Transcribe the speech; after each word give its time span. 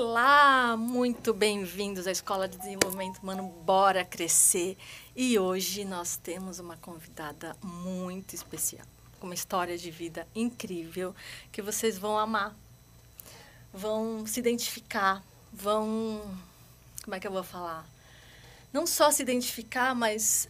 Olá, 0.00 0.76
muito 0.76 1.34
bem-vindos 1.34 2.06
à 2.06 2.12
Escola 2.12 2.46
de 2.46 2.56
Desenvolvimento 2.56 3.18
Humano 3.18 3.48
Bora 3.64 4.04
Crescer. 4.04 4.78
E 5.16 5.36
hoje 5.36 5.84
nós 5.84 6.16
temos 6.16 6.60
uma 6.60 6.76
convidada 6.76 7.56
muito 7.60 8.32
especial, 8.32 8.86
com 9.18 9.26
uma 9.26 9.34
história 9.34 9.76
de 9.76 9.90
vida 9.90 10.24
incrível 10.36 11.12
que 11.50 11.60
vocês 11.60 11.98
vão 11.98 12.16
amar, 12.16 12.54
vão 13.74 14.24
se 14.24 14.38
identificar, 14.38 15.20
vão. 15.52 16.22
Como 17.02 17.16
é 17.16 17.18
que 17.18 17.26
eu 17.26 17.32
vou 17.32 17.42
falar? 17.42 17.84
Não 18.72 18.86
só 18.86 19.10
se 19.10 19.20
identificar, 19.20 19.96
mas 19.96 20.48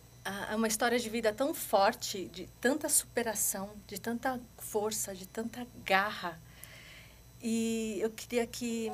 é 0.50 0.54
uma 0.54 0.68
história 0.68 0.98
de 0.98 1.08
vida 1.08 1.32
tão 1.32 1.54
forte, 1.54 2.26
de 2.26 2.46
tanta 2.60 2.86
superação, 2.90 3.70
de 3.86 3.98
tanta 3.98 4.38
força, 4.58 5.14
de 5.14 5.26
tanta 5.26 5.66
garra. 5.86 6.38
E 7.40 7.98
eu 8.02 8.10
queria 8.10 8.46
que 8.46 8.92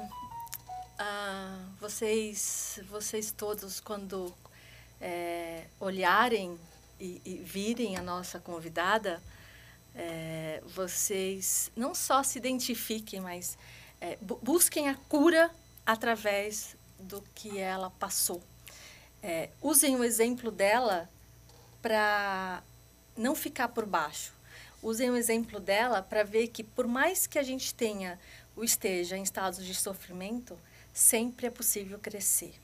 ah, 0.98 1.58
vocês, 1.80 2.80
vocês 2.88 3.32
todos, 3.32 3.80
quando 3.80 4.32
é, 5.00 5.66
olharem 5.80 6.58
e, 7.00 7.20
e, 7.24 7.34
virem 7.38 7.96
a 7.96 8.02
nossa 8.02 8.38
convidada, 8.38 9.20
é, 9.94 10.62
vocês 10.66 11.70
não 11.74 11.94
só 11.94 12.22
se 12.22 12.38
identifiquem, 12.38 13.20
mas 13.20 13.58
é, 14.00 14.16
busquem 14.42 14.88
a 14.88 14.94
cura 14.94 15.50
através 15.84 16.76
do 16.98 17.22
que 17.34 17.58
ela 17.58 17.90
passou. 17.90 18.42
É, 19.22 19.50
usem 19.60 19.96
o 19.96 20.04
exemplo 20.04 20.50
dela 20.50 21.08
para 21.82 22.62
não 23.16 23.34
ficar 23.34 23.68
por 23.68 23.84
baixo. 23.84 24.32
Usem 24.82 25.10
o 25.10 25.16
exemplo 25.16 25.58
dela 25.58 26.02
para 26.02 26.22
ver 26.22 26.48
que, 26.48 26.62
por 26.62 26.86
mais 26.86 27.26
que 27.26 27.38
a 27.38 27.42
gente 27.42 27.74
tenha 27.74 28.18
ou 28.54 28.62
esteja 28.62 29.16
em 29.16 29.22
estados 29.22 29.64
de 29.64 29.74
sofrimento, 29.74 30.58
sempre 30.94 31.48
é 31.48 31.50
possível 31.50 31.98
crescer, 31.98 32.54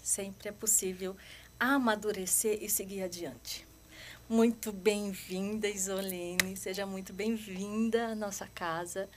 sempre 0.00 0.48
é 0.48 0.52
possível 0.52 1.16
amadurecer 1.58 2.62
e 2.62 2.70
seguir 2.70 3.02
adiante. 3.02 3.66
Muito 4.28 4.70
bem-vinda, 4.70 5.68
Isolene, 5.68 6.56
seja 6.56 6.86
muito 6.86 7.12
bem-vinda 7.12 8.12
à 8.12 8.14
nossa 8.14 8.46
casa. 8.54 9.08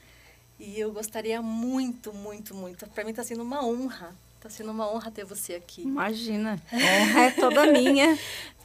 E 0.60 0.80
eu 0.80 0.92
gostaria 0.92 1.40
muito, 1.40 2.12
muito, 2.12 2.56
muito. 2.56 2.88
Para 2.90 3.04
mim 3.04 3.12
está 3.12 3.24
sendo 3.24 3.44
uma 3.44 3.64
honra, 3.64 4.16
está 4.38 4.50
sendo 4.50 4.72
uma 4.72 4.92
honra 4.92 5.12
ter 5.12 5.24
você 5.24 5.54
aqui. 5.54 5.84
Imagina, 5.84 6.60
honra 6.74 7.22
é 7.26 7.32
toda 7.32 7.68
minha. 7.72 8.18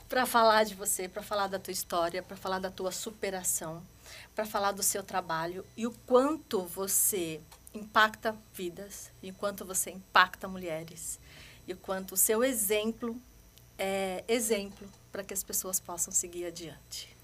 para 0.09 0.25
falar 0.25 0.65
de 0.65 0.75
você, 0.75 1.07
para 1.07 1.23
falar 1.23 1.49
da 1.49 1.59
tua 1.59 1.73
história, 1.73 2.23
para 2.23 2.37
falar 2.37 2.59
da 2.61 2.71
tua 2.71 2.93
superação, 2.93 3.83
para 4.35 4.47
falar 4.47 4.73
do 4.73 4.83
seu 4.83 5.03
trabalho 5.03 5.67
e 5.77 5.87
o 5.87 5.93
quanto 6.07 6.63
você 6.63 7.43
impacta 7.75 8.37
vidas, 8.53 9.11
enquanto 9.23 9.65
você 9.65 9.91
impacta 9.91 10.49
mulheres, 10.49 11.19
e 11.67 11.73
o 11.73 11.77
quanto 11.77 12.13
o 12.13 12.17
seu 12.17 12.43
exemplo 12.43 13.21
é 13.79 14.25
exemplo 14.27 14.89
para 15.13 15.23
que 15.23 15.33
as 15.33 15.43
pessoas 15.43 15.79
possam 15.79 16.13
seguir 16.13 16.47
adiante. 16.47 17.17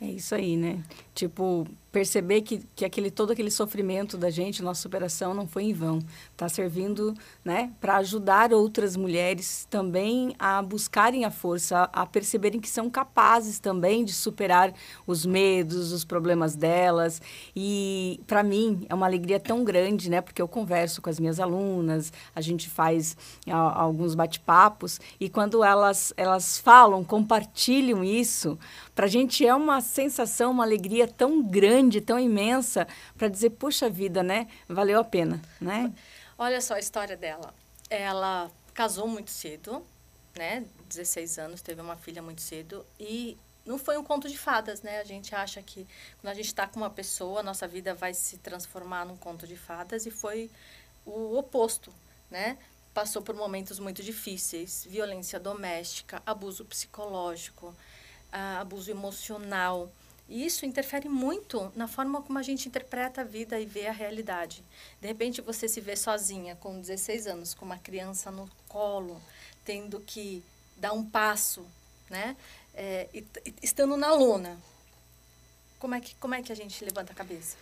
É 0.00 0.06
isso 0.06 0.34
aí, 0.34 0.56
né? 0.56 0.82
Tipo, 1.14 1.66
perceber 1.92 2.40
que, 2.40 2.62
que 2.74 2.86
aquele 2.86 3.10
todo 3.10 3.32
aquele 3.32 3.50
sofrimento 3.50 4.16
da 4.16 4.30
gente, 4.30 4.62
nossa 4.62 4.80
superação 4.80 5.34
não 5.34 5.46
foi 5.46 5.64
em 5.64 5.74
vão. 5.74 5.98
Está 6.32 6.48
servindo, 6.48 7.14
né, 7.44 7.70
para 7.80 7.98
ajudar 7.98 8.52
outras 8.54 8.96
mulheres 8.96 9.66
também 9.68 10.34
a 10.38 10.62
buscarem 10.62 11.26
a 11.26 11.30
força, 11.30 11.90
a, 11.92 12.06
perceberem 12.06 12.60
que 12.60 12.68
são 12.68 12.88
capazes 12.88 13.58
também 13.60 14.04
de 14.04 14.12
superar 14.14 14.72
os 15.06 15.26
medos, 15.26 15.92
os 15.92 16.02
problemas 16.02 16.56
delas. 16.56 17.20
E 17.54 18.18
para 18.26 18.42
mim 18.42 18.86
é 18.88 18.94
uma 18.94 19.06
alegria 19.06 19.38
tão 19.38 19.62
grande, 19.62 20.08
né, 20.08 20.22
porque 20.22 20.40
eu 20.40 20.48
converso 20.48 21.02
com 21.02 21.10
as 21.10 21.20
minhas 21.20 21.38
alunas, 21.38 22.10
a 22.34 22.40
gente 22.40 22.70
faz 22.70 23.16
a, 23.46 23.82
alguns 23.82 24.14
bate-papos 24.14 24.98
e 25.20 25.28
quando 25.28 25.62
elas 25.62 26.14
elas 26.16 26.58
falam, 26.58 27.04
compartilham 27.04 28.02
isso, 28.02 28.58
para 28.94 29.04
a 29.04 29.08
gente 29.08 29.46
é 29.46 29.54
uma 29.54 29.82
sensação, 29.82 30.52
uma 30.52 30.64
alegria 30.64 31.06
tão 31.06 31.42
grande 31.42 31.81
grande, 31.82 32.00
tão 32.00 32.18
imensa, 32.18 32.86
para 33.16 33.28
dizer, 33.28 33.50
puxa 33.50 33.90
vida, 33.90 34.22
né? 34.22 34.46
Valeu 34.68 35.00
a 35.00 35.04
pena, 35.04 35.40
né? 35.60 35.92
Olha 36.38 36.60
só 36.60 36.74
a 36.74 36.78
história 36.78 37.16
dela. 37.16 37.52
Ela 37.90 38.50
casou 38.72 39.08
muito 39.08 39.30
cedo, 39.30 39.84
né? 40.36 40.64
16 40.88 41.38
anos, 41.38 41.62
teve 41.62 41.80
uma 41.80 41.96
filha 41.96 42.22
muito 42.22 42.40
cedo 42.40 42.86
e 42.98 43.36
não 43.66 43.78
foi 43.78 43.96
um 43.96 44.04
conto 44.04 44.28
de 44.28 44.38
fadas, 44.38 44.82
né? 44.82 45.00
A 45.00 45.04
gente 45.04 45.34
acha 45.34 45.62
que 45.62 45.86
quando 46.20 46.30
a 46.30 46.34
gente 46.34 46.46
está 46.46 46.66
com 46.66 46.78
uma 46.78 46.90
pessoa, 46.90 47.40
a 47.40 47.42
nossa 47.42 47.66
vida 47.66 47.94
vai 47.94 48.14
se 48.14 48.38
transformar 48.38 49.04
num 49.04 49.16
conto 49.16 49.46
de 49.46 49.56
fadas 49.56 50.06
e 50.06 50.10
foi 50.10 50.50
o 51.04 51.36
oposto, 51.36 51.92
né? 52.30 52.58
Passou 52.94 53.22
por 53.22 53.34
momentos 53.34 53.78
muito 53.78 54.02
difíceis, 54.02 54.86
violência 54.88 55.40
doméstica, 55.40 56.22
abuso 56.26 56.64
psicológico, 56.64 57.74
ah, 58.30 58.60
abuso 58.60 58.90
emocional. 58.90 59.90
E 60.28 60.46
isso 60.46 60.64
interfere 60.64 61.08
muito 61.08 61.70
na 61.76 61.86
forma 61.86 62.22
como 62.22 62.38
a 62.38 62.42
gente 62.42 62.68
interpreta 62.68 63.20
a 63.20 63.24
vida 63.24 63.60
e 63.60 63.66
vê 63.66 63.86
a 63.86 63.92
realidade. 63.92 64.64
De 65.00 65.06
repente 65.06 65.40
você 65.40 65.68
se 65.68 65.80
vê 65.80 65.96
sozinha 65.96 66.56
com 66.56 66.80
16 66.80 67.26
anos, 67.26 67.54
com 67.54 67.64
uma 67.64 67.78
criança 67.78 68.30
no 68.30 68.48
colo, 68.68 69.20
tendo 69.64 70.00
que 70.00 70.42
dar 70.76 70.92
um 70.92 71.04
passo, 71.04 71.66
né? 72.08 72.36
É, 72.74 73.08
e, 73.12 73.26
estando 73.62 73.96
na 73.96 74.12
lona. 74.14 74.58
Como 75.78 75.94
é, 75.94 76.00
que, 76.00 76.14
como 76.16 76.34
é 76.34 76.42
que 76.42 76.52
a 76.52 76.56
gente 76.56 76.82
levanta 76.84 77.12
a 77.12 77.16
cabeça? 77.16 77.56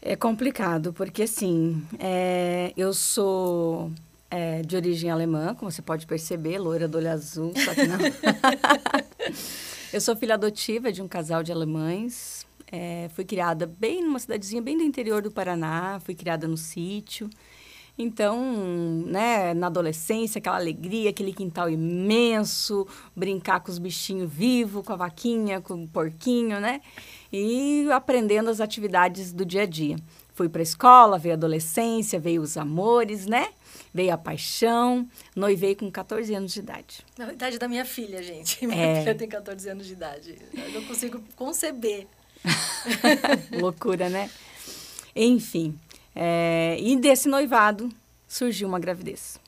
É 0.00 0.14
complicado, 0.14 0.92
porque 0.92 1.22
assim, 1.24 1.86
é, 1.98 2.72
eu 2.76 2.94
sou 2.94 3.90
é, 4.30 4.62
de 4.62 4.76
origem 4.76 5.10
alemã, 5.10 5.54
como 5.54 5.70
você 5.70 5.82
pode 5.82 6.06
perceber, 6.06 6.58
loira 6.58 6.86
do 6.86 6.98
olho 6.98 7.10
azul, 7.10 7.52
só 7.56 7.74
que 7.74 7.86
não. 7.86 7.98
Eu 9.96 10.00
sou 10.02 10.14
filha 10.14 10.34
adotiva 10.34 10.92
de 10.92 11.00
um 11.00 11.08
casal 11.08 11.42
de 11.42 11.50
alemães. 11.50 12.46
É, 12.70 13.08
fui 13.14 13.24
criada 13.24 13.64
bem 13.64 14.04
numa 14.04 14.18
cidadezinha 14.18 14.60
bem 14.60 14.76
do 14.76 14.82
interior 14.82 15.22
do 15.22 15.30
Paraná. 15.30 15.98
Fui 16.04 16.14
criada 16.14 16.46
no 16.46 16.58
sítio. 16.58 17.30
Então, 17.96 18.38
né, 19.06 19.54
na 19.54 19.68
adolescência, 19.68 20.38
aquela 20.38 20.56
alegria, 20.56 21.08
aquele 21.08 21.32
quintal 21.32 21.70
imenso, 21.70 22.86
brincar 23.16 23.60
com 23.60 23.70
os 23.70 23.78
bichinhos 23.78 24.30
vivos, 24.30 24.84
com 24.84 24.92
a 24.92 24.96
vaquinha, 24.96 25.62
com 25.62 25.84
o 25.84 25.88
porquinho, 25.88 26.60
né? 26.60 26.82
E 27.32 27.88
aprendendo 27.90 28.50
as 28.50 28.60
atividades 28.60 29.32
do 29.32 29.46
dia 29.46 29.62
a 29.62 29.66
dia. 29.66 29.96
Fui 30.34 30.50
para 30.50 30.60
a 30.60 30.62
escola, 30.62 31.18
veio 31.18 31.32
a 31.32 31.38
adolescência, 31.38 32.20
veio 32.20 32.42
os 32.42 32.58
amores, 32.58 33.24
né? 33.24 33.48
Veio 33.92 34.12
a 34.12 34.18
paixão, 34.18 35.08
noivei 35.34 35.74
com 35.74 35.90
14 35.90 36.34
anos 36.34 36.52
de 36.52 36.60
idade. 36.60 37.04
Na 37.16 37.32
idade 37.32 37.58
da 37.58 37.68
minha 37.68 37.84
filha, 37.84 38.22
gente. 38.22 38.64
Minha 38.66 38.86
é. 38.86 39.00
filha 39.00 39.14
tem 39.14 39.28
14 39.28 39.68
anos 39.68 39.86
de 39.86 39.92
idade. 39.92 40.38
Eu 40.54 40.72
não 40.72 40.84
consigo 40.84 41.22
conceber. 41.34 42.06
Loucura, 43.60 44.08
né? 44.08 44.30
Enfim, 45.14 45.78
é, 46.14 46.76
e 46.80 46.96
desse 46.96 47.28
noivado 47.28 47.88
surgiu 48.28 48.68
uma 48.68 48.78
gravidez. 48.78 49.38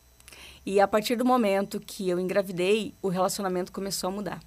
E 0.65 0.81
a 0.81 0.89
partir 0.89 1.17
do 1.17 1.25
momento 1.25 1.81
que 1.81 2.09
eu 2.09 2.21
engravidei, 2.21 2.93
o 3.01 3.09
relacionamento 3.09 3.73
começou 3.73 4.09
a 4.09 4.11
mudar. 4.11 4.41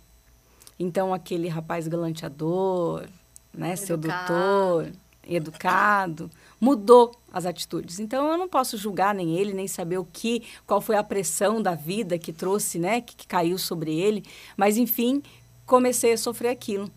Então, 0.78 1.14
aquele 1.14 1.48
rapaz 1.48 1.88
galanteador, 1.88 3.08
né, 3.54 3.74
Educado. 3.74 3.86
sedutor, 3.86 4.92
educado, 5.28 6.30
mudou 6.60 7.16
as 7.32 7.46
atitudes. 7.46 8.00
Então 8.00 8.32
eu 8.32 8.38
não 8.38 8.48
posso 8.48 8.78
julgar 8.78 9.14
nem 9.14 9.38
ele, 9.38 9.54
nem 9.54 9.68
saber 9.68 9.98
o 9.98 10.06
que, 10.06 10.44
qual 10.66 10.82
foi 10.82 10.96
a 10.96 11.04
pressão 11.04 11.62
da 11.62 11.76
vida 11.76 12.18
que 12.18 12.34
trouxe, 12.34 12.80
né, 12.80 13.02
que, 13.02 13.16
que 13.16 13.28
caiu 13.28 13.58
sobre 13.58 13.98
ele, 13.98 14.24
mas 14.58 14.78
enfim, 14.78 15.22
comecei 15.66 16.14
a 16.14 16.18
sofrer 16.18 16.50
aquilo. 16.50 16.90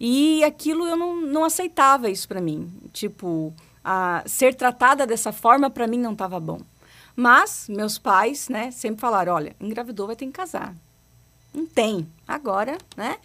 E 0.00 0.44
aquilo 0.44 0.86
eu 0.86 0.96
não, 0.96 1.20
não 1.20 1.44
aceitava 1.44 2.08
isso 2.08 2.28
para 2.28 2.40
mim. 2.40 2.72
Tipo, 2.92 3.52
a, 3.82 4.22
ser 4.26 4.54
tratada 4.54 5.06
dessa 5.06 5.32
forma 5.32 5.70
para 5.70 5.86
mim 5.86 5.98
não 5.98 6.12
estava 6.12 6.38
bom. 6.38 6.60
Mas 7.16 7.66
meus 7.68 7.98
pais, 7.98 8.48
né, 8.48 8.70
sempre 8.70 9.00
falaram, 9.00 9.34
olha, 9.34 9.56
engravidou 9.60 10.06
vai 10.06 10.14
ter 10.14 10.26
que 10.26 10.32
casar. 10.32 10.74
Não 11.52 11.66
tem. 11.66 12.06
Agora, 12.26 12.78
né? 12.96 13.16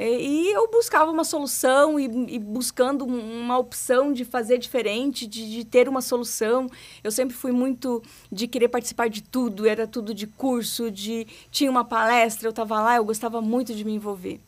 E 0.00 0.52
eu 0.54 0.70
buscava 0.70 1.10
uma 1.10 1.24
solução 1.24 1.98
e, 1.98 2.04
e 2.34 2.38
buscando 2.38 3.04
uma 3.04 3.58
opção 3.58 4.12
de 4.12 4.24
fazer 4.24 4.58
diferente, 4.58 5.26
de, 5.26 5.50
de, 5.50 5.64
ter 5.64 5.88
uma 5.88 6.00
solução. 6.00 6.68
Eu 7.02 7.10
sempre 7.10 7.34
fui 7.34 7.50
muito 7.50 8.00
de 8.30 8.46
querer 8.46 8.68
participar 8.68 9.08
de 9.08 9.22
tudo, 9.22 9.66
era 9.66 9.88
tudo 9.88 10.14
de 10.14 10.26
curso, 10.28 10.88
de 10.88 11.26
tinha 11.50 11.70
uma 11.70 11.84
palestra, 11.84 12.46
eu 12.46 12.50
estava 12.50 12.80
lá, 12.80 12.96
eu 12.96 13.04
gostava 13.04 13.40
muito 13.40 13.74
de 13.74 13.84
me 13.84 13.92
envolver. 13.92 14.40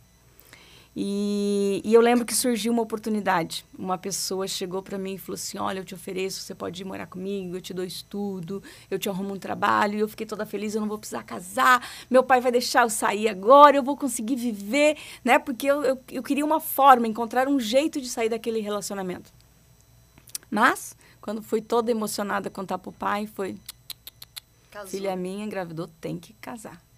E, 0.95 1.81
e, 1.85 1.95
eu 1.95 2.01
lembro 2.01 2.25
que 2.25 2.35
surgiu 2.35 2.73
uma 2.73 2.83
oportunidade. 2.83 3.65
Uma 3.79 3.97
pessoa 3.97 4.49
chegou 4.49 4.83
para 4.83 4.99
mim 4.99 5.15
e 5.15 5.19
falou 5.19 5.35
assim: 5.35 5.57
Olha, 5.57 5.79
eu 5.79 5.85
te 5.85 5.95
ofereço, 5.95 6.41
você 6.41 6.53
pode 6.53 6.83
ir 6.83 6.85
morar 6.85 7.07
comigo, 7.07 7.57
eu 7.57 7.61
te 7.61 7.73
dou 7.73 7.85
estudo, 7.85 8.61
eu 8.91 8.99
te 8.99 9.09
arrumo 9.09 9.35
um 9.35 9.39
trabalho. 9.39 9.97
E 9.97 10.01
eu 10.01 10.09
fiquei 10.09 10.27
toda 10.27 10.45
feliz, 10.45 10.75
eu 10.75 10.81
não 10.81 10.89
vou 10.89 10.99
precisar 10.99 11.23
casar, 11.23 11.89
meu 12.11 12.25
pai 12.25 12.41
vai 12.41 12.51
deixar 12.51 12.83
eu 12.83 12.91
sair 12.91 13.29
agora, 13.29 13.77
eu 13.77 13.85
vou 13.85 13.97
conseguir 13.97 14.35
viver, 14.35 14.97
né? 15.25 15.39
Porque 15.39 15.67
eu, 15.67 15.85
eu, 15.85 16.03
eu 16.11 16.23
queria 16.25 16.45
uma 16.45 16.59
forma, 16.59 17.07
encontrar 17.07 17.47
um 17.47 17.61
jeito 17.61 18.01
de 18.01 18.09
sair 18.09 18.29
daquele 18.29 18.61
relacionamento. 18.61 19.33
Mas, 20.51 20.97
quando 21.21 21.41
fui 21.41 21.63
toda 21.63 21.93
emocionada 21.93 22.51
contar 22.51 22.79
para 22.79 22.91
o 22.91 22.93
pai, 22.93 23.29
foi: 23.29 23.57
Casou. 24.73 24.91
Filha 24.91 25.15
minha 25.15 25.45
engravidou, 25.45 25.89
tem 26.01 26.19
que 26.19 26.33
casar. 26.35 26.90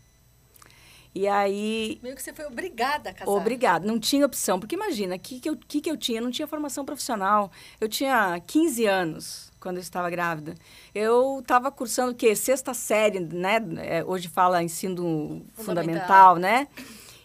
E 1.14 1.28
aí. 1.28 1.98
Meio 2.02 2.16
que 2.16 2.22
você 2.22 2.32
foi 2.32 2.46
obrigada 2.46 3.10
a 3.10 3.12
casar. 3.12 3.30
Obrigada, 3.30 3.86
não 3.86 3.98
tinha 3.98 4.24
opção. 4.24 4.58
Porque 4.58 4.74
imagina, 4.74 5.16
o 5.16 5.18
que, 5.18 5.40
que, 5.40 5.48
eu, 5.48 5.56
que, 5.56 5.80
que 5.80 5.90
eu 5.90 5.96
tinha? 5.96 6.18
Eu 6.18 6.24
não 6.24 6.30
tinha 6.30 6.46
formação 6.46 6.84
profissional. 6.84 7.50
Eu 7.80 7.88
tinha 7.88 8.40
15 8.46 8.86
anos 8.86 9.52
quando 9.60 9.76
eu 9.76 9.82
estava 9.82 10.08
grávida. 10.08 10.54
Eu 10.94 11.40
estava 11.40 11.70
cursando 11.70 12.12
o 12.12 12.14
quê? 12.14 12.34
Sexta 12.34 12.72
série, 12.72 13.20
né? 13.20 13.58
É, 13.78 14.04
hoje 14.04 14.28
fala 14.28 14.62
ensino 14.62 15.44
fundamental, 15.52 16.34
fundamental 16.34 16.36
né? 16.36 16.66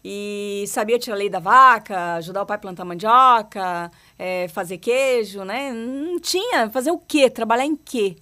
E 0.03 0.65
sabia 0.67 0.99
tirar 0.99 1.15
lei 1.15 1.29
da 1.29 1.39
vaca, 1.39 2.15
ajudar 2.15 2.43
o 2.43 2.45
pai 2.45 2.55
a 2.55 2.59
plantar 2.59 2.85
mandioca, 2.85 3.91
é, 4.17 4.47
fazer 4.49 4.77
queijo, 4.77 5.43
né? 5.43 5.73
Não 5.73 6.19
tinha. 6.19 6.69
Fazer 6.69 6.91
o 6.91 6.97
quê? 6.97 7.29
Trabalhar 7.29 7.65
em 7.65 7.75
quê? 7.75 8.17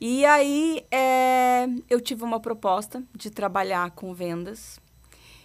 E 0.00 0.24
aí 0.24 0.86
é, 0.90 1.66
eu 1.88 2.00
tive 2.00 2.22
uma 2.22 2.40
proposta 2.40 3.02
de 3.14 3.30
trabalhar 3.30 3.90
com 3.90 4.14
vendas. 4.14 4.78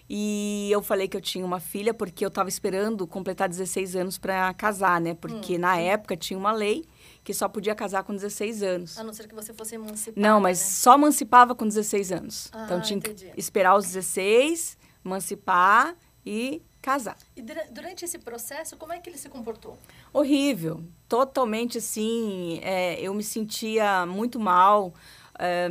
E 0.10 0.70
eu 0.72 0.82
falei 0.82 1.08
que 1.08 1.16
eu 1.16 1.22
tinha 1.22 1.46
uma 1.46 1.60
filha 1.60 1.94
porque 1.94 2.24
eu 2.24 2.28
estava 2.28 2.50
esperando 2.50 3.08
completar 3.08 3.48
16 3.50 3.96
anos 3.96 4.18
para 4.18 4.54
casar, 4.54 5.00
né? 5.02 5.14
Porque 5.16 5.56
hum. 5.56 5.60
na 5.60 5.78
época 5.78 6.16
tinha 6.16 6.38
uma 6.38 6.52
lei 6.52 6.86
que 7.24 7.34
só 7.34 7.48
podia 7.48 7.74
casar 7.74 8.04
com 8.04 8.14
16 8.14 8.64
anos. 8.64 8.98
A 8.98 9.04
não 9.04 9.14
ser 9.14 9.28
que 9.28 9.34
você 9.34 9.54
fosse 9.54 9.76
emancipada. 9.76 10.20
Não, 10.20 10.40
mas 10.40 10.60
né? 10.60 10.66
só 10.66 10.96
emancipava 10.96 11.56
com 11.56 11.66
16 11.66 12.12
anos. 12.12 12.50
Ah, 12.52 12.66
então 12.66 12.82
tinha 12.82 12.98
entendi. 12.98 13.32
que 13.32 13.40
esperar 13.40 13.76
os 13.76 13.86
16, 13.86 14.78
emancipar 15.04 15.96
e 16.26 16.62
casar. 16.82 17.18
E 17.36 17.42
durante 17.72 18.04
esse 18.04 18.20
processo, 18.20 18.76
como 18.76 18.92
é 18.92 19.00
que 19.00 19.10
ele 19.10 19.18
se 19.18 19.30
comportou? 19.30 19.78
Horrível. 20.14 20.84
Totalmente 21.10 21.80
assim. 21.80 22.60
É, 22.62 23.00
eu 23.02 23.14
me 23.14 23.24
sentia 23.24 24.06
muito 24.06 24.40
mal. 24.40 24.94
É, 25.40 25.68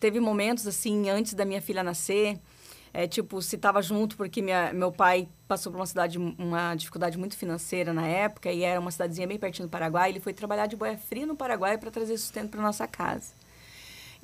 teve 0.00 0.18
momentos 0.18 0.66
assim, 0.66 1.10
antes 1.10 1.34
da 1.34 1.44
minha 1.44 1.60
filha 1.60 1.82
nascer. 1.82 2.40
É, 2.92 3.08
tipo, 3.08 3.42
se 3.42 3.56
estava 3.56 3.82
junto 3.82 4.16
porque 4.16 4.40
minha, 4.40 4.72
meu 4.72 4.92
pai 4.92 5.28
passou 5.48 5.72
por 5.72 5.78
uma 5.78 5.86
cidade, 5.86 6.16
uma 6.16 6.74
dificuldade 6.76 7.18
muito 7.18 7.36
financeira 7.36 7.92
na 7.92 8.06
época 8.06 8.52
e 8.52 8.62
era 8.62 8.78
uma 8.78 8.90
cidadezinha 8.90 9.26
bem 9.26 9.38
pertinho 9.38 9.66
do 9.68 9.70
Paraguai. 9.70 10.10
Ele 10.10 10.20
foi 10.20 10.32
trabalhar 10.32 10.66
de 10.66 10.76
boia 10.76 10.96
fria 10.96 11.26
no 11.26 11.36
Paraguai 11.36 11.76
para 11.76 11.90
trazer 11.90 12.16
sustento 12.16 12.50
para 12.50 12.62
nossa 12.62 12.86
casa. 12.86 13.32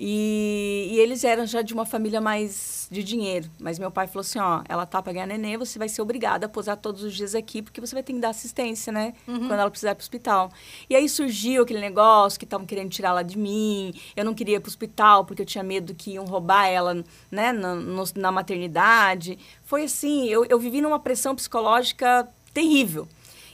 E, 0.03 0.89
e, 0.93 0.99
eles 0.99 1.25
eram 1.25 1.45
já 1.45 1.61
de 1.61 1.75
uma 1.75 1.85
família 1.85 2.23
mais 2.23 2.89
de 2.91 3.05
dinheiro. 3.05 3.51
Mas 3.61 3.79
meu 3.79 3.91
pai 3.91 4.07
falou 4.07 4.23
assim: 4.23 4.39
ó, 4.39 4.63
ela 4.67 4.87
tá 4.87 5.03
para 5.03 5.13
ganhar 5.13 5.27
neném, 5.27 5.59
você 5.59 5.79
vai 5.79 5.91
ser 5.91 6.01
obrigada 6.01 6.47
a 6.47 6.49
posar 6.49 6.79
todos 6.79 7.03
os 7.03 7.15
dias 7.15 7.35
aqui, 7.35 7.61
porque 7.61 7.83
você 7.83 7.95
vai 7.95 8.03
ter 8.03 8.15
que 8.15 8.19
dar 8.19 8.31
assistência, 8.31 8.91
né? 8.91 9.13
Uhum. 9.29 9.41
Quando 9.41 9.61
ela 9.61 9.71
precisar 9.71 9.91
ir 9.91 9.97
pro 9.97 10.03
hospital. 10.03 10.51
E 10.89 10.97
aí 10.97 11.07
surgiu 11.07 11.65
aquele 11.65 11.81
negócio 11.81 12.39
que 12.39 12.47
estavam 12.47 12.67
querendo 12.67 12.89
tirar 12.89 13.11
ela 13.11 13.23
de 13.23 13.37
mim. 13.37 13.93
Eu 14.17 14.25
não 14.25 14.33
queria 14.33 14.57
ir 14.57 14.61
pro 14.61 14.71
hospital 14.71 15.27
porque 15.27 15.43
eu 15.43 15.47
tinha 15.47 15.63
medo 15.63 15.95
que 15.95 16.13
iam 16.13 16.25
roubar 16.25 16.67
ela, 16.67 17.05
né, 17.31 17.53
na, 17.53 17.75
no, 17.75 18.03
na 18.17 18.33
maternidade. 18.33 19.39
Foi 19.65 19.85
assim: 19.85 20.27
eu, 20.29 20.47
eu 20.47 20.59
vivi 20.59 20.81
numa 20.81 20.99
pressão 20.99 21.37
psicológica 21.37 22.27
terrível. 22.55 23.07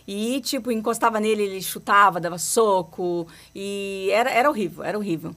E, 0.06 0.40
tipo, 0.42 0.70
encostava 0.70 1.18
nele, 1.18 1.42
ele 1.42 1.60
chutava, 1.60 2.20
dava 2.20 2.38
soco. 2.38 3.26
E 3.52 4.08
era, 4.12 4.30
era 4.30 4.48
horrível, 4.48 4.84
era 4.84 4.96
horrível. 4.96 5.34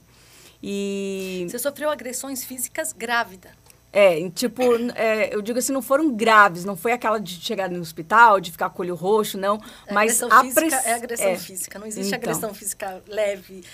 E... 0.62 1.46
Você 1.48 1.58
sofreu 1.58 1.90
agressões 1.90 2.44
físicas 2.44 2.92
grávida. 2.92 3.50
É, 3.92 4.30
tipo, 4.30 4.62
é, 4.94 5.34
eu 5.34 5.42
digo 5.42 5.58
assim, 5.58 5.72
não 5.72 5.82
foram 5.82 6.14
graves, 6.14 6.64
não 6.64 6.76
foi 6.76 6.92
aquela 6.92 7.18
de 7.18 7.40
chegar 7.40 7.68
no 7.68 7.80
hospital, 7.80 8.40
de 8.40 8.52
ficar 8.52 8.70
com 8.70 8.82
o 8.82 8.86
olho 8.86 8.94
roxo, 8.94 9.36
não. 9.36 9.56
É, 9.86 9.92
mas 9.92 10.22
agressão 10.22 10.32
a 10.32 10.42
física 10.42 10.60
press... 10.60 10.86
é 10.86 10.92
agressão 10.92 11.28
é. 11.28 11.36
física, 11.36 11.78
não 11.78 11.86
existe 11.86 12.06
então. 12.06 12.18
agressão 12.18 12.54
física 12.54 13.02
leve. 13.08 13.64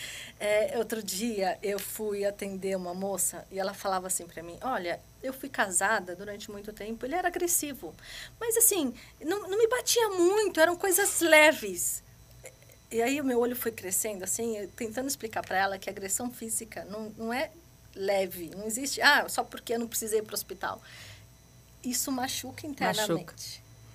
É, 0.41 0.79
outro 0.79 1.03
dia 1.03 1.59
eu 1.63 1.79
fui 1.79 2.25
atender 2.25 2.77
uma 2.77 2.95
moça 2.95 3.45
e 3.51 3.59
ela 3.59 3.75
falava 3.75 4.07
assim 4.07 4.27
para 4.27 4.43
mim: 4.43 4.57
Olha, 4.63 5.01
eu 5.23 5.35
fui 5.35 5.51
casada 5.51 6.17
durante 6.17 6.51
muito 6.51 6.73
tempo, 6.73 7.05
ele 7.05 7.15
era 7.15 7.29
agressivo, 7.29 7.95
mas 8.41 8.57
assim, 8.57 8.95
não, 9.23 9.49
não 9.49 9.59
me 9.59 9.69
batia 9.69 10.09
muito, 10.11 10.59
eram 10.61 10.77
coisas 10.77 11.21
leves. 11.21 12.03
E 12.91 13.03
aí 13.03 13.21
o 13.21 13.25
meu 13.25 13.41
olho 13.41 13.57
foi 13.57 13.73
crescendo, 13.73 14.23
assim, 14.23 14.69
tentando 14.77 15.09
explicar 15.09 15.45
para 15.45 15.59
ela 15.59 15.79
que 15.79 15.91
agressão 15.91 16.31
física 16.31 16.85
não, 16.85 17.13
não 17.17 17.33
é 17.33 17.51
leve, 17.95 18.51
não 18.55 18.65
existe, 18.65 19.01
ah, 19.01 19.29
só 19.29 19.43
porque 19.43 19.75
eu 19.75 19.79
não 19.79 19.89
precisei 19.89 20.21
ir 20.21 20.23
para 20.23 20.33
o 20.33 20.35
hospital. 20.35 20.81
Isso 21.83 22.13
machuca 22.13 22.67
internamente, 22.67 23.17
machuca. 23.17 23.35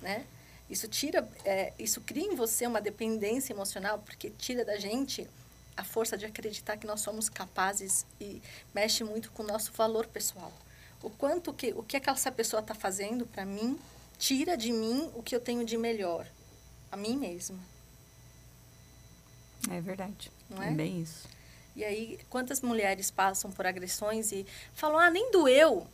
né? 0.02 0.26
Isso 0.70 0.88
tira, 0.88 1.28
é, 1.46 1.74
isso 1.78 2.02
cria 2.02 2.26
em 2.26 2.36
você 2.36 2.66
uma 2.66 2.82
dependência 2.82 3.54
emocional, 3.54 4.00
porque 4.00 4.30
tira 4.30 4.64
da 4.66 4.78
gente 4.78 5.28
a 5.76 5.84
força 5.84 6.18
de 6.18 6.26
acreditar 6.26 6.78
que 6.78 6.88
nós 6.88 7.02
somos 7.02 7.30
capazes 7.30 8.06
e 8.20 8.42
mexe 8.74 9.04
muito 9.04 9.32
com 9.32 9.44
o 9.44 9.46
nosso 9.46 9.72
valor 9.74 10.08
pessoal. 10.08 10.52
O 11.02 11.10
quanto 11.10 11.54
que, 11.54 11.74
o 11.74 11.84
que 11.84 11.98
essa 11.98 12.32
pessoa 12.32 12.62
está 12.62 12.74
fazendo 12.74 13.26
para 13.26 13.46
mim, 13.46 13.80
tira 14.18 14.56
de 14.56 14.72
mim 14.72 15.10
o 15.16 15.24
que 15.24 15.36
eu 15.36 15.42
tenho 15.42 15.66
de 15.66 15.78
melhor, 15.78 16.26
a 16.92 16.98
mim 16.98 17.18
mesma. 17.18 17.60
É 19.70 19.82
verdade. 19.82 20.32
Não 20.50 20.62
é? 20.62 20.70
é 20.70 20.72
bem 20.72 21.02
isso. 21.02 21.28
E 21.76 21.84
aí, 21.84 22.20
quantas 22.30 22.62
mulheres 22.62 23.10
passam 23.10 23.52
por 23.52 23.66
agressões 23.66 24.32
e 24.32 24.46
falam, 24.74 24.98
ah, 25.00 25.10
nem 25.10 25.32
doeu. 25.32 25.88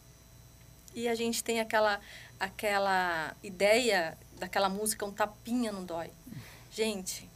E 0.93 1.07
a 1.07 1.13
gente 1.13 1.43
tem 1.43 1.59
aquela, 1.59 1.99
aquela 2.39 3.35
ideia 3.43 4.17
daquela 4.39 4.69
música, 4.69 5.05
um 5.05 5.11
tapinha 5.11 5.71
não 5.71 5.85
dói. 5.85 6.09
Gente, 6.71 7.29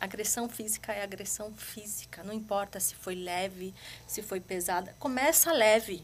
agressão 0.00 0.48
física 0.48 0.92
é 0.92 1.02
agressão 1.02 1.52
física. 1.54 2.22
Não 2.22 2.32
importa 2.32 2.78
se 2.78 2.94
foi 2.94 3.14
leve, 3.14 3.74
se 4.06 4.22
foi 4.22 4.40
pesada. 4.40 4.94
Começa 4.98 5.52
leve. 5.52 6.02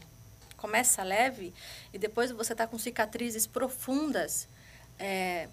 Começa 0.57 1.03
leve 1.03 1.53
e 1.93 1.97
depois 1.97 2.31
você 2.31 2.53
está 2.53 2.65
com 2.65 2.77
cicatrizes 2.77 3.45
profundas. 3.45 4.47
É, 4.97 5.49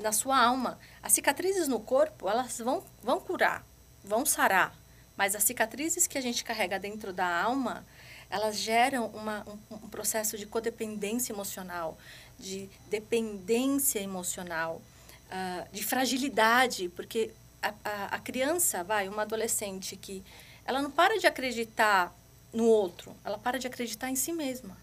na 0.00 0.12
sua 0.12 0.38
alma. 0.38 0.78
As 1.02 1.12
cicatrizes 1.12 1.68
no 1.68 1.80
corpo, 1.80 2.28
elas 2.28 2.58
vão, 2.58 2.82
vão 3.02 3.20
curar, 3.20 3.64
vão 4.02 4.24
sarar. 4.26 4.74
Mas 5.16 5.34
as 5.34 5.44
cicatrizes 5.44 6.06
que 6.06 6.16
a 6.16 6.20
gente 6.20 6.42
carrega 6.42 6.78
dentro 6.78 7.12
da 7.12 7.42
alma, 7.42 7.86
elas 8.30 8.56
geram 8.56 9.06
uma, 9.08 9.46
um, 9.70 9.74
um 9.74 9.88
processo 9.88 10.38
de 10.38 10.46
codependência 10.46 11.32
emocional, 11.32 11.98
de 12.38 12.70
dependência 12.88 14.00
emocional, 14.00 14.80
uh, 15.26 15.68
de 15.72 15.84
fragilidade, 15.84 16.88
porque 16.90 17.32
a, 17.62 17.74
a, 17.84 18.04
a 18.16 18.18
criança, 18.18 18.82
vai, 18.82 19.08
uma 19.08 19.22
adolescente 19.22 19.96
que 19.96 20.24
ela 20.64 20.80
não 20.80 20.90
para 20.90 21.18
de 21.18 21.26
acreditar 21.26 22.14
no 22.52 22.64
outro, 22.64 23.14
ela 23.24 23.38
para 23.38 23.58
de 23.58 23.66
acreditar 23.66 24.10
em 24.10 24.16
si 24.16 24.32
mesma. 24.32 24.76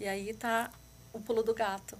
E 0.00 0.08
aí 0.08 0.30
está 0.30 0.70
o 1.12 1.20
pulo 1.20 1.42
do 1.42 1.54
gato. 1.54 1.98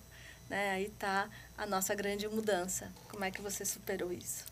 Né? 0.55 0.71
Aí 0.71 0.85
está 0.85 1.29
a 1.59 1.67
nossa 1.67 1.93
grande 1.97 2.29
mudança. 2.29 2.93
Como 3.11 3.25
é 3.25 3.31
que 3.31 3.43
você 3.43 3.65
superou 3.65 4.13
isso? 4.13 4.45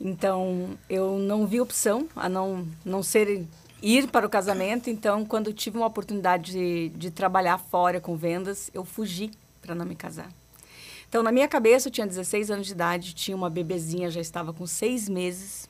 Então, 0.00 0.78
eu 0.88 1.18
não 1.18 1.46
vi 1.46 1.60
opção 1.60 2.08
a 2.16 2.26
não, 2.26 2.66
não 2.82 3.02
ser 3.02 3.46
ir 3.82 4.08
para 4.08 4.26
o 4.26 4.30
casamento. 4.30 4.88
Então, 4.88 5.26
quando 5.26 5.52
tive 5.52 5.76
uma 5.76 5.86
oportunidade 5.86 6.52
de, 6.52 6.88
de 6.88 7.10
trabalhar 7.10 7.58
fora 7.58 8.00
com 8.00 8.16
vendas, 8.16 8.70
eu 8.72 8.82
fugi 8.82 9.30
para 9.60 9.74
não 9.74 9.84
me 9.84 9.94
casar. 9.94 10.30
Então, 11.06 11.22
na 11.22 11.30
minha 11.30 11.46
cabeça, 11.46 11.88
eu 11.88 11.92
tinha 11.92 12.06
16 12.06 12.50
anos 12.50 12.66
de 12.66 12.72
idade, 12.72 13.14
tinha 13.14 13.36
uma 13.36 13.50
bebezinha, 13.50 14.10
já 14.10 14.22
estava 14.22 14.54
com 14.54 14.66
seis 14.66 15.06
meses. 15.06 15.68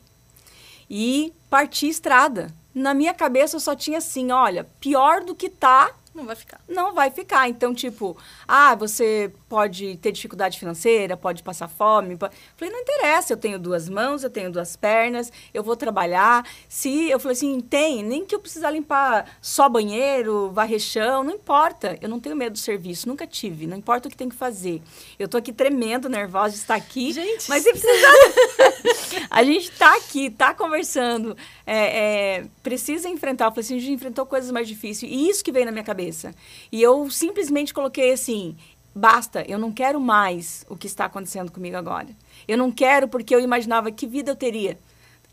E 0.89 1.33
parti 1.51 1.89
estrada. 1.89 2.55
Na 2.73 2.95
minha 2.95 3.13
cabeça, 3.13 3.57
eu 3.57 3.61
só 3.61 3.75
tinha 3.75 3.99
assim, 3.99 4.31
olha, 4.31 4.65
pior 4.81 5.25
do 5.25 5.35
que 5.35 5.51
tá, 5.51 5.93
não 6.17 6.25
vai 6.25 6.35
ficar. 6.35 6.61
Não 6.67 6.95
vai 6.95 7.11
ficar. 7.11 7.47
Então, 7.47 7.75
tipo, 7.75 8.17
ah, 8.49 8.75
você 8.75 9.31
pode 9.49 9.97
ter 9.97 10.13
dificuldade 10.13 10.59
financeira, 10.59 11.17
pode 11.17 11.43
passar 11.43 11.69
fome. 11.69 12.17
Pode... 12.17 12.35
Falei, 12.57 12.73
não 12.73 12.81
interessa, 12.81 13.33
eu 13.33 13.37
tenho 13.37 13.59
duas 13.59 13.89
mãos, 13.89 14.23
eu 14.23 14.31
tenho 14.31 14.51
duas 14.51 14.77
pernas, 14.77 15.33
eu 15.53 15.63
vou 15.63 15.77
trabalhar. 15.77 16.47
Se 16.69 17.11
eu 17.11 17.19
falei 17.19 17.37
assim, 17.37 17.61
tem, 17.61 18.03
nem 18.03 18.25
que 18.25 18.35
eu 18.35 18.41
precisar 18.41 18.71
limpar 18.71 19.37
só 19.41 19.69
banheiro, 19.69 20.51
varrer 20.51 20.79
chão, 20.79 21.25
não 21.25 21.35
importa. 21.35 21.99
Eu 22.01 22.09
não 22.09 22.21
tenho 22.21 22.37
medo 22.37 22.53
do 22.53 22.59
serviço, 22.59 23.09
nunca 23.09 23.27
tive. 23.27 23.67
Não 23.67 23.77
importa 23.77 24.09
o 24.09 24.11
que 24.11 24.17
tem 24.17 24.29
que 24.29 24.37
fazer. 24.37 24.83
Eu 25.19 25.29
tô 25.29 25.37
aqui 25.37 25.53
tremendo, 25.53 26.09
nervosa 26.09 26.55
de 26.55 26.61
estar 26.61 26.75
aqui. 26.75 27.13
Gente, 27.13 27.49
mas 27.49 27.63
se 27.63 27.71
precisar. 27.71 29.27
a 29.31 29.43
gente 29.43 29.71
tá 29.73 29.97
aqui, 29.97 30.31
tá 30.31 30.55
conversando. 30.55 31.37
É, 31.67 32.37
é, 32.39 32.45
precisa 32.63 33.09
enfrentar. 33.09 33.47
Eu 33.47 33.51
falei 33.51 33.65
assim, 33.65 33.77
a 33.77 33.81
gente 33.81 33.93
enfrentou 33.93 34.25
coisas 34.25 34.51
mais 34.51 34.69
difíceis. 34.69 35.11
E 35.11 35.29
isso 35.29 35.45
que 35.45 35.53
veio 35.53 35.67
na 35.67 35.73
minha 35.73 35.85
cabeça 35.85 35.97
cabeça. 35.97 36.35
E 36.71 36.83
eu 36.83 37.11
simplesmente 37.11 37.73
coloquei 37.73 38.13
assim: 38.13 38.57
basta, 38.97 39.45
eu 39.47 39.59
não 39.59 39.71
quero 39.71 40.01
mais 40.01 40.65
o 40.71 40.77
que 40.77 40.87
está 40.87 41.05
acontecendo 41.05 41.53
comigo 41.53 41.77
agora. 41.77 42.09
Eu 42.49 42.57
não 42.57 42.73
quero 42.73 43.07
porque 43.07 43.35
eu 43.35 43.41
imaginava 43.41 43.91
que 43.91 44.07
vida 44.07 44.31
eu 44.31 44.37
teria. 44.37 44.79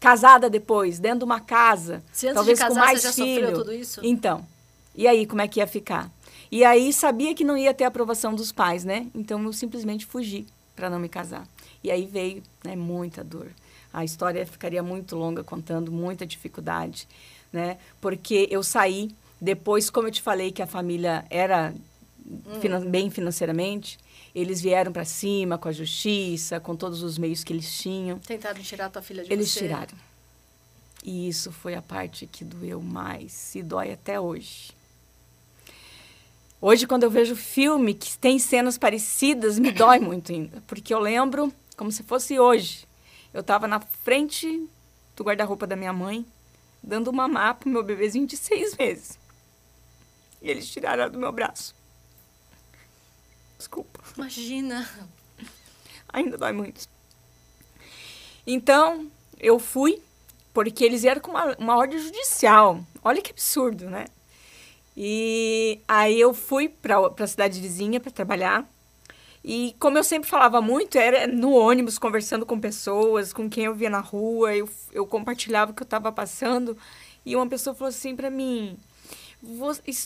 Casada 0.02 0.50
depois, 0.50 1.00
dentro 1.00 1.20
de 1.20 1.26
uma 1.26 1.40
casa, 1.40 2.04
Se 2.12 2.28
antes 2.28 2.36
talvez 2.36 2.60
de 2.60 2.66
casar, 2.66 2.82
com 2.82 2.86
mais 2.86 3.02
você 3.02 3.08
já 3.08 3.14
filho. 3.14 3.48
Sofreu 3.48 3.64
tudo 3.64 3.74
isso? 3.74 4.02
Então, 4.04 4.46
e 4.94 5.08
aí 5.08 5.26
como 5.26 5.42
é 5.42 5.48
que 5.48 5.62
ia 5.62 5.68
ficar? 5.68 6.12
E 6.52 6.66
aí 6.66 6.92
sabia 6.92 7.34
que 7.34 7.46
não 7.46 7.58
ia 7.58 7.74
ter 7.74 7.86
aprovação 7.86 8.36
dos 8.36 8.52
pais, 8.52 8.84
né? 8.84 9.08
Então 9.16 9.42
eu 9.42 9.54
simplesmente 9.54 10.06
fugi 10.06 10.46
para 10.76 10.90
não 10.90 11.00
me 11.00 11.08
casar. 11.08 11.48
E 11.82 11.90
aí 11.90 12.06
veio, 12.06 12.44
né, 12.66 12.76
muita 12.76 13.24
dor. 13.24 13.48
A 13.94 14.04
história 14.04 14.46
ficaria 14.46 14.84
muito 14.84 15.16
longa 15.16 15.44
contando 15.44 15.92
muita 15.92 16.26
dificuldade, 16.26 17.08
né? 17.52 17.78
Porque 18.02 18.48
eu 18.52 18.62
saí 18.62 19.16
depois, 19.40 19.90
como 19.90 20.08
eu 20.08 20.12
te 20.12 20.22
falei 20.22 20.52
que 20.52 20.62
a 20.62 20.68
família 20.68 21.26
era 21.30 21.74
hum. 22.34 22.90
bem 22.90 23.10
financeiramente, 23.10 23.98
eles 24.34 24.62
vieram 24.62 24.92
para 24.92 25.06
cima 25.06 25.58
com 25.58 25.68
a 25.70 25.72
justiça, 25.72 26.60
com 26.60 26.76
todos 26.76 27.04
os 27.04 27.18
meios 27.18 27.44
que 27.44 27.54
eles 27.54 27.72
tinham. 27.80 28.20
Tentaram 28.20 28.62
tirar 28.62 28.88
a 28.88 28.90
tua 28.90 29.02
filha 29.02 29.24
de 29.24 29.32
eles 29.32 29.52
você. 29.52 29.60
Eles 29.60 29.72
tiraram. 29.72 29.98
E 31.04 31.28
isso 31.28 31.52
foi 31.52 31.76
a 31.76 31.82
parte 31.82 32.26
que 32.26 32.46
doeu 32.46 32.82
mais 32.82 33.54
e 33.56 33.62
dói 33.62 33.92
até 33.92 34.20
hoje. 34.20 34.72
Hoje, 36.62 36.88
quando 36.88 37.04
eu 37.04 37.10
vejo 37.10 37.36
filme 37.36 37.94
que 37.94 38.18
tem 38.18 38.40
cenas 38.40 38.78
parecidas, 38.78 39.60
me 39.60 39.70
dói 39.72 40.00
muito 40.00 40.32
ainda. 40.32 40.64
Porque 40.66 40.94
eu 40.94 41.00
lembro 41.00 41.52
como 41.76 41.92
se 41.92 42.04
fosse 42.04 42.40
hoje. 42.40 42.88
Eu 43.34 43.42
estava 43.42 43.68
na 43.68 43.82
frente 43.82 44.66
do 45.16 45.24
guarda-roupa 45.24 45.68
da 45.68 45.76
minha 45.76 45.92
mãe, 45.92 46.26
dando 46.82 47.10
uma 47.10 47.28
mapa 47.28 47.62
pro 47.62 47.70
meu 47.70 47.84
bebezinho 47.84 48.26
de 48.26 48.38
seis 48.38 48.78
meses. 48.78 49.20
E 50.42 50.50
eles 50.50 50.70
tiraram 50.70 51.04
ela 51.04 51.12
do 51.12 51.20
meu 51.20 51.32
braço. 51.32 51.76
Desculpa. 53.64 54.02
Imagina. 54.18 54.90
Ainda 56.12 56.38
dói 56.38 56.52
muito. 56.52 56.86
Então, 58.46 59.10
eu 59.40 59.58
fui, 59.58 60.02
porque 60.54 60.84
eles 60.84 61.04
vieram 61.04 61.22
com 61.22 61.32
uma, 61.32 61.56
uma 61.58 61.78
ordem 61.78 61.98
judicial. 61.98 62.84
Olha 63.02 63.22
que 63.22 63.32
absurdo, 63.32 63.90
né? 63.90 64.08
E 64.98 65.80
aí 65.88 66.20
eu 66.20 66.34
fui 66.34 66.68
para 66.68 66.98
a 67.18 67.28
cidade 67.28 67.62
vizinha 67.62 68.02
para 68.02 68.12
trabalhar. 68.12 68.70
E 69.42 69.74
como 69.80 69.98
eu 69.98 70.04
sempre 70.04 70.30
falava 70.30 70.62
muito, 70.62 70.98
era 70.98 71.26
no 71.26 71.54
ônibus, 71.54 71.98
conversando 71.98 72.46
com 72.46 72.60
pessoas, 72.60 73.32
com 73.32 73.50
quem 73.50 73.64
eu 73.64 73.74
via 73.74 73.90
na 73.90 74.02
rua, 74.02 74.54
eu, 74.54 74.70
eu 74.92 75.08
compartilhava 75.08 75.72
o 75.72 75.74
que 75.74 75.84
eu 75.84 75.86
estava 75.86 76.12
passando. 76.12 76.78
E 77.26 77.34
uma 77.34 77.48
pessoa 77.48 77.74
falou 77.74 77.90
assim 77.90 78.14
para 78.14 78.30
mim: 78.30 78.78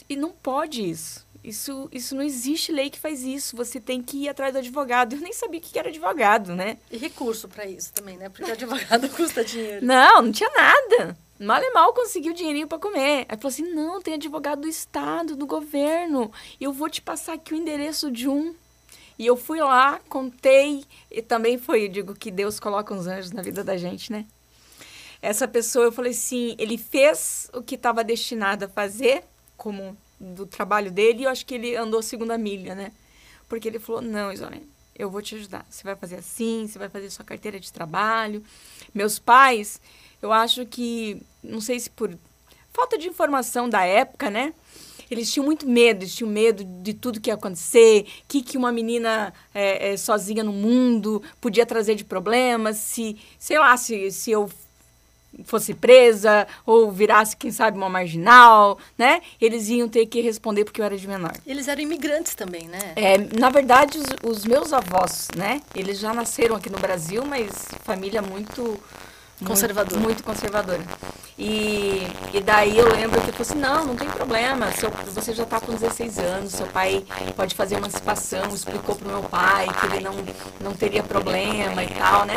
e 0.10 0.16
não 0.16 0.32
pode 0.32 0.88
isso. 0.90 1.27
Isso, 1.48 1.88
isso 1.94 2.14
não 2.14 2.22
existe 2.22 2.74
lei 2.74 2.90
que 2.90 3.00
faz 3.00 3.24
isso. 3.24 3.56
Você 3.56 3.80
tem 3.80 4.04
que 4.04 4.24
ir 4.24 4.28
atrás 4.28 4.52
do 4.52 4.60
advogado. 4.60 5.16
Eu 5.16 5.22
nem 5.22 5.32
sabia 5.32 5.62
o 5.62 5.64
que 5.64 5.80
era 5.80 5.88
advogado, 5.88 6.54
né? 6.54 6.78
E 6.92 6.98
recurso 6.98 7.48
para 7.48 7.66
isso 7.66 7.94
também, 7.94 8.18
né? 8.18 8.28
Porque 8.28 8.52
advogado 8.52 9.08
custa 9.16 9.46
dinheiro. 9.46 9.86
Não, 9.86 10.24
não 10.24 10.32
tinha 10.34 10.50
nada. 10.50 11.18
Mal 11.40 11.64
e 11.64 11.72
mal 11.72 11.94
conseguiu 11.94 12.34
dinheirinho 12.34 12.68
para 12.68 12.78
comer. 12.78 13.26
Aí 13.30 13.38
falou 13.38 13.48
assim: 13.48 13.74
não, 13.74 14.02
tem 14.02 14.16
advogado 14.16 14.64
do 14.64 14.68
Estado, 14.68 15.38
do 15.38 15.48
governo. 15.48 16.30
Eu 16.60 16.74
vou 16.74 16.90
te 16.90 17.02
passar 17.02 17.36
aqui 17.36 17.54
o 17.54 17.58
endereço 17.58 18.12
de 18.12 18.28
um. 18.28 18.54
E 19.18 19.26
eu 19.26 19.38
fui 19.38 19.62
lá, 19.62 20.02
contei. 20.10 20.84
E 21.10 21.22
também 21.22 21.58
foi, 21.58 21.86
eu 21.86 21.90
digo 21.90 22.14
que 22.14 22.30
Deus 22.30 22.60
coloca 22.60 22.94
uns 22.94 23.08
anjos 23.08 23.32
na 23.32 23.42
vida 23.42 23.64
da 23.64 23.78
gente, 23.78 24.12
né? 24.12 24.26
Essa 25.22 25.48
pessoa, 25.48 25.86
eu 25.86 25.94
falei 25.94 26.12
assim: 26.12 26.58
ele 26.60 26.78
fez 26.78 27.50
o 27.54 27.62
que 27.62 27.76
estava 27.76 28.04
destinado 28.04 28.66
a 28.66 28.68
fazer, 28.68 29.24
como 29.56 29.96
do 30.20 30.46
trabalho 30.46 30.92
dele, 30.92 31.22
e 31.22 31.24
eu 31.24 31.30
acho 31.30 31.46
que 31.46 31.56
ele 31.56 31.76
andou 31.76 32.02
segunda 32.02 32.38
milha, 32.38 32.74
né? 32.74 32.92
Porque 33.48 33.68
ele 33.68 33.80
falou: 33.80 34.02
não, 34.02 34.32
Isolene, 34.32 34.68
eu 34.96 35.10
vou 35.10 35.22
te 35.22 35.36
ajudar. 35.36 35.66
Você 35.70 35.84
vai 35.84 35.96
fazer 35.96 36.16
assim, 36.16 36.68
você 36.68 36.80
vai 36.80 36.90
fazer 36.90 37.10
sua 37.10 37.26
carteira 37.26 37.60
de 37.60 37.72
trabalho. 37.72 38.44
Meus 38.94 39.20
pais 39.20 39.80
eu 40.22 40.32
acho 40.32 40.66
que, 40.66 41.22
não 41.44 41.62
sei 41.62 41.80
se 41.80 41.90
por 41.90 42.16
falta 42.74 42.98
de 42.98 43.08
informação 43.08 43.70
da 43.70 43.84
época, 43.84 44.30
né? 44.30 44.54
Eles 45.10 45.32
tinham 45.32 45.46
muito 45.46 45.68
medo, 45.68 46.04
eles 46.04 46.16
tinham 46.16 46.30
medo 46.30 46.64
de 46.84 46.94
tudo 46.94 47.22
que 47.22 47.30
ia 47.30 47.36
acontecer, 47.36 48.02
o 48.02 48.28
que, 48.28 48.42
que 48.42 48.58
uma 48.58 48.72
menina 48.72 49.34
é, 49.54 49.94
é, 49.94 49.98
sozinha 49.98 50.44
no 50.44 50.52
mundo 50.52 51.24
podia 51.40 51.66
trazer 51.66 51.96
de 51.96 52.04
problemas, 52.04 52.78
se, 52.78 53.18
sei 53.40 53.58
lá, 53.58 53.78
se, 53.78 54.12
se 54.12 54.32
eu 54.32 54.50
fosse 55.44 55.74
presa 55.74 56.48
ou 56.66 56.92
virasse, 56.92 57.36
quem 57.36 57.52
sabe, 57.52 57.78
uma 57.78 57.90
marginal, 57.90 58.78
né? 58.98 59.22
Eles 59.40 59.70
iam 59.70 59.88
ter 59.88 60.06
que 60.06 60.22
responder 60.22 60.64
porque 60.64 60.82
eu 60.82 60.86
era 60.86 60.98
de 60.98 61.08
menor. 61.08 61.34
Eles 61.46 61.68
eram 61.68 61.82
imigrantes 61.82 62.36
também, 62.36 62.68
né? 62.68 62.94
É, 62.96 63.18
na 63.40 63.50
verdade, 63.50 63.98
os, 63.98 64.38
os 64.38 64.46
meus 64.46 64.74
avós, 64.74 65.28
né? 65.36 65.62
Eles 65.76 66.00
já 66.00 66.14
nasceram 66.14 66.56
aqui 66.56 66.70
no 66.70 66.80
Brasil, 66.80 67.24
mas 67.26 67.50
família 67.84 68.22
muito 68.22 68.80
Conservadora. 69.46 70.00
Muito, 70.00 70.08
muito 70.08 70.24
conservadora. 70.24 70.82
E, 71.38 72.08
e 72.34 72.42
daí 72.42 72.76
eu 72.76 72.90
lembro 72.90 73.22
que 73.22 73.30
eu 73.30 73.34
falei 73.34 73.42
assim, 73.42 73.60
não, 73.60 73.86
não 73.86 73.96
tem 73.96 74.10
problema, 74.10 74.72
seu, 74.72 74.90
você 75.14 75.34
já 75.34 75.44
está 75.44 75.60
com 75.60 75.72
16 75.72 76.18
anos, 76.18 76.54
seu 76.54 76.66
pai 76.66 77.06
pode 77.36 77.54
fazer 77.54 77.76
emancipação, 77.76 78.48
explicou 78.50 78.96
pro 78.96 79.08
meu 79.08 79.22
pai 79.22 79.68
que 79.80 79.86
ele 79.86 80.04
não, 80.04 80.16
não 80.60 80.74
teria 80.74 81.04
problema 81.04 81.84
e 81.84 81.90
tal, 81.90 82.26
né? 82.26 82.34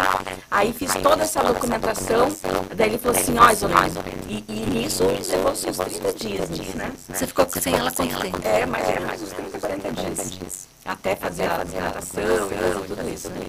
Aí 0.50 0.74
fiz 0.74 0.92
toda 0.96 1.22
essa 1.22 1.42
documentação, 1.42 2.28
daí 2.76 2.90
ele 2.90 2.98
falou 2.98 3.18
assim, 3.18 3.38
ó, 3.38 3.46
oh, 3.46 3.50
Isolene, 3.50 3.94
e, 4.28 4.44
e 4.46 4.66
nisso 4.66 5.04
levou 5.06 5.56
seus 5.56 5.78
30 5.78 6.12
dias, 6.12 6.50
né? 6.74 6.92
Você 7.08 7.26
ficou 7.26 7.46
sem 7.48 7.74
ela 7.74 7.90
quanto 7.90 8.20
tempo? 8.20 8.38
É, 8.44 8.66
mas 8.66 8.86
é 8.86 9.00
mais 9.00 9.22
uns 9.22 9.30
30, 9.30 9.58
40 9.58 9.92
dias 9.92 10.68
até 10.92 11.16
fazer 11.16 11.44
a 11.44 11.64
natação 11.64 12.22
e 12.82 12.86
tudo 12.86 13.08
isso, 13.08 13.30
né? 13.30 13.46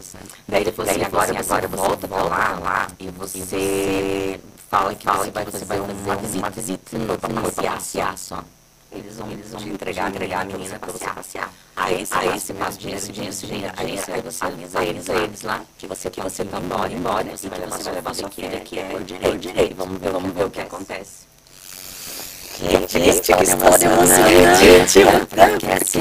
Daí 0.47 0.61
ele 0.61 0.71
falou 0.71 0.91
assim, 0.91 1.03
agora, 1.03 1.39
agora 1.39 1.67
você 1.67 1.77
volta 1.77 2.07
pra 2.07 2.23
lá, 2.23 2.59
lá 2.59 2.87
e 2.99 3.07
você 3.09 4.39
fala 4.69 4.95
que 4.95 5.03
fala 5.03 5.17
você 5.19 5.31
vai 5.31 5.45
fazer 5.45 5.79
uma 5.79 6.15
visita, 6.15 6.49
visita 6.49 6.97
para 7.19 7.69
passear 7.69 8.17
só. 8.17 8.43
Eles 8.91 9.17
vão, 9.17 9.31
eles 9.31 9.49
vão 9.49 9.61
te 9.61 9.69
entregar, 9.69 10.09
entregar 10.09 10.41
a 10.41 10.45
menina 10.45 10.77
para 10.77 10.91
você 10.91 11.09
passear. 11.09 11.49
Aí, 11.77 12.05
aí 12.11 12.39
você 12.39 12.53
passa 12.53 12.77
dinheiro, 12.77 13.01
dinheiro, 13.07 13.35
dinheiro, 13.35 13.75
dinheiro, 13.77 14.03
aí 14.07 14.21
você 14.21 14.45
avisa 14.45 14.83
eles, 14.83 15.09
a 15.09 15.15
eles 15.15 15.41
lá 15.43 15.61
que 15.77 15.87
você 15.87 16.09
que 16.09 16.19
você 16.19 16.43
tá 16.43 16.59
embora, 16.59 16.91
embora, 16.91 17.25
e 17.25 17.29
que 17.31 17.37
você 17.37 17.49
vai 17.49 17.59
levar 17.93 18.13
sua 18.13 18.29
filha 18.29 18.59
que 18.59 18.79
é 18.79 18.83
por 18.89 19.01
direito. 19.03 19.75
Vamos 19.75 19.97
ver, 19.97 20.11
vamos 20.11 20.33
ver 20.33 20.45
o 20.45 20.49
que 20.49 20.59
acontece. 20.59 21.30
Que 22.53 22.87
triste, 22.87 23.33
que 23.33 23.43
história 23.43 23.85
emocionante. 23.85 24.99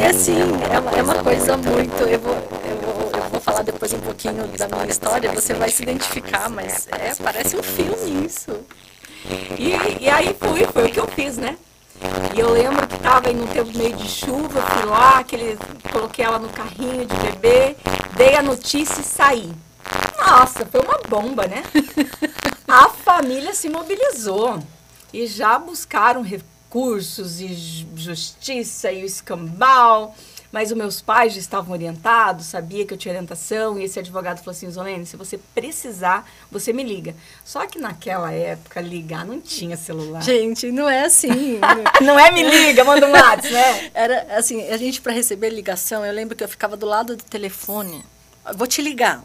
Assim, 0.09 0.35
é 0.73 0.79
uma, 0.79 0.91
é 0.91 1.03
uma 1.03 1.15
coisa 1.23 1.57
muito. 1.57 2.03
Eu 2.03 2.19
vou, 2.19 2.35
eu, 2.35 3.19
eu 3.19 3.31
vou 3.31 3.41
falar 3.41 3.63
depois 3.63 3.93
um 3.93 4.01
pouquinho 4.01 4.47
da 4.49 4.69
minha 4.69 4.87
história, 4.87 5.33
você 5.33 5.55
vai 5.55 5.71
se 5.71 5.83
identificar, 5.83 6.49
mas 6.49 6.89
é, 6.93 7.15
parece 7.23 7.57
um 7.57 7.63
filme 7.63 8.27
isso. 8.27 8.51
E, 9.59 10.05
e 10.05 10.09
aí 10.09 10.37
foi, 10.39 10.67
foi 10.67 10.87
o 10.87 10.91
que 10.91 11.01
eu 11.01 11.07
fiz, 11.09 11.37
né? 11.37 11.57
E 12.35 12.41
eu 12.41 12.51
lembro 12.51 12.87
que 12.87 12.97
estava 12.97 13.29
aí 13.29 13.35
no 13.35 13.47
tempo 13.47 13.77
meio 13.77 13.95
de 13.95 14.09
chuva, 14.09 14.61
fui 14.63 14.89
lá, 14.89 15.19
aquele, 15.19 15.59
coloquei 15.93 16.25
ela 16.25 16.39
no 16.39 16.49
carrinho 16.49 17.05
de 17.05 17.15
bebê, 17.17 17.77
dei 18.17 18.37
a 18.37 18.43
notícia 18.43 19.01
e 19.01 19.05
saí. 19.05 19.53
Nossa, 20.19 20.67
foi 20.67 20.81
uma 20.81 20.99
bomba, 21.09 21.47
né? 21.47 21.63
A 22.67 22.89
família 22.89 23.53
se 23.53 23.69
mobilizou 23.69 24.63
e 25.13 25.27
já 25.27 25.59
buscaram 25.59 26.23
recursos 26.23 27.41
e 27.41 27.55
justiça 27.97 28.91
e 28.93 29.03
o 29.03 29.07
escambau. 29.07 30.15
Mas 30.53 30.73
os 30.73 30.77
meus 30.77 31.01
pais 31.01 31.33
já 31.33 31.39
estavam 31.39 31.73
orientados, 31.73 32.47
sabia 32.47 32.85
que 32.85 32.93
eu 32.93 32.99
tinha 32.99 33.13
orientação, 33.13 33.79
e 33.79 33.85
esse 33.85 34.01
advogado 34.01 34.39
falou 34.39 34.51
assim, 34.51 34.69
Zolene, 34.69 35.07
se 35.07 35.17
você 35.17 35.39
precisar, 35.39 36.29
você 36.51 36.73
me 36.73 36.83
liga. 36.83 37.15
Só 37.45 37.67
que 37.67 37.79
naquela 37.79 38.33
época, 38.33 38.81
ligar 38.81 39.25
não 39.25 39.41
tinha 39.41 39.77
celular. 39.77 40.21
Gente, 40.23 40.73
não 40.73 40.89
é 40.89 41.05
assim. 41.05 41.61
não 42.03 42.19
é 42.19 42.33
me 42.33 42.43
liga, 42.43 42.83
manda 42.83 43.07
um 43.07 43.13
WhatsApp, 43.13 43.53
né? 43.53 43.91
Era 43.95 44.27
assim, 44.37 44.69
a 44.71 44.77
gente 44.77 45.01
para 45.01 45.13
receber 45.13 45.51
ligação, 45.51 46.05
eu 46.05 46.13
lembro 46.13 46.35
que 46.35 46.43
eu 46.43 46.49
ficava 46.49 46.77
do 46.77 46.85
lado 46.87 47.17
do 47.17 47.23
telefone, 47.23 48.05
vou 48.57 48.67
te 48.67 48.83
ligar. 48.83 49.23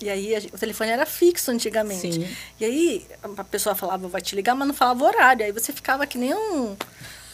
E 0.00 0.10
aí 0.10 0.36
o 0.52 0.58
telefone 0.58 0.90
era 0.90 1.06
fixo 1.06 1.50
antigamente. 1.50 2.12
Sim. 2.12 2.36
E 2.58 2.64
aí 2.64 3.06
a 3.22 3.44
pessoa 3.44 3.74
falava, 3.74 4.08
vai 4.08 4.20
te 4.20 4.34
ligar, 4.34 4.54
mas 4.54 4.66
não 4.66 4.74
falava 4.74 5.04
horário. 5.04 5.44
Aí 5.44 5.52
você 5.52 5.72
ficava 5.72 6.06
que 6.06 6.18
nem 6.18 6.34
um, 6.34 6.76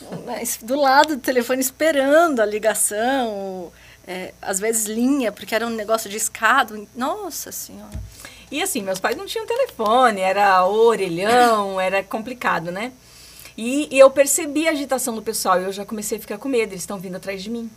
um 0.02 0.64
do 0.67 0.76
lado 0.76 1.17
do 1.17 1.23
telefone 1.23 1.61
esperando 1.61 2.40
a 2.40 2.47
ligação. 2.47 3.73
É, 4.07 4.33
às 4.40 4.59
vezes 4.59 4.87
linha, 4.87 5.31
porque 5.31 5.55
era 5.55 5.67
um 5.67 5.71
negócio 5.71 6.11
de 6.11 6.17
escada. 6.17 6.81
Nossa 6.95 7.50
Senhora. 7.52 7.99
E 8.50 8.62
assim, 8.62 8.83
meus 8.83 8.99
pais 8.99 9.17
não 9.17 9.26
tinham 9.26 9.47
telefone, 9.47 10.21
era 10.21 10.67
orelhão, 10.67 11.79
era 11.81 12.02
complicado, 12.02 12.73
né? 12.73 12.93
E, 13.57 13.88
e 13.95 13.99
eu 13.99 14.11
percebi 14.11 14.67
a 14.67 14.73
agitação 14.73 15.14
do 15.14 15.23
pessoal 15.23 15.61
e 15.61 15.64
eu 15.64 15.73
já 15.73 15.85
comecei 15.85 16.19
a 16.19 16.21
ficar 16.21 16.38
com 16.38 16.49
medo, 16.49 16.73
eles 16.73 16.83
estão 16.83 16.99
vindo 16.99 17.17
atrás 17.17 17.43
de 17.43 17.50
mim. 17.50 17.71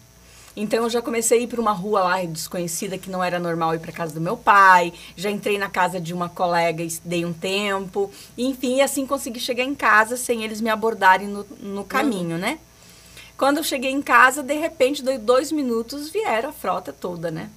Então 0.56 0.84
eu 0.84 0.90
já 0.90 1.02
comecei 1.02 1.40
a 1.40 1.42
ir 1.42 1.48
para 1.48 1.60
uma 1.60 1.72
rua 1.72 2.02
lá 2.02 2.24
desconhecida 2.24 2.98
que 2.98 3.10
não 3.10 3.24
era 3.24 3.40
normal 3.40 3.74
ir 3.74 3.80
para 3.80 3.92
casa 3.92 4.14
do 4.14 4.22
meu 4.22 4.38
pai. 4.38 4.94
Já 5.16 5.32
entrei 5.32 5.58
na 5.58 5.70
casa 5.70 6.00
de 6.00 6.14
uma 6.14 6.30
colega 6.30 6.84
e 6.84 6.90
dei 7.04 7.26
um 7.26 7.34
tempo. 7.34 8.12
Enfim, 8.38 8.82
assim 8.82 9.06
consegui 9.06 9.40
chegar 9.40 9.64
em 9.64 9.74
casa 9.74 10.16
sem 10.16 10.44
eles 10.44 10.62
me 10.62 10.70
abordarem 10.70 11.28
no, 11.28 11.46
no 11.60 11.84
caminho, 11.84 12.38
né? 12.38 12.60
Quando 13.36 13.58
eu 13.58 13.64
cheguei 13.64 13.92
em 13.92 14.02
casa, 14.02 14.44
de 14.44 14.54
repente, 14.54 15.04
dois 15.20 15.52
minutos, 15.52 16.10
vieram 16.10 16.50
a 16.50 16.54
frota 16.54 16.94
toda, 16.94 17.32
né? 17.32 17.50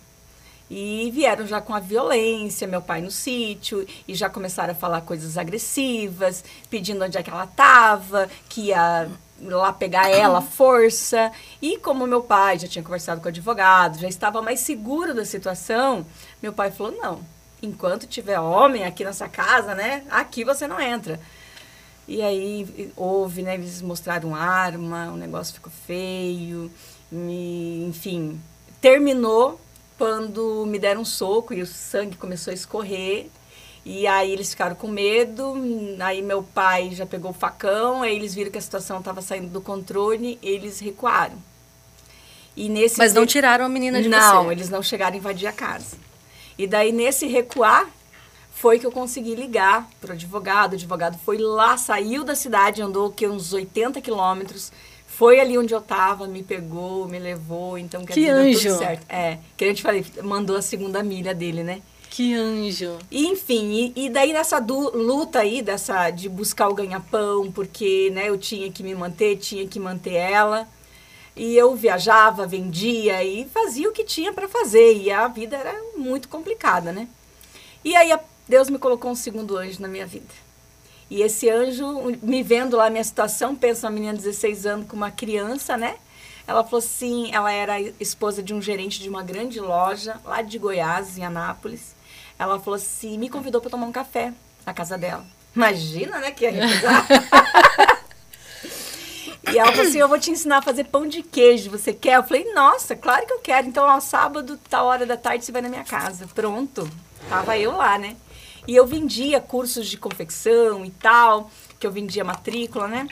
E 0.69 1.11
vieram 1.13 1.47
já 1.47 1.61
com 1.61 1.75
a 1.75 1.79
violência, 1.79 2.67
meu 2.67 2.83
pai 2.83 3.01
no 3.01 3.11
sítio, 3.11 3.87
e 4.09 4.15
já 4.15 4.29
começaram 4.29 4.73
a 4.73 4.75
falar 4.75 5.03
coisas 5.03 5.39
agressivas, 5.39 6.43
pedindo 6.69 7.05
onde 7.05 7.17
é 7.17 7.23
que 7.23 7.31
ela 7.31 7.45
estava, 7.45 8.29
que 8.49 8.63
ia 8.63 9.09
lá 9.41 9.73
pegar 9.73 10.09
ela, 10.11 10.41
força. 10.41 11.31
E 11.61 11.79
como 11.79 12.07
meu 12.07 12.23
pai 12.23 12.59
já 12.59 12.69
tinha 12.69 12.83
conversado 12.83 13.21
com 13.21 13.27
o 13.27 13.31
advogado, 13.31 13.99
já 13.99 14.09
estava 14.09 14.43
mais 14.43 14.61
seguro 14.61 15.15
da 15.15 15.25
situação, 15.25 16.07
meu 16.43 16.53
pai 16.53 16.71
falou: 16.71 16.93
não, 16.93 17.21
enquanto 17.63 18.07
tiver 18.07 18.39
homem 18.39 18.85
aqui 18.85 19.05
nessa 19.05 19.29
casa, 19.29 19.75
né? 19.75 20.05
Aqui 20.11 20.45
você 20.45 20.67
não 20.67 20.81
entra. 20.81 21.21
E 22.09 22.23
aí 22.23 22.93
houve, 22.97 23.43
né? 23.43 23.55
Eles 23.55 23.83
mostraram 23.83 24.35
arma, 24.35 25.11
o 25.13 25.17
negócio 25.17 25.55
ficou 25.55 25.73
feio, 25.87 26.71
enfim, 27.13 28.41
terminou 28.81 29.61
quando 29.99 30.65
me 30.67 30.79
deram 30.79 31.01
um 31.01 31.05
soco 31.05 31.55
e 31.55 31.63
o 31.63 31.67
sangue 31.67 32.17
começou 32.17 32.51
a 32.51 32.55
escorrer. 32.55 33.29
E 33.89 34.05
aí 34.05 34.33
eles 34.33 34.51
ficaram 34.51 34.75
com 34.75 34.89
medo, 34.89 35.55
aí 36.01 36.21
meu 36.21 36.43
pai 36.43 36.91
já 36.91 37.07
pegou 37.07 37.31
o 37.31 37.33
facão, 37.33 38.03
aí 38.03 38.17
eles 38.17 38.35
viram 38.35 38.51
que 38.51 38.59
a 38.59 38.61
situação 38.61 38.99
estava 38.99 39.23
saindo 39.23 39.47
do 39.47 39.61
controle, 39.61 40.41
eles 40.43 40.81
recuaram. 40.81 41.37
E 42.57 42.69
nesse 42.69 42.99
Mas 42.99 43.15
não 43.15 43.25
tiraram 43.25 43.65
a 43.65 43.69
menina 43.69 44.03
de 44.03 44.09
não, 44.09 44.19
você? 44.19 44.35
Não, 44.35 44.51
eles 44.51 44.69
não 44.69 44.83
chegaram 44.83 45.15
a 45.15 45.19
invadir 45.19 45.47
a 45.47 45.53
casa. 45.53 45.97
E 46.59 46.67
daí 46.67 46.91
nesse 46.91 47.29
recuar 47.29 47.89
foi 48.51 48.81
que 48.81 48.87
eu 48.87 48.91
consegui 48.91 49.37
ligar 49.37 49.89
para 50.01 50.11
o 50.11 50.13
advogado. 50.15 50.73
O 50.73 50.75
advogado 50.75 51.17
foi 51.25 51.39
lá, 51.39 51.77
saiu 51.77 52.25
da 52.25 52.35
cidade, 52.35 52.83
andou 52.83 53.13
que 53.13 53.29
uns 53.29 53.53
80 53.53 54.01
quilômetros, 54.01 54.73
foi 55.07 55.39
ali 55.39 55.57
onde 55.57 55.73
eu 55.73 55.79
estava, 55.79 56.27
me 56.27 56.43
pegou, 56.43 57.07
me 57.07 57.21
levou, 57.21 57.79
então 57.79 58.05
quer 58.05 58.15
que 58.15 58.21
dizer, 58.21 58.33
anjo. 58.33 58.69
tudo 58.69 58.79
certo. 58.79 59.07
É, 59.09 59.39
que 59.57 59.65
a 59.65 59.69
gente 59.69 59.81
falei, 59.81 60.05
mandou 60.25 60.57
a 60.57 60.63
segunda 60.63 61.05
milha 61.05 61.33
dele, 61.33 61.63
né? 61.63 61.83
Que 62.11 62.35
anjo. 62.35 62.99
E, 63.11 63.27
enfim, 63.27 63.93
e, 63.95 64.07
e, 64.07 64.11
daí 64.11 64.33
nessa 64.33 64.59
luta 64.59 65.41
aí, 65.41 65.61
dessa 65.61 66.11
de 66.11 66.29
buscar 66.29 66.69
o 66.69 66.75
ganha-pão, 66.75 67.53
porque 67.53 68.11
né, 68.13 68.29
eu 68.29 68.39
tinha 68.39 68.71
que 68.71 68.83
me 68.83 68.95
manter, 68.95 69.37
tinha 69.37 69.67
que 69.67 69.79
manter 69.79 70.15
ela. 70.15 70.67
E 71.37 71.55
eu 71.55 71.75
viajava, 71.77 72.47
vendia 72.47 73.23
e 73.23 73.45
fazia 73.45 73.89
o 73.89 73.93
que 73.93 74.05
tinha 74.05 74.33
para 74.33 74.49
fazer. 74.49 74.97
E 74.97 75.11
a 75.11 75.29
vida 75.29 75.57
era 75.57 75.75
muito 75.97 76.29
complicada, 76.29 76.93
né? 76.93 77.07
E 77.85 77.95
aí 77.95 78.17
Deus 78.49 78.71
me 78.71 78.79
colocou 78.79 79.11
um 79.11 79.15
segundo 79.15 79.57
anjo 79.57 79.83
na 79.83 79.89
minha 79.89 80.07
vida. 80.07 80.47
E 81.11 81.23
esse 81.23 81.49
anjo, 81.51 81.87
me 82.23 82.43
vendo 82.43 82.77
lá 82.77 82.87
a 82.87 82.91
minha 82.91 83.05
situação, 83.05 83.55
pensa 83.55 83.87
uma 83.87 83.93
menina 83.93 84.15
de 84.15 84.23
16 84.23 84.67
anos 84.67 84.89
com 84.89 84.97
uma 84.97 85.11
criança, 85.11 85.77
né? 85.77 85.97
Ela 86.47 86.65
falou 86.65 86.79
assim, 86.79 87.31
ela 87.33 87.53
era 87.53 87.81
esposa 88.01 88.43
de 88.43 88.55
um 88.55 88.63
gerente 88.63 89.01
de 89.01 89.09
uma 89.09 89.23
grande 89.23 89.61
loja 89.61 90.21
lá 90.25 90.43
de 90.43 90.59
Goiás, 90.59 91.19
em 91.19 91.25
Anápolis. 91.25 91.96
Ela 92.39 92.59
falou 92.59 92.77
assim, 92.77 93.17
me 93.19 93.29
convidou 93.29 93.61
para 93.61 93.71
tomar 93.71 93.87
um 93.87 93.93
café 93.93 94.33
na 94.65 94.75
casa 94.75 94.99
dela. 94.99 95.25
Imagina, 95.55 96.19
né, 96.19 96.31
que 96.31 96.45
ia 96.45 96.51
recusar. 96.51 97.07
e 99.51 99.59
ela 99.59 99.73
falou 99.73 99.87
assim, 99.87 99.99
eu 99.99 100.09
vou 100.09 100.19
te 100.19 100.31
ensinar 100.31 100.59
a 100.59 100.63
fazer 100.63 100.85
pão 100.85 101.07
de 101.07 101.23
queijo, 101.23 101.71
você 101.71 101.95
quer? 101.95 102.17
Eu 102.17 102.25
falei, 102.25 102.53
nossa, 102.53 102.95
claro 102.95 103.27
que 103.27 103.33
eu 103.33 103.39
quero. 103.39 103.67
Então, 103.67 103.89
ao 103.89 104.01
sábado, 104.01 104.61
tal 104.69 104.87
hora 104.87 105.07
da 105.07 105.17
tarde, 105.17 105.45
você 105.45 105.53
vai 105.53 105.63
na 105.63 105.69
minha 105.69 105.85
casa. 105.85 106.27
Pronto. 106.35 106.89
Tava 107.29 107.57
eu 107.57 107.75
lá, 107.77 107.99
né? 107.99 108.17
E 108.69 108.75
eu 108.75 108.87
vendia 108.87 109.41
cursos 109.41 109.87
de 109.87 109.97
confecção 109.97 110.85
e 110.85 110.91
tal, 110.91 111.51
que 111.79 111.87
eu 111.87 111.91
vendia 111.91 112.25
matrícula, 112.25 112.87
né? 112.87 113.07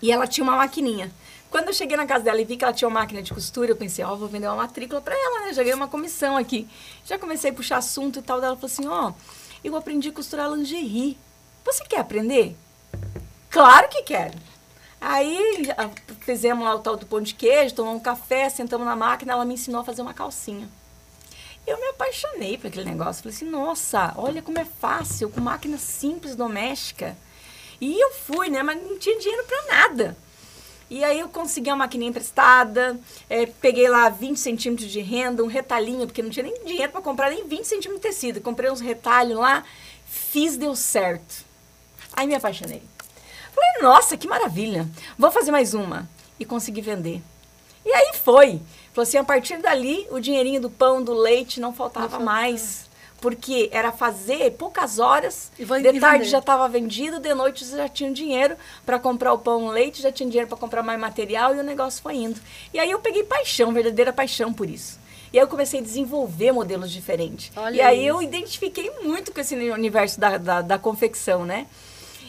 E 0.00 0.10
ela 0.10 0.26
tinha 0.26 0.44
uma 0.44 0.56
maquininha. 0.56 1.12
Quando 1.50 1.68
eu 1.68 1.74
cheguei 1.74 1.96
na 1.96 2.06
casa 2.06 2.24
dela 2.24 2.40
e 2.40 2.44
vi 2.44 2.56
que 2.56 2.64
ela 2.64 2.72
tinha 2.72 2.88
uma 2.88 3.00
máquina 3.00 3.22
de 3.22 3.32
costura, 3.32 3.70
eu 3.70 3.76
pensei, 3.76 4.04
ó, 4.04 4.12
oh, 4.12 4.16
vou 4.16 4.28
vender 4.28 4.46
uma 4.46 4.56
matrícula 4.56 5.00
para 5.00 5.14
ela, 5.14 5.46
né? 5.46 5.52
Já 5.52 5.62
ganhei 5.62 5.74
uma 5.74 5.88
comissão 5.88 6.36
aqui. 6.36 6.68
Já 7.04 7.18
comecei 7.18 7.50
a 7.50 7.54
puxar 7.54 7.78
assunto 7.78 8.18
e 8.18 8.22
tal. 8.22 8.38
Ela 8.38 8.54
falou 8.54 8.66
assim, 8.66 8.86
ó, 8.86 9.08
oh, 9.08 9.14
eu 9.64 9.74
aprendi 9.74 10.10
a 10.10 10.12
costurar 10.12 10.50
lingerie. 10.50 11.16
Você 11.64 11.84
quer 11.84 12.00
aprender? 12.00 12.56
Claro 13.50 13.88
que 13.88 14.02
quero. 14.02 14.38
Aí 15.00 15.68
fizemos 16.20 16.64
lá 16.64 16.74
o 16.74 16.80
tal 16.80 16.96
do 16.96 17.06
pão 17.06 17.20
de 17.20 17.34
queijo, 17.34 17.74
tomamos 17.74 18.00
um 18.00 18.02
café, 18.02 18.48
sentamos 18.48 18.86
na 18.86 18.96
máquina, 18.96 19.32
ela 19.32 19.44
me 19.44 19.54
ensinou 19.54 19.80
a 19.80 19.84
fazer 19.84 20.02
uma 20.02 20.12
calcinha. 20.12 20.68
Eu 21.66 21.78
me 21.78 21.86
apaixonei 21.88 22.58
por 22.58 22.66
aquele 22.66 22.88
negócio. 22.88 23.22
Falei 23.22 23.36
assim, 23.36 23.48
nossa, 23.48 24.12
olha 24.16 24.42
como 24.42 24.58
é 24.58 24.64
fácil, 24.64 25.30
com 25.30 25.40
máquina 25.40 25.78
simples, 25.78 26.34
doméstica. 26.34 27.16
E 27.80 27.98
eu 28.02 28.12
fui, 28.12 28.48
né? 28.48 28.62
Mas 28.62 28.82
não 28.82 28.98
tinha 28.98 29.18
dinheiro 29.18 29.44
para 29.44 29.66
nada. 29.66 30.16
E 30.90 31.04
aí 31.04 31.20
eu 31.20 31.28
consegui 31.28 31.68
uma 31.70 31.76
maquininha 31.76 32.08
emprestada, 32.08 32.98
é, 33.28 33.44
peguei 33.46 33.88
lá 33.88 34.08
20 34.08 34.38
centímetros 34.38 34.90
de 34.90 35.00
renda, 35.00 35.44
um 35.44 35.46
retalhinho, 35.46 36.06
porque 36.06 36.22
não 36.22 36.30
tinha 36.30 36.44
nem 36.44 36.64
dinheiro 36.64 36.90
para 36.90 37.02
comprar 37.02 37.30
nem 37.30 37.46
20 37.46 37.64
centímetros 37.64 38.00
de 38.00 38.08
tecido. 38.08 38.40
Comprei 38.40 38.70
uns 38.70 38.80
retalhos 38.80 39.38
lá, 39.38 39.64
fiz, 40.06 40.56
deu 40.56 40.74
certo. 40.74 41.44
Aí 42.14 42.26
me 42.26 42.34
apaixonei. 42.34 42.82
Falei, 43.52 43.82
nossa, 43.82 44.16
que 44.16 44.26
maravilha, 44.26 44.88
vou 45.18 45.30
fazer 45.30 45.50
mais 45.50 45.74
uma. 45.74 46.08
E 46.40 46.44
consegui 46.44 46.80
vender. 46.80 47.20
E 47.84 47.92
aí 47.92 48.12
foi. 48.14 48.60
Falou 48.92 49.02
assim, 49.02 49.18
a 49.18 49.24
partir 49.24 49.58
dali, 49.58 50.06
o 50.10 50.20
dinheirinho 50.20 50.60
do 50.60 50.70
pão, 50.70 51.02
do 51.02 51.12
leite 51.12 51.60
não 51.60 51.74
faltava 51.74 52.18
não 52.18 52.24
mais 52.24 52.87
porque 53.20 53.68
era 53.72 53.90
fazer 53.90 54.52
poucas 54.52 54.98
horas, 54.98 55.50
de 55.58 56.00
tarde 56.00 56.24
já 56.24 56.38
estava 56.38 56.68
vendido, 56.68 57.18
de 57.18 57.34
noite 57.34 57.64
já 57.64 57.88
tinha 57.88 58.12
dinheiro 58.12 58.56
para 58.86 58.98
comprar 58.98 59.32
o 59.32 59.38
pão, 59.38 59.66
o 59.66 59.70
leite, 59.70 60.00
já 60.00 60.12
tinha 60.12 60.28
dinheiro 60.28 60.48
para 60.48 60.56
comprar 60.56 60.82
mais 60.82 60.98
material 61.00 61.54
e 61.54 61.58
o 61.58 61.64
negócio 61.64 62.00
foi 62.00 62.14
indo. 62.14 62.40
E 62.72 62.78
aí 62.78 62.90
eu 62.90 63.00
peguei 63.00 63.24
paixão, 63.24 63.72
verdadeira 63.72 64.12
paixão 64.12 64.52
por 64.52 64.70
isso. 64.70 64.98
E 65.32 65.38
aí 65.38 65.44
eu 65.44 65.48
comecei 65.48 65.80
a 65.80 65.82
desenvolver 65.82 66.52
modelos 66.52 66.90
diferentes. 66.90 67.50
Olha 67.56 67.74
e 67.74 67.80
aí 67.80 67.98
isso. 67.98 68.08
eu 68.08 68.22
identifiquei 68.22 68.90
muito 69.02 69.32
com 69.32 69.40
esse 69.40 69.54
universo 69.54 70.18
da, 70.18 70.38
da, 70.38 70.62
da 70.62 70.78
confecção, 70.78 71.44
né? 71.44 71.66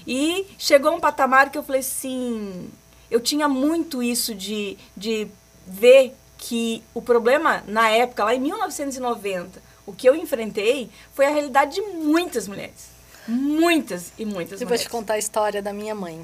E 0.08 0.48
chegou 0.58 0.94
um 0.94 1.00
patamar 1.00 1.52
que 1.52 1.58
eu 1.58 1.64
falei 1.64 1.82
assim, 1.82 2.70
eu 3.12 3.20
tinha 3.20 3.48
muito 3.48 4.02
isso 4.02 4.34
de, 4.34 4.78
de 4.98 5.28
ver 5.68 6.16
que 6.38 6.82
o 6.94 7.02
problema 7.02 7.64
na 7.68 7.90
época, 7.90 8.24
lá 8.24 8.34
em 8.34 8.40
1990, 8.40 9.69
o 9.90 9.94
que 9.94 10.08
eu 10.08 10.16
enfrentei 10.16 10.92
foi 11.14 11.26
a 11.26 11.32
realidade 11.32 11.74
de 11.74 11.82
muitas 11.82 12.48
mulheres. 12.48 12.90
Muitas 13.28 14.14
e 14.20 14.26
muitas 14.26 14.62
eu 14.62 14.68
mulheres. 14.68 14.70
vou 14.70 14.78
te 14.78 14.90
contar 14.90 15.16
a 15.16 15.18
história 15.18 15.64
da 15.64 15.74
minha 15.74 15.96
mãe. 15.96 16.24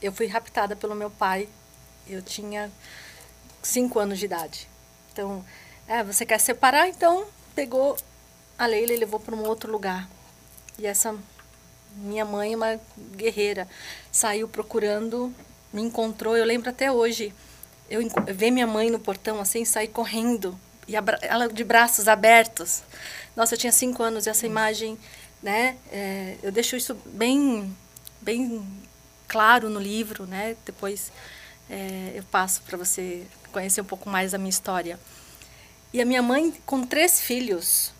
Eu 0.00 0.12
fui 0.12 0.28
raptada 0.28 0.76
pelo 0.76 0.94
meu 0.94 1.10
pai. 1.10 1.48
Eu 2.06 2.22
tinha 2.22 2.70
cinco 3.64 3.98
anos 3.98 4.20
de 4.20 4.26
idade. 4.26 4.68
Então, 5.12 5.44
é, 5.88 6.04
você 6.04 6.24
quer 6.24 6.38
separar? 6.38 6.88
Então, 6.88 7.26
pegou 7.52 7.96
a 8.56 8.64
Leila 8.64 8.92
e 8.92 8.96
levou 8.96 9.18
para 9.18 9.34
um 9.34 9.42
outro 9.44 9.72
lugar. 9.72 10.08
E 10.78 10.86
essa 10.86 11.16
minha 11.96 12.24
mãe, 12.24 12.54
uma 12.54 12.78
guerreira, 13.16 13.66
saiu 14.12 14.46
procurando, 14.46 15.34
me 15.72 15.82
encontrou. 15.82 16.36
Eu 16.36 16.44
lembro 16.44 16.70
até 16.70 16.92
hoje. 16.92 17.34
Eu 17.90 18.00
ver 18.32 18.52
minha 18.52 18.68
mãe 18.68 18.88
no 18.88 19.00
portão 19.00 19.40
assim, 19.40 19.64
sair 19.64 19.88
correndo 19.88 20.56
e 20.86 20.94
ela 21.22 21.48
de 21.48 21.64
braços 21.64 22.08
abertos. 22.08 22.82
Nossa, 23.36 23.54
eu 23.54 23.58
tinha 23.58 23.72
cinco 23.72 24.02
anos 24.02 24.26
e 24.26 24.30
essa 24.30 24.46
imagem, 24.46 24.98
né? 25.42 25.76
É, 25.90 26.36
eu 26.42 26.52
deixo 26.52 26.76
isso 26.76 26.94
bem, 27.06 27.74
bem 28.20 28.66
claro 29.26 29.68
no 29.68 29.80
livro, 29.80 30.26
né? 30.26 30.56
Depois 30.64 31.10
é, 31.68 32.12
eu 32.14 32.22
passo 32.24 32.62
para 32.62 32.76
você 32.76 33.26
conhecer 33.52 33.80
um 33.80 33.84
pouco 33.84 34.08
mais 34.08 34.32
da 34.32 34.38
minha 34.38 34.50
história. 34.50 34.98
E 35.92 36.00
a 36.00 36.04
minha 36.04 36.22
mãe, 36.22 36.52
com 36.66 36.84
três 36.84 37.20
filhos, 37.20 37.92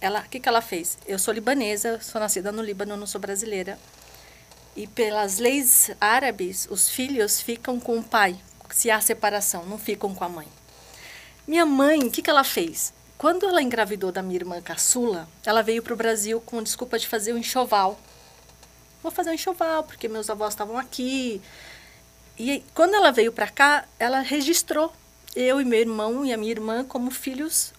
ela, 0.00 0.20
o 0.20 0.28
que, 0.28 0.40
que 0.40 0.48
ela 0.48 0.60
fez? 0.60 0.98
Eu 1.06 1.18
sou 1.18 1.32
libanesa, 1.32 2.00
sou 2.00 2.20
nascida 2.20 2.50
no 2.50 2.60
Líbano, 2.60 2.96
não 2.96 3.06
sou 3.06 3.20
brasileira. 3.20 3.78
E 4.74 4.86
pelas 4.86 5.38
leis 5.38 5.90
árabes, 6.00 6.66
os 6.70 6.88
filhos 6.88 7.40
ficam 7.40 7.78
com 7.78 7.98
o 7.98 8.02
pai, 8.02 8.36
se 8.70 8.90
há 8.90 9.00
separação, 9.00 9.64
não 9.66 9.78
ficam 9.78 10.14
com 10.14 10.24
a 10.24 10.28
mãe. 10.28 10.48
Minha 11.46 11.66
mãe, 11.66 12.04
o 12.04 12.10
que, 12.10 12.22
que 12.22 12.30
ela 12.30 12.44
fez? 12.44 12.94
Quando 13.18 13.46
ela 13.46 13.60
engravidou 13.60 14.12
da 14.12 14.22
minha 14.22 14.36
irmã 14.36 14.60
caçula, 14.62 15.28
ela 15.44 15.60
veio 15.60 15.82
para 15.82 15.92
o 15.92 15.96
Brasil 15.96 16.40
com 16.40 16.62
desculpa 16.62 16.98
de 16.98 17.08
fazer 17.08 17.32
um 17.32 17.38
enxoval. 17.38 17.98
Vou 19.02 19.10
fazer 19.10 19.30
um 19.30 19.34
enxoval, 19.34 19.82
porque 19.82 20.06
meus 20.06 20.30
avós 20.30 20.54
estavam 20.54 20.78
aqui. 20.78 21.42
E 22.38 22.62
quando 22.74 22.94
ela 22.94 23.10
veio 23.10 23.32
para 23.32 23.48
cá, 23.48 23.86
ela 23.98 24.20
registrou 24.20 24.92
eu 25.34 25.60
e 25.60 25.64
meu 25.64 25.80
irmão 25.80 26.24
e 26.24 26.32
a 26.32 26.36
minha 26.36 26.52
irmã 26.52 26.84
como 26.84 27.10
filhos 27.10 27.72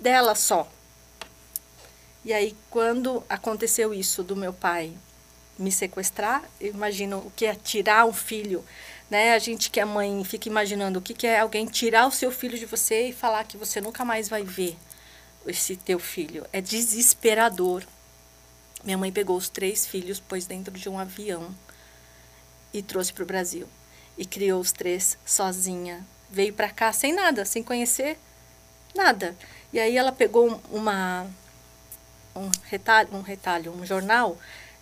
dela 0.00 0.34
só. 0.34 0.66
E 2.24 2.32
aí, 2.32 2.56
quando 2.70 3.22
aconteceu 3.28 3.92
isso 3.92 4.22
do 4.22 4.34
meu 4.34 4.52
pai 4.52 4.94
me 5.58 5.70
sequestrar, 5.70 6.42
eu 6.58 6.70
imagino 6.70 7.18
o 7.18 7.32
que 7.36 7.44
é 7.44 7.54
tirar 7.54 8.06
um 8.06 8.14
filho 8.14 8.64
né? 9.10 9.34
A 9.34 9.38
gente 9.38 9.70
que 9.70 9.80
é 9.80 9.84
mãe 9.84 10.22
fica 10.24 10.48
imaginando 10.48 11.00
o 11.00 11.02
que, 11.02 11.12
que 11.12 11.26
é 11.26 11.40
alguém 11.40 11.66
tirar 11.66 12.06
o 12.06 12.12
seu 12.12 12.30
filho 12.30 12.56
de 12.56 12.64
você 12.64 13.08
e 13.08 13.12
falar 13.12 13.44
que 13.44 13.56
você 13.56 13.80
nunca 13.80 14.04
mais 14.04 14.28
vai 14.28 14.44
ver 14.44 14.78
esse 15.46 15.76
teu 15.76 15.98
filho. 15.98 16.46
É 16.52 16.60
desesperador. 16.60 17.82
Minha 18.84 18.96
mãe 18.96 19.12
pegou 19.12 19.36
os 19.36 19.48
três 19.48 19.86
filhos, 19.86 20.20
pôs 20.20 20.46
dentro 20.46 20.72
de 20.72 20.88
um 20.88 20.98
avião 20.98 21.54
e 22.72 22.82
trouxe 22.82 23.12
para 23.12 23.24
o 23.24 23.26
Brasil. 23.26 23.66
E 24.16 24.24
criou 24.24 24.60
os 24.60 24.70
três 24.70 25.18
sozinha. 25.26 26.06
Veio 26.30 26.52
para 26.52 26.70
cá 26.70 26.92
sem 26.92 27.12
nada, 27.12 27.44
sem 27.44 27.62
conhecer 27.62 28.16
nada. 28.94 29.36
E 29.72 29.80
aí 29.80 29.96
ela 29.96 30.12
pegou 30.12 30.60
uma 30.70 31.26
um 32.34 32.48
retalho, 32.64 33.08
um 33.12 33.22
retalho, 33.22 33.72
um 33.72 33.84
jornal, 33.84 34.38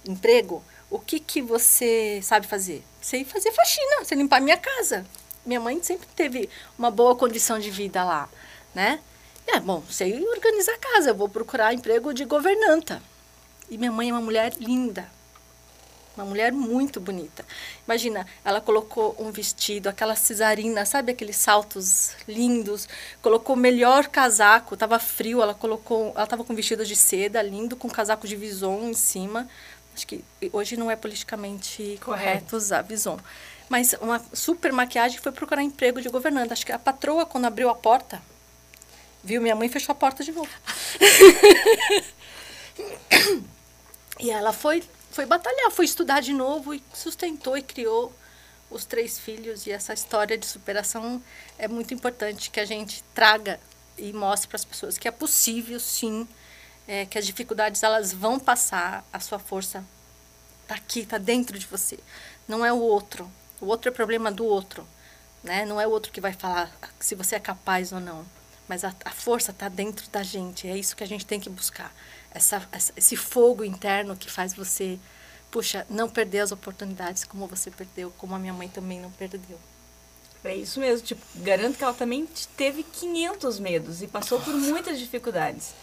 emprego, 0.06 0.62
o 0.90 0.98
que, 0.98 1.20
que 1.20 1.42
você 1.42 2.20
sabe 2.22 2.46
fazer? 2.46 2.82
Sei 3.00 3.24
fazer 3.24 3.52
faxina, 3.52 4.04
sei 4.04 4.18
limpar 4.18 4.40
minha 4.40 4.56
casa. 4.56 5.06
Minha 5.46 5.60
mãe 5.60 5.82
sempre 5.82 6.08
teve 6.14 6.48
uma 6.78 6.90
boa 6.90 7.14
condição 7.16 7.58
de 7.58 7.70
vida 7.70 8.04
lá, 8.04 8.28
né? 8.74 9.00
É, 9.46 9.58
bom, 9.58 9.82
sei 9.88 10.22
organizar 10.28 10.74
a 10.74 10.78
casa, 10.78 11.14
vou 11.14 11.28
procurar 11.28 11.72
emprego 11.72 12.12
de 12.12 12.24
governanta. 12.24 13.02
E 13.70 13.78
minha 13.78 13.90
mãe 13.90 14.10
é 14.10 14.12
uma 14.12 14.20
mulher 14.20 14.52
linda, 14.60 15.08
uma 16.14 16.26
mulher 16.26 16.52
muito 16.52 17.00
bonita. 17.00 17.44
Imagina, 17.86 18.26
ela 18.44 18.60
colocou 18.60 19.14
um 19.18 19.30
vestido, 19.30 19.88
aquela 19.88 20.16
cesarina, 20.16 20.84
sabe 20.84 21.12
aqueles 21.12 21.36
saltos 21.36 22.12
lindos? 22.26 22.88
Colocou 23.22 23.54
o 23.54 23.58
melhor 23.58 24.08
casaco, 24.08 24.74
estava 24.74 24.98
frio, 24.98 25.40
ela 25.40 25.54
colocou, 25.54 26.12
ela 26.14 26.24
estava 26.24 26.44
com 26.44 26.54
vestido 26.54 26.84
de 26.84 26.96
seda 26.96 27.40
lindo, 27.40 27.76
com 27.76 27.88
casaco 27.88 28.26
de 28.26 28.36
vison 28.36 28.88
em 28.88 28.94
cima. 28.94 29.48
Acho 29.98 30.06
que 30.06 30.24
hoje 30.52 30.76
não 30.76 30.88
é 30.88 30.94
politicamente 30.94 31.98
correto, 32.00 32.04
correto 32.04 32.56
usar 32.56 32.82
vison. 32.82 33.18
Mas 33.68 33.94
uma 34.00 34.24
super 34.32 34.72
maquiagem 34.72 35.18
foi 35.18 35.32
procurar 35.32 35.60
emprego 35.60 36.00
de 36.00 36.08
governanta. 36.08 36.52
Acho 36.52 36.64
que 36.64 36.70
a 36.70 36.78
patroa, 36.78 37.26
quando 37.26 37.46
abriu 37.46 37.68
a 37.68 37.74
porta, 37.74 38.22
viu 39.24 39.42
minha 39.42 39.56
mãe 39.56 39.68
fechou 39.68 39.92
a 39.92 39.96
porta 39.96 40.22
de 40.22 40.30
novo. 40.30 40.48
e 44.20 44.30
ela 44.30 44.52
foi 44.52 44.84
foi 45.10 45.26
batalhar, 45.26 45.72
foi 45.72 45.84
estudar 45.84 46.20
de 46.20 46.32
novo 46.32 46.72
e 46.72 46.80
sustentou 46.94 47.58
e 47.58 47.62
criou 47.62 48.12
os 48.70 48.84
três 48.84 49.18
filhos. 49.18 49.66
E 49.66 49.72
essa 49.72 49.92
história 49.92 50.38
de 50.38 50.46
superação 50.46 51.20
é 51.58 51.66
muito 51.66 51.92
importante 51.92 52.52
que 52.52 52.60
a 52.60 52.64
gente 52.64 53.02
traga 53.12 53.58
e 53.96 54.12
mostre 54.12 54.46
para 54.46 54.56
as 54.56 54.64
pessoas 54.64 54.96
que 54.96 55.08
é 55.08 55.10
possível, 55.10 55.80
sim, 55.80 56.28
é, 56.88 57.04
que 57.04 57.18
as 57.18 57.26
dificuldades 57.26 57.82
elas 57.82 58.14
vão 58.14 58.40
passar, 58.40 59.04
a 59.12 59.20
sua 59.20 59.38
força 59.38 59.84
está 60.62 60.74
aqui, 60.74 61.00
está 61.00 61.18
dentro 61.18 61.58
de 61.58 61.66
você. 61.66 61.98
Não 62.48 62.64
é 62.64 62.72
o 62.72 62.80
outro. 62.80 63.30
O 63.60 63.66
outro 63.66 63.90
é 63.90 63.92
problema 63.92 64.32
do 64.32 64.46
outro. 64.46 64.88
Né? 65.44 65.66
Não 65.66 65.78
é 65.78 65.86
o 65.86 65.90
outro 65.90 66.10
que 66.10 66.20
vai 66.20 66.32
falar 66.32 66.74
se 66.98 67.14
você 67.14 67.36
é 67.36 67.40
capaz 67.40 67.92
ou 67.92 68.00
não. 68.00 68.24
Mas 68.66 68.84
a, 68.84 68.94
a 69.04 69.10
força 69.10 69.50
está 69.50 69.68
dentro 69.68 70.08
da 70.10 70.22
gente. 70.22 70.66
É 70.66 70.76
isso 70.76 70.96
que 70.96 71.04
a 71.04 71.06
gente 71.06 71.26
tem 71.26 71.38
que 71.38 71.50
buscar 71.50 71.94
essa, 72.30 72.66
esse 72.96 73.16
fogo 73.16 73.64
interno 73.64 74.16
que 74.16 74.30
faz 74.30 74.54
você, 74.54 74.98
puxa, 75.50 75.86
não 75.90 76.08
perder 76.08 76.40
as 76.40 76.52
oportunidades 76.52 77.24
como 77.24 77.46
você 77.46 77.70
perdeu, 77.70 78.12
como 78.16 78.34
a 78.34 78.38
minha 78.38 78.52
mãe 78.52 78.68
também 78.68 79.00
não 79.00 79.10
perdeu. 79.10 79.58
É 80.44 80.54
isso 80.54 80.80
mesmo, 80.80 81.06
tipo, 81.06 81.20
garanto 81.36 81.76
que 81.76 81.84
ela 81.84 81.92
também 81.92 82.26
teve 82.56 82.82
500 82.82 83.58
medos 83.58 84.02
e 84.02 84.06
passou 84.06 84.40
por 84.40 84.54
muitas 84.54 84.98
dificuldades. 84.98 85.74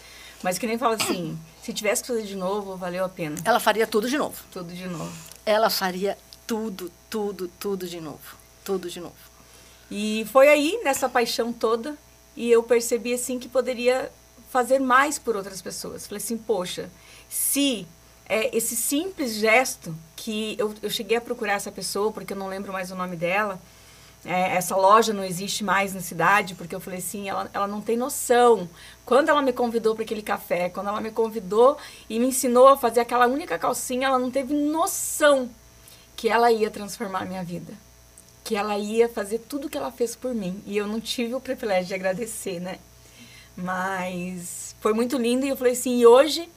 Mas 0.42 0.58
que 0.58 0.66
nem 0.66 0.78
fala 0.78 0.96
assim, 0.96 1.38
se 1.62 1.72
tivesse 1.72 2.02
que 2.02 2.08
fazer 2.08 2.22
de 2.22 2.36
novo, 2.36 2.76
valeu 2.76 3.04
a 3.04 3.08
pena. 3.08 3.36
Ela 3.44 3.58
faria 3.58 3.86
tudo 3.86 4.08
de 4.08 4.18
novo. 4.18 4.36
Tudo 4.52 4.72
de 4.72 4.86
novo. 4.86 5.12
Ela 5.44 5.70
faria 5.70 6.16
tudo, 6.46 6.90
tudo, 7.10 7.50
tudo 7.58 7.88
de 7.88 8.00
novo. 8.00 8.36
Tudo 8.64 8.88
de 8.90 9.00
novo. 9.00 9.14
E 9.90 10.26
foi 10.32 10.48
aí, 10.48 10.80
nessa 10.82 11.08
paixão 11.08 11.52
toda, 11.52 11.96
e 12.36 12.50
eu 12.50 12.62
percebi 12.62 13.14
assim 13.14 13.38
que 13.38 13.48
poderia 13.48 14.10
fazer 14.50 14.78
mais 14.78 15.18
por 15.18 15.36
outras 15.36 15.62
pessoas. 15.62 16.06
Falei 16.06 16.22
assim, 16.22 16.36
poxa, 16.36 16.90
se 17.28 17.86
é, 18.28 18.56
esse 18.56 18.76
simples 18.76 19.34
gesto 19.34 19.94
que 20.14 20.56
eu, 20.58 20.74
eu 20.82 20.90
cheguei 20.90 21.16
a 21.16 21.20
procurar 21.20 21.54
essa 21.54 21.70
pessoa, 21.70 22.12
porque 22.12 22.32
eu 22.32 22.36
não 22.36 22.48
lembro 22.48 22.72
mais 22.72 22.90
o 22.90 22.96
nome 22.96 23.16
dela, 23.16 23.60
é, 24.26 24.56
essa 24.56 24.74
loja 24.74 25.12
não 25.12 25.22
existe 25.22 25.62
mais 25.62 25.94
na 25.94 26.00
cidade, 26.00 26.54
porque 26.56 26.74
eu 26.74 26.80
falei 26.80 26.98
assim, 26.98 27.28
ela, 27.28 27.48
ela 27.54 27.66
não 27.66 27.80
tem 27.80 27.96
noção. 27.96 28.68
Quando 29.04 29.28
ela 29.28 29.40
me 29.40 29.52
convidou 29.52 29.94
para 29.94 30.02
aquele 30.02 30.22
café, 30.22 30.68
quando 30.68 30.88
ela 30.88 31.00
me 31.00 31.12
convidou 31.12 31.76
e 32.10 32.18
me 32.18 32.26
ensinou 32.26 32.66
a 32.66 32.76
fazer 32.76 33.00
aquela 33.00 33.28
única 33.28 33.56
calcinha, 33.56 34.08
ela 34.08 34.18
não 34.18 34.30
teve 34.30 34.52
noção 34.52 35.48
que 36.16 36.28
ela 36.28 36.50
ia 36.50 36.70
transformar 36.70 37.22
a 37.22 37.24
minha 37.24 37.44
vida. 37.44 37.72
Que 38.42 38.56
ela 38.56 38.76
ia 38.76 39.08
fazer 39.08 39.38
tudo 39.38 39.70
que 39.70 39.78
ela 39.78 39.92
fez 39.92 40.16
por 40.16 40.34
mim. 40.34 40.60
E 40.66 40.76
eu 40.76 40.88
não 40.88 41.00
tive 41.00 41.34
o 41.34 41.40
privilégio 41.40 41.86
de 41.86 41.94
agradecer, 41.94 42.58
né? 42.58 42.78
Mas 43.56 44.74
foi 44.80 44.92
muito 44.92 45.16
lindo 45.16 45.46
e 45.46 45.50
eu 45.50 45.56
falei 45.56 45.72
assim, 45.72 45.98
e 46.00 46.06
hoje 46.06 46.48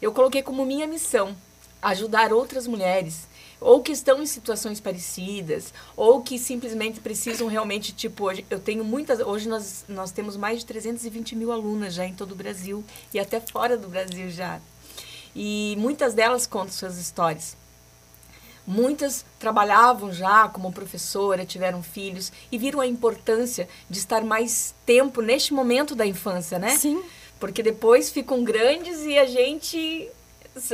eu 0.00 0.12
coloquei 0.12 0.42
como 0.42 0.64
minha 0.64 0.86
missão 0.86 1.36
ajudar 1.82 2.32
outras 2.32 2.66
mulheres 2.66 3.28
ou 3.60 3.82
que 3.82 3.92
estão 3.92 4.22
em 4.22 4.26
situações 4.26 4.80
parecidas, 4.80 5.74
ou 5.96 6.22
que 6.22 6.38
simplesmente 6.38 6.98
precisam 7.00 7.46
realmente, 7.46 7.92
tipo, 7.92 8.24
hoje 8.24 8.44
eu 8.48 8.58
tenho 8.58 8.82
muitas, 8.82 9.20
hoje 9.20 9.48
nós, 9.48 9.84
nós 9.88 10.10
temos 10.10 10.36
mais 10.36 10.60
de 10.60 10.66
320 10.66 11.36
mil 11.36 11.52
alunas 11.52 11.92
já 11.92 12.06
em 12.06 12.14
todo 12.14 12.32
o 12.32 12.36
Brasil, 12.36 12.82
e 13.12 13.20
até 13.20 13.40
fora 13.40 13.76
do 13.76 13.88
Brasil 13.88 14.30
já. 14.30 14.60
E 15.36 15.76
muitas 15.78 16.14
delas 16.14 16.46
contam 16.46 16.72
suas 16.72 16.98
histórias. 16.98 17.56
Muitas 18.66 19.24
trabalhavam 19.38 20.12
já 20.12 20.48
como 20.48 20.72
professora, 20.72 21.44
tiveram 21.44 21.82
filhos 21.82 22.32
e 22.52 22.58
viram 22.58 22.80
a 22.80 22.86
importância 22.86 23.68
de 23.88 23.98
estar 23.98 24.22
mais 24.22 24.74
tempo 24.86 25.20
neste 25.20 25.52
momento 25.52 25.94
da 25.94 26.06
infância, 26.06 26.58
né? 26.58 26.76
Sim. 26.76 27.02
Porque 27.38 27.62
depois 27.62 28.10
ficam 28.10 28.44
grandes 28.44 29.04
e 29.04 29.18
a 29.18 29.26
gente 29.26 30.08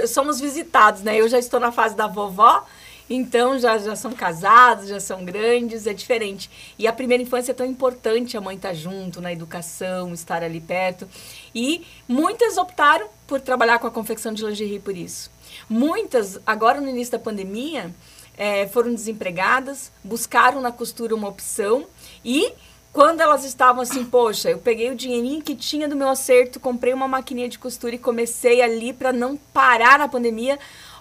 somos 0.06 0.40
visitados, 0.40 1.02
né? 1.02 1.16
Eu 1.16 1.28
já 1.28 1.38
estou 1.38 1.60
na 1.60 1.70
fase 1.70 1.94
da 1.94 2.06
vovó, 2.06 2.64
então 3.08 3.58
já, 3.58 3.78
já 3.78 3.94
são 3.94 4.12
casados, 4.12 4.88
já 4.88 5.00
são 5.00 5.24
grandes, 5.24 5.86
é 5.86 5.92
diferente. 5.92 6.50
E 6.78 6.86
a 6.86 6.92
primeira 6.92 7.22
infância 7.22 7.52
é 7.52 7.54
tão 7.54 7.66
importante, 7.66 8.36
a 8.36 8.40
mãe 8.40 8.56
estar 8.56 8.70
tá 8.70 8.74
junto 8.74 9.20
na 9.20 9.32
educação, 9.32 10.12
estar 10.12 10.42
ali 10.42 10.60
perto. 10.60 11.08
E 11.54 11.84
muitas 12.08 12.56
optaram 12.56 13.08
por 13.26 13.40
trabalhar 13.40 13.78
com 13.78 13.86
a 13.86 13.90
confecção 13.90 14.32
de 14.32 14.44
lingerie 14.44 14.80
por 14.80 14.96
isso. 14.96 15.30
Muitas, 15.68 16.38
agora 16.46 16.80
no 16.80 16.88
início 16.88 17.12
da 17.12 17.18
pandemia, 17.18 17.94
é, 18.36 18.66
foram 18.66 18.94
desempregadas, 18.94 19.90
buscaram 20.04 20.60
na 20.60 20.70
costura 20.70 21.14
uma 21.14 21.28
opção 21.28 21.86
e 22.24 22.52
quando 22.92 23.20
elas 23.20 23.44
estavam 23.44 23.82
assim, 23.82 24.04
poxa, 24.04 24.50
eu 24.50 24.58
peguei 24.58 24.90
o 24.90 24.94
dinheirinho 24.94 25.42
que 25.42 25.54
tinha 25.54 25.86
do 25.86 25.94
meu 25.94 26.08
acerto, 26.08 26.58
comprei 26.58 26.94
uma 26.94 27.06
maquininha 27.06 27.46
de 27.46 27.58
costura 27.58 27.94
e 27.94 27.98
comecei 27.98 28.62
ali 28.62 28.90
para 28.92 29.12
não 29.12 29.36
parar 29.36 29.98
na 29.98 30.08
pandemia. 30.08 30.58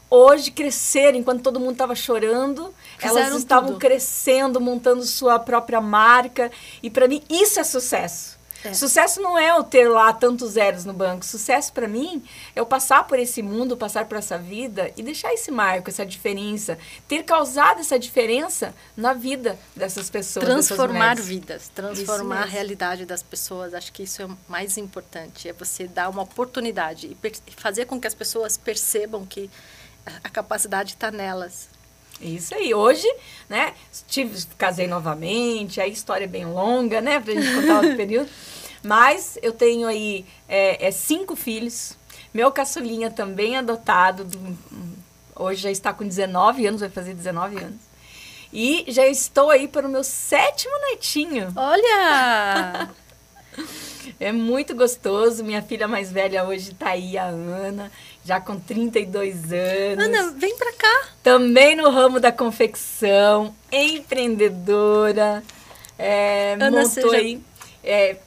Hoje 0.10 0.52
crescer, 0.52 1.15
enquanto 1.15 1.41
todo 1.41 1.60
mundo 1.60 1.74
estava 1.74 1.96
chorando, 1.96 2.74
Fizeram 2.98 3.28
elas 3.28 3.38
estavam 3.39 3.70
tudo. 3.70 3.80
crescendo, 3.80 4.62
montando 4.62 5.04
sua 5.04 5.39
própria 5.39 5.82
marca. 5.82 6.52
E 6.82 6.89
para 6.89 7.08
mim 7.08 7.22
isso 7.30 7.60
é 7.60 7.63
sucesso. 7.63 8.36
É. 8.65 8.74
Sucesso 8.74 9.22
não 9.22 9.38
é 9.38 9.52
eu 9.52 9.63
ter 9.63 9.88
lá 9.88 10.12
tantos 10.12 10.54
zeros 10.54 10.86
no 10.86 10.94
banco. 10.94 11.24
Sucesso 11.24 11.72
para 11.72 11.88
mim 11.88 12.24
é 12.56 12.60
eu 12.60 12.65
passar 12.65 13.06
por 13.06 13.20
esse 13.20 13.41
mundo, 13.41 13.78
passar 13.78 14.06
por 14.06 14.18
essa 14.18 14.38
vida 14.38 14.91
e 14.98 15.04
deixar 15.04 15.34
esse 15.34 15.52
marco, 15.52 15.89
essa 15.89 16.06
diferença, 16.06 16.78
ter 17.08 17.24
causado 17.24 17.80
essa 17.82 18.00
diferença 18.00 18.74
na 18.98 19.13
vida 19.13 19.58
dessas 19.76 20.10
pessoas. 20.10 20.46
Transformar 20.46 21.15
vidas, 21.15 21.70
transformar 21.74 22.41
a 22.41 22.46
realidade 22.46 23.06
das 23.06 23.22
pessoas. 23.22 23.74
Acho 23.74 23.94
que 23.94 24.04
isso 24.04 24.22
é 24.22 24.26
o 24.26 24.38
mais 24.48 24.78
importante. 24.78 25.48
É 25.48 25.54
você 25.54 25.88
dar 25.88 26.10
uma 26.10 26.24
oportunidade 26.24 27.15
e 27.24 27.32
fazer 27.58 27.86
com 27.86 28.00
que 28.00 28.08
as 28.08 28.15
pessoas 28.15 28.58
percebam 28.58 29.26
que 29.26 29.50
a 30.24 30.30
capacidade 30.30 30.94
está 30.94 31.12
nelas. 31.12 31.70
Isso 32.22 32.56
aí. 32.56 32.74
Hoje, 32.74 33.08
né, 33.50 33.74
tive, 34.08 34.46
casei 34.58 34.88
novamente, 34.88 35.82
a 35.82 35.88
história 35.88 36.26
é 36.26 36.28
bem 36.28 36.46
longa, 36.46 37.02
né, 37.02 37.20
pra 37.20 37.34
gente 37.34 37.54
contar 37.54 37.76
outro 37.78 37.96
período. 37.98 38.30
Mas 38.84 39.38
eu 39.41 39.52
tenho 39.52 39.88
aí 39.88 40.26
é, 40.48 40.88
é, 40.88 40.91
cinco 40.91 41.36
filhos. 41.36 41.98
Meu 42.34 42.52
caçulinha 42.52 43.10
também 43.10 43.58
adotado, 43.58 44.24
do, 44.24 44.58
hoje 45.36 45.62
já 45.62 45.72
está 45.72 45.94
com 45.94 46.08
19 46.08 46.68
anos, 46.68 46.82
vai 46.82 46.89
fazer 46.89 47.13
19 47.13 47.58
anos. 47.58 47.82
E 48.54 48.86
já 48.88 49.06
estou 49.08 49.50
aí 49.50 49.68
para 49.68 49.88
o 49.88 49.89
meu 49.89 50.04
sétimo 50.04 50.74
netinho. 50.91 51.52
Olha! 51.56 52.89
é 54.20 54.32
muito 54.32 54.76
gostoso. 54.76 55.44
Minha 55.44 55.62
filha 55.62 55.88
mais 55.88 56.12
velha 56.12 56.46
hoje 56.46 56.72
está 56.72 56.91
aí, 56.91 57.18
a 57.18 57.26
Ana, 57.26 57.91
já 58.26 58.42
com 58.42 58.60
32 58.60 59.54
anos. 59.54 60.04
Ana, 60.04 60.32
vem 60.32 60.58
para 60.58 60.74
cá. 60.74 61.08
Também 61.22 61.76
no 61.76 61.92
ramo 61.92 62.20
da 62.20 62.32
confecção, 62.32 63.56
empreendedora. 63.72 65.44
É, 65.98 66.54
Ana, 66.54 66.72
montou 66.72 66.90
seja... 66.90 67.18
aí. 67.18 67.40
É, 67.84 68.18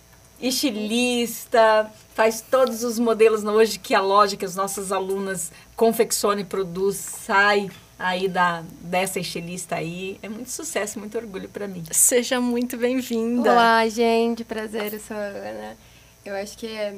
estilista, 0.40 1.90
faz 2.14 2.40
todos 2.40 2.84
os 2.84 2.96
modelos 2.96 3.42
hoje 3.42 3.80
que 3.80 3.92
a 3.92 4.00
loja 4.00 4.36
que 4.36 4.44
as 4.44 4.54
nossas 4.54 4.92
alunas 4.92 5.50
confecciona 5.74 6.42
e 6.42 6.44
produz 6.44 6.96
sai 6.96 7.68
aí 7.98 8.28
da 8.28 8.62
dessa 8.80 9.18
estilista 9.18 9.74
aí. 9.74 10.16
É 10.22 10.28
muito 10.28 10.50
sucesso, 10.50 11.00
muito 11.00 11.18
orgulho 11.18 11.48
para 11.48 11.66
mim. 11.66 11.82
Seja 11.90 12.40
muito 12.40 12.76
bem-vinda. 12.76 13.50
Olá, 13.50 13.88
gente, 13.88 14.44
prazer, 14.44 14.94
eu 14.94 15.00
sou 15.00 15.16
a 15.16 15.20
Ana. 15.20 15.76
Eu 16.24 16.36
acho 16.36 16.56
que 16.56 16.68
é, 16.68 16.94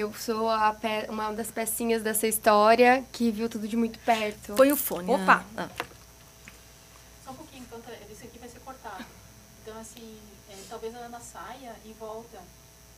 eu 0.00 0.12
sou 0.14 0.48
pe, 0.80 1.10
uma 1.10 1.32
das 1.32 1.50
pecinhas 1.50 2.02
dessa 2.02 2.26
história 2.26 3.04
que 3.12 3.30
viu 3.30 3.48
tudo 3.48 3.66
de 3.68 3.76
muito 3.76 3.98
perto. 4.00 4.54
Põe 4.54 4.72
o 4.72 4.76
fone. 4.76 5.10
Opa. 5.10 5.44
Ah. 5.56 5.68
Só 7.24 7.30
um 7.30 7.34
pouquinho, 7.34 7.64
então 7.64 7.80
esse 8.10 8.24
aqui 8.26 8.38
vai 8.38 8.48
ser 8.48 8.60
cortado. 8.60 9.04
Então 9.62 9.78
assim, 9.80 10.18
é, 10.50 10.56
talvez 10.68 10.94
a 10.94 10.98
Ana 10.98 11.20
saia 11.20 11.74
e 11.84 11.92
volta. 11.98 12.38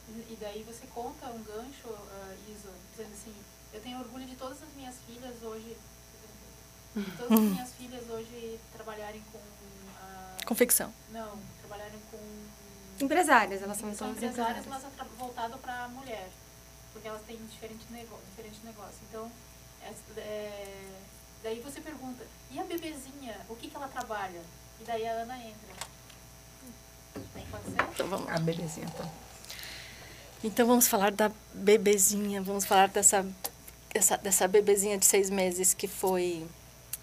E 0.09 0.37
daí 0.41 0.63
você 0.63 0.87
conta 0.95 1.27
um 1.27 1.43
gancho, 1.43 1.89
uh, 1.89 2.37
Isa, 2.49 2.71
dizendo 2.93 3.13
assim, 3.13 3.35
eu 3.73 3.81
tenho 3.81 3.99
orgulho 3.99 4.25
de 4.25 4.37
todas 4.37 4.63
as 4.63 4.69
minhas 4.77 4.95
filhas 5.05 5.35
hoje, 5.43 5.77
todas 7.19 7.33
as 7.33 7.41
minhas 7.41 7.73
filhas 7.73 8.09
hoje 8.09 8.61
trabalharem 8.73 9.21
com... 9.33 9.39
Uh, 9.39 10.47
Confecção. 10.47 10.93
Não, 11.11 11.37
trabalharem 11.61 11.99
com 12.11 12.19
Empresárias, 13.05 13.61
elas 13.63 13.77
são, 13.77 13.93
São 13.95 14.11
empresárias, 14.13 14.65
empresárias. 14.65 14.67
mas 14.67 14.85
atra- 14.85 15.07
voltado 15.19 15.59
para 15.59 15.85
a 15.85 15.89
mulher. 15.89 16.29
Porque 16.97 17.09
elas 17.09 17.21
têm 17.27 17.37
diferente, 17.37 17.85
diferente 18.31 18.59
negócio. 18.65 18.97
Então, 19.11 19.31
é- 19.83 20.21
é, 20.21 20.85
daí 21.43 21.61
você 21.61 21.79
pergunta, 21.79 22.25
e 22.51 22.59
a 22.59 22.65
bebezinha, 22.65 23.39
o 23.51 23.55
que, 23.55 23.69
que 23.69 23.77
ela 23.77 23.87
trabalha? 23.87 24.41
E 24.81 24.85
daí 24.85 25.07
a 25.07 25.13
Ana 25.13 25.37
entra. 25.37 25.75
Pode 27.51 27.65
ser? 27.65 27.83
Então 27.93 28.09
vamos 28.09 28.31
A 28.31 28.39
belezinha, 28.39 28.89
tá. 28.97 29.07
Então 30.43 30.67
vamos 30.67 30.89
falar 30.89 31.13
da 31.13 31.31
bebezinha, 31.53 32.41
vamos 32.41 32.65
falar 32.65 32.89
dessa, 32.89 33.27
dessa, 33.93 34.17
dessa 34.17 34.49
bebezinha 34.49 34.97
de 34.97 35.05
seis 35.05 35.29
meses 35.29 35.75
que 35.75 35.87
foi 35.87 36.47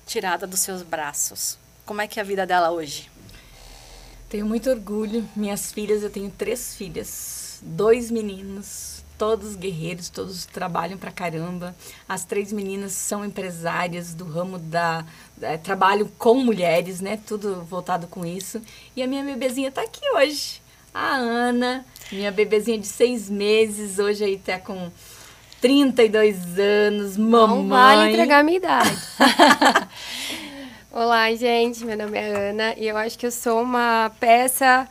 tirada 0.08 0.48
dos 0.48 0.62
seus 0.62 0.82
braços. 0.82 1.60
Como 1.86 2.02
é 2.02 2.08
que 2.08 2.20
é 2.20 2.24
a 2.24 2.26
vida 2.26 2.48
dela 2.48 2.72
hoje? 2.72 3.12
Tenho 4.28 4.48
muito 4.48 4.72
orgulho. 4.72 5.30
Minhas 5.36 5.72
filhas, 5.72 6.02
eu 6.02 6.10
tenho 6.10 6.32
três 6.32 6.76
filhas, 6.76 7.60
dois 7.62 8.10
meninos, 8.10 8.93
todos 9.18 9.56
guerreiros, 9.56 10.10
todos 10.10 10.46
trabalham 10.46 10.98
pra 10.98 11.12
caramba. 11.12 11.76
As 12.08 12.26
três 12.26 12.52
meninas 12.52 12.94
são 12.94 13.24
empresárias 13.24 14.14
do 14.14 14.26
ramo 14.26 14.60
da. 14.60 15.06
é, 15.42 15.58
trabalham 15.58 16.10
com 16.18 16.36
mulheres, 16.36 17.02
né? 17.02 17.20
Tudo 17.26 17.64
voltado 17.64 18.08
com 18.08 18.26
isso. 18.26 18.62
E 18.96 19.02
a 19.04 19.08
minha 19.08 19.24
bebezinha 19.24 19.72
tá 19.72 19.82
aqui 19.82 20.02
hoje. 20.16 20.62
A 20.94 21.16
Ana, 21.16 21.86
minha 22.12 22.32
bebezinha 22.32 22.78
de 22.78 22.86
seis 22.86 23.30
meses, 23.30 23.98
hoje 23.98 24.24
aí 24.24 24.38
tá 24.38 24.60
com 24.60 24.92
32 25.60 26.60
anos, 26.60 27.18
mamãe. 27.18 27.58
Não 27.58 27.68
vale 27.68 28.12
entregar 28.12 28.40
a 28.40 28.44
minha 28.44 28.58
idade. 28.58 28.98
Olá, 30.92 31.34
gente. 31.34 31.84
Meu 31.84 31.98
nome 31.98 32.16
é 32.16 32.50
Ana 32.50 32.76
e 32.78 32.88
eu 32.88 32.96
acho 32.96 33.18
que 33.18 33.26
eu 33.26 33.32
sou 33.32 33.64
uma 33.64 34.12
peça, 34.20 34.88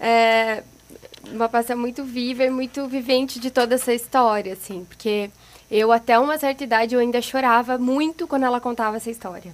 é, 0.00 0.64
uma 1.32 1.48
peça 1.48 1.74
muito 1.76 2.04
viva 2.04 2.44
e 2.44 2.50
muito 2.50 2.86
vivente 2.86 3.38
de 3.38 3.50
toda 3.50 3.74
essa 3.74 3.92
história, 3.92 4.52
assim, 4.52 4.84
porque 4.84 5.30
eu 5.70 5.92
até 5.92 6.18
uma 6.18 6.38
certa 6.38 6.64
idade 6.64 6.94
eu 6.94 7.00
ainda 7.00 7.20
chorava 7.20 7.78
muito 7.78 8.26
quando 8.26 8.44
ela 8.44 8.60
contava 8.60 8.96
essa 8.96 9.10
história. 9.10 9.52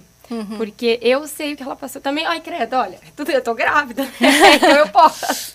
Porque 0.57 0.99
eu 1.01 1.27
sei 1.27 1.53
o 1.53 1.57
que 1.57 1.63
ela 1.63 1.75
passou 1.75 2.01
também. 2.01 2.25
Ai, 2.25 2.41
credo, 2.41 2.75
olha, 2.75 2.99
tudo, 3.15 3.29
eu 3.31 3.43
tô 3.43 3.53
grávida, 3.53 4.03
né? 4.03 4.55
então 4.55 4.69
eu 4.71 4.89
posso. 4.89 5.53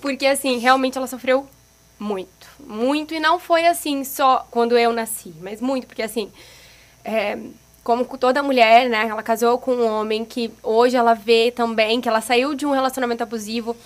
Porque, 0.00 0.26
assim, 0.26 0.58
realmente 0.58 0.98
ela 0.98 1.06
sofreu 1.06 1.48
muito, 1.98 2.46
muito. 2.58 3.14
E 3.14 3.20
não 3.20 3.38
foi 3.38 3.66
assim 3.66 4.04
só 4.04 4.46
quando 4.50 4.76
eu 4.76 4.92
nasci, 4.92 5.34
mas 5.40 5.60
muito, 5.60 5.86
porque, 5.86 6.02
assim, 6.02 6.30
é, 7.04 7.38
como 7.82 8.04
com 8.04 8.16
toda 8.16 8.42
mulher, 8.42 8.88
né? 8.88 9.06
Ela 9.08 9.22
casou 9.22 9.58
com 9.58 9.72
um 9.72 9.86
homem 9.86 10.24
que 10.24 10.52
hoje 10.62 10.96
ela 10.96 11.14
vê 11.14 11.50
também 11.50 12.00
que 12.00 12.08
ela 12.08 12.20
saiu 12.20 12.54
de 12.54 12.66
um 12.66 12.72
relacionamento 12.72 13.22
abusivo, 13.22 13.76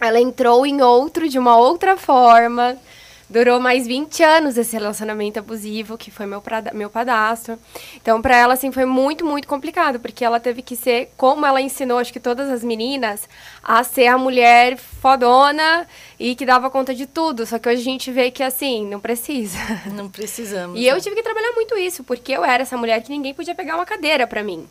ela 0.00 0.20
entrou 0.20 0.64
em 0.66 0.80
outro 0.82 1.28
de 1.28 1.38
uma 1.38 1.56
outra 1.56 1.96
forma. 1.96 2.76
Durou 3.32 3.60
mais 3.60 3.86
20 3.86 4.24
anos 4.24 4.58
esse 4.58 4.72
relacionamento 4.72 5.38
abusivo, 5.38 5.96
que 5.96 6.10
foi 6.10 6.26
meu, 6.26 6.40
prada- 6.42 6.72
meu 6.74 6.90
padastro. 6.90 7.56
Então, 7.94 8.20
pra 8.20 8.36
ela, 8.36 8.54
assim, 8.54 8.72
foi 8.72 8.84
muito, 8.84 9.24
muito 9.24 9.46
complicado, 9.46 10.00
porque 10.00 10.24
ela 10.24 10.40
teve 10.40 10.62
que 10.62 10.74
ser, 10.74 11.12
como 11.16 11.46
ela 11.46 11.60
ensinou, 11.60 11.98
acho 11.98 12.12
que 12.12 12.18
todas 12.18 12.50
as 12.50 12.64
meninas, 12.64 13.28
a 13.62 13.84
ser 13.84 14.08
a 14.08 14.18
mulher 14.18 14.76
fodona 14.76 15.86
e 16.18 16.34
que 16.34 16.44
dava 16.44 16.68
conta 16.70 16.92
de 16.92 17.06
tudo. 17.06 17.46
Só 17.46 17.56
que 17.60 17.68
hoje 17.68 17.80
a 17.80 17.84
gente 17.84 18.10
vê 18.10 18.32
que, 18.32 18.42
assim, 18.42 18.84
não 18.86 18.98
precisa. 18.98 19.56
Não 19.94 20.08
precisamos. 20.08 20.80
E 20.80 20.86
eu 20.88 21.00
tive 21.00 21.14
que 21.14 21.22
trabalhar 21.22 21.52
muito 21.52 21.76
isso, 21.78 22.02
porque 22.02 22.32
eu 22.32 22.44
era 22.44 22.64
essa 22.64 22.76
mulher 22.76 23.00
que 23.00 23.10
ninguém 23.10 23.32
podia 23.32 23.54
pegar 23.54 23.76
uma 23.76 23.86
cadeira 23.86 24.26
pra 24.26 24.42
mim, 24.42 24.66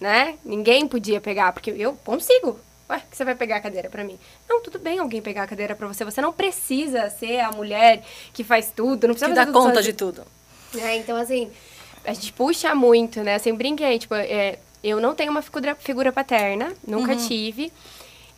né? 0.00 0.36
Ninguém 0.42 0.86
podia 0.88 1.20
pegar, 1.20 1.52
porque 1.52 1.70
eu 1.76 1.92
consigo. 2.02 2.58
Ué, 2.90 3.00
que 3.08 3.16
você 3.16 3.24
vai 3.24 3.36
pegar 3.36 3.56
a 3.56 3.60
cadeira 3.60 3.88
pra 3.88 4.02
mim? 4.02 4.18
Não, 4.48 4.60
tudo 4.60 4.78
bem 4.78 4.98
alguém 4.98 5.22
pegar 5.22 5.44
a 5.44 5.46
cadeira 5.46 5.76
pra 5.76 5.86
você. 5.86 6.04
Você 6.04 6.20
não 6.20 6.32
precisa 6.32 7.08
ser 7.08 7.38
a 7.38 7.52
mulher 7.52 8.02
que 8.32 8.42
faz 8.42 8.72
tudo, 8.74 9.06
não 9.06 9.14
precisa 9.14 9.30
que 9.30 9.36
dá 9.36 9.46
tudo 9.46 9.54
conta 9.54 9.80
de 9.80 9.92
tudo. 9.92 10.24
É, 10.76 10.96
então, 10.96 11.16
assim, 11.16 11.50
a 12.04 12.12
gente 12.12 12.32
puxa 12.32 12.74
muito, 12.74 13.22
né? 13.22 13.36
Assim, 13.36 13.54
brinquei, 13.54 13.98
tipo, 13.98 14.14
é, 14.14 14.58
eu 14.82 15.00
não 15.00 15.14
tenho 15.14 15.30
uma 15.30 15.40
figura, 15.40 15.76
figura 15.76 16.12
paterna, 16.12 16.72
nunca 16.86 17.14
tive. 17.14 17.72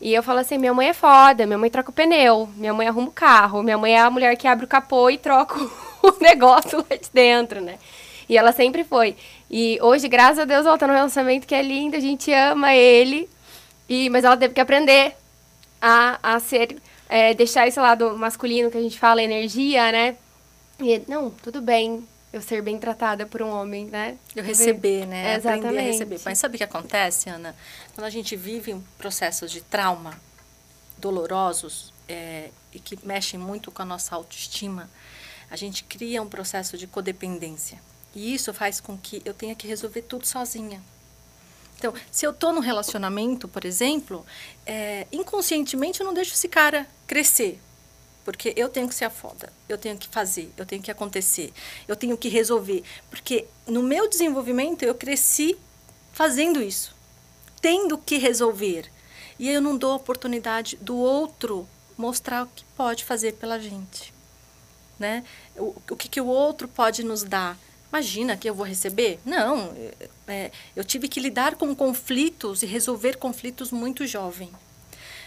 E 0.01 0.13
eu 0.13 0.23
falo 0.23 0.41
assim, 0.41 0.59
minha 0.59 0.75
mãe 0.75 0.89
é 0.89 0.93
foda, 0.93 1.47
minha 1.47 1.57
mãe 1.57 1.71
troca 1.71 1.91
o 1.91 1.93
pneu, 1.93 2.49
minha 2.57 2.75
mãe 2.75 2.89
arruma 2.89 3.09
o 3.09 3.13
carro, 3.13 3.63
minha 3.63 3.79
mãe 3.79 3.95
é 3.95 4.01
a 4.01 4.11
mulher 4.11 4.37
que 4.37 4.49
abre 4.49 4.65
o 4.65 4.69
capô 4.69 5.09
e 5.09 5.17
troca 5.17 5.55
o 6.03 6.21
negócio 6.21 6.79
lá 6.79 6.97
de 6.97 7.09
dentro, 7.15 7.61
né? 7.61 7.79
E 8.29 8.37
ela 8.37 8.53
sempre 8.53 8.83
foi. 8.83 9.17
E 9.51 9.79
hoje, 9.81 10.09
graças 10.09 10.41
a 10.41 10.45
Deus, 10.45 10.67
ela 10.67 10.77
tá 10.77 10.87
num 10.87 10.95
relacionamento 10.95 11.47
que 11.47 11.55
é 11.55 11.63
lindo, 11.63 11.97
a 11.97 12.01
gente 12.01 12.33
ama 12.33 12.75
ele. 12.75 13.29
E, 13.89 14.09
mas 14.11 14.25
ela 14.25 14.37
teve 14.37 14.55
que 14.55 14.61
aprender 14.61 15.15
a, 15.81 16.19
a 16.35 16.41
ser, 16.41 16.77
é, 17.09 17.35
deixar 17.35 17.67
esse 17.67 17.81
lado 17.81 18.17
masculino 18.17 18.71
que 18.71 18.79
a 18.79 18.83
gente 18.83 18.99
fala, 18.99 19.23
energia, 19.23 19.91
né? 19.93 20.17
E, 20.81 21.03
não, 21.09 21.31
tudo 21.31 21.61
bem 21.61 22.07
eu 22.33 22.41
ser 22.41 22.63
bem 22.63 22.79
tratada 22.79 23.27
por 23.27 23.43
um 23.43 23.51
homem, 23.51 23.87
né? 23.87 24.17
Eu 24.35 24.43
receber, 24.43 25.07
né? 25.07 25.37
Aprender 25.37 25.49
a 25.49 25.55
Exatamente. 25.57 25.91
receber. 25.93 26.21
Mas 26.25 26.39
sabe 26.39 26.55
o 26.55 26.59
que 26.59 26.65
acontece, 26.65 27.29
Ana? 27.29 27.55
Quando 27.95 28.07
a 28.07 28.11
gente 28.11 28.35
vive 28.35 28.75
processos 28.97 29.51
de 29.51 29.61
trauma 29.61 30.19
dolorosos 30.97 31.93
é, 32.09 32.49
e 32.73 32.79
que 32.79 32.99
mexem 33.05 33.39
muito 33.39 33.71
com 33.71 33.83
a 33.83 33.85
nossa 33.85 34.15
autoestima, 34.15 34.89
a 35.51 35.57
gente 35.57 35.85
cria 35.85 36.23
um 36.23 36.29
processo 36.29 36.79
de 36.79 36.87
codependência. 36.87 37.79
E 38.15 38.33
isso 38.33 38.55
faz 38.55 38.81
com 38.81 38.97
que 38.97 39.21
eu 39.25 39.35
tenha 39.35 39.55
que 39.55 39.67
resolver 39.67 40.03
tudo 40.03 40.27
sozinha. 40.27 40.83
Então, 41.83 41.93
se 42.13 42.25
eu 42.25 42.31
estou 42.31 42.53
num 42.53 42.61
relacionamento, 42.61 43.49
por 43.49 43.65
exemplo, 43.65 44.25
é, 44.65 45.05
inconscientemente 45.11 45.99
eu 45.99 46.07
não 46.07 46.15
deixo 46.15 46.33
esse 46.33 46.47
cara 46.47 46.87
crescer. 47.09 47.59
Porque 48.25 48.55
eu 48.57 48.69
tenho 48.69 48.89
que 48.89 48.95
ser 48.95 49.07
a 49.07 49.11
foda, 49.11 49.53
eu 49.69 49.77
tenho 49.77 49.99
que 49.99 50.07
fazer, 50.07 50.53
eu 50.57 50.65
tenho 50.65 50.81
que 50.81 50.93
acontecer, 50.93 51.53
eu 51.89 51.97
tenho 51.97 52.17
que 52.17 52.29
resolver. 52.29 52.85
Porque 53.11 53.49
no 53.67 53.83
meu 53.83 54.09
desenvolvimento 54.09 54.85
eu 54.85 54.95
cresci 54.95 55.59
fazendo 56.13 56.63
isso, 56.63 56.95
tendo 57.61 57.99
que 57.99 58.17
resolver. 58.17 58.89
E 59.37 59.51
eu 59.51 59.61
não 59.61 59.77
dou 59.77 59.91
a 59.91 59.97
oportunidade 59.97 60.77
do 60.77 60.97
outro 60.97 61.69
mostrar 61.99 62.45
o 62.45 62.47
que 62.47 62.65
pode 62.77 63.05
fazer 63.05 63.33
pela 63.33 63.59
gente. 63.59 64.15
Né? 65.01 65.25
O, 65.57 65.75
o 65.91 65.97
que, 65.97 66.09
que 66.09 66.21
o 66.21 66.27
outro 66.27 66.69
pode 66.69 67.03
nos 67.03 67.25
dar. 67.25 67.59
Imagina 67.93 68.39
que 68.39 68.49
eu 68.49 68.55
vou 68.55 68.65
receber? 68.65 69.21
Não, 69.23 69.71
é, 70.27 70.51
eu 70.75 70.83
tive 70.83 71.09
que 71.09 71.21
lidar 71.21 71.57
com 71.57 71.75
conflitos 71.75 72.63
e 72.63 72.67
resolver 72.67 73.19
conflitos 73.19 73.71
muito 73.71 74.07
jovem. 74.07 74.51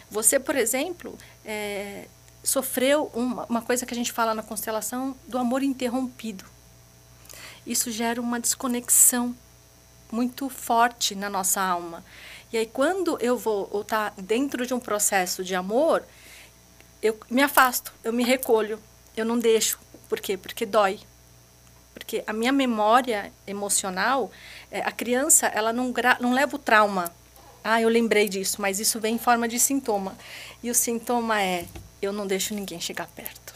Você, 0.10 0.40
por 0.40 0.56
exemplo, 0.56 1.16
é, 1.46 2.08
sofreu 2.44 3.12
uma, 3.14 3.46
uma 3.46 3.62
coisa 3.62 3.86
que 3.86 3.94
a 3.94 3.96
gente 3.96 4.12
fala 4.12 4.34
na 4.34 4.42
constelação 4.42 5.16
do 5.28 5.38
amor 5.38 5.62
interrompido. 5.62 6.44
Isso 7.68 7.92
gera 7.92 8.20
uma 8.20 8.40
desconexão 8.40 9.36
muito 10.12 10.50
forte 10.50 11.14
na 11.14 11.30
nossa 11.30 11.62
alma. 11.62 12.04
E 12.52 12.58
aí, 12.58 12.66
quando 12.66 13.16
eu 13.22 13.38
vou 13.38 13.82
estar 13.82 14.12
dentro 14.18 14.66
de 14.66 14.74
um 14.74 14.80
processo 14.80 15.44
de 15.44 15.54
amor, 15.54 16.04
eu 17.00 17.16
me 17.30 17.44
afasto, 17.44 17.94
eu 18.04 18.12
me 18.12 18.24
recolho, 18.24 18.80
eu 19.16 19.24
não 19.24 19.38
deixo. 19.38 19.78
Por 20.10 20.20
quê? 20.20 20.36
Porque 20.36 20.66
dói. 20.66 21.00
Porque 22.06 22.24
a 22.28 22.32
minha 22.32 22.52
memória 22.52 23.34
emocional, 23.48 24.32
é, 24.70 24.80
a 24.82 24.92
criança, 24.92 25.48
ela 25.48 25.74
não, 25.74 25.92
não 26.20 26.34
leva 26.34 26.56
o 26.56 26.60
trauma. 26.60 27.12
Ah, 27.64 27.82
eu 27.82 27.90
lembrei 27.90 28.30
disso, 28.30 28.62
mas 28.62 28.80
isso 28.80 29.00
vem 29.00 29.16
em 29.16 29.18
forma 29.18 29.48
de 29.48 29.60
sintoma. 29.60 30.16
E 30.62 30.70
o 30.70 30.76
sintoma 30.76 31.42
é: 31.42 31.66
eu 32.00 32.14
não 32.14 32.28
deixo 32.28 32.54
ninguém 32.54 32.80
chegar 32.80 33.08
perto. 33.08 33.56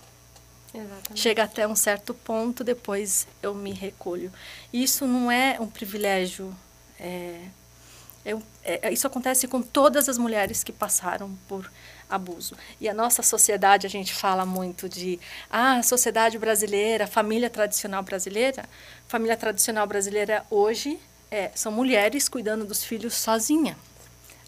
Exatamente. 0.73 1.19
Chega 1.19 1.43
até 1.43 1.67
um 1.67 1.75
certo 1.75 2.11
ponto, 2.15 2.63
depois 2.63 3.27
eu 3.41 3.53
me 3.53 3.71
recolho. 3.71 4.31
Isso 4.73 5.05
não 5.05 5.31
é 5.31 5.57
um 5.59 5.67
privilégio. 5.67 6.51
É, 6.99 7.41
é 8.25 8.35
é- 8.63 8.91
isso 8.91 9.05
acontece 9.05 9.47
com 9.47 9.61
todas 9.61 10.09
as 10.09 10.17
mulheres 10.17 10.63
que 10.63 10.71
passaram 10.71 11.37
por 11.47 11.71
abuso. 12.09 12.55
E 12.81 12.89
a 12.89 12.93
nossa 12.93 13.21
sociedade, 13.21 13.85
a 13.85 13.89
gente 13.89 14.13
fala 14.13 14.45
muito 14.45 14.89
de 14.89 15.19
ah, 15.49 15.81
sociedade 15.83 16.37
brasileira, 16.39 17.05
família 17.07 17.49
tradicional 17.49 18.01
brasileira. 18.03 18.63
Família 19.07 19.37
tradicional 19.37 19.85
brasileira 19.87 20.45
hoje 20.49 20.99
é, 21.31 21.51
são 21.55 21.71
mulheres 21.71 22.27
cuidando 22.27 22.65
dos 22.65 22.83
filhos 22.83 23.13
sozinha. 23.13 23.77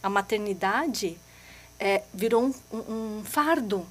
A 0.01 0.09
maternidade 0.09 1.17
é, 1.79 2.03
virou 2.13 2.45
um, 2.45 2.53
um- 2.73 3.17
um 3.19 3.23
fardo 3.23 3.85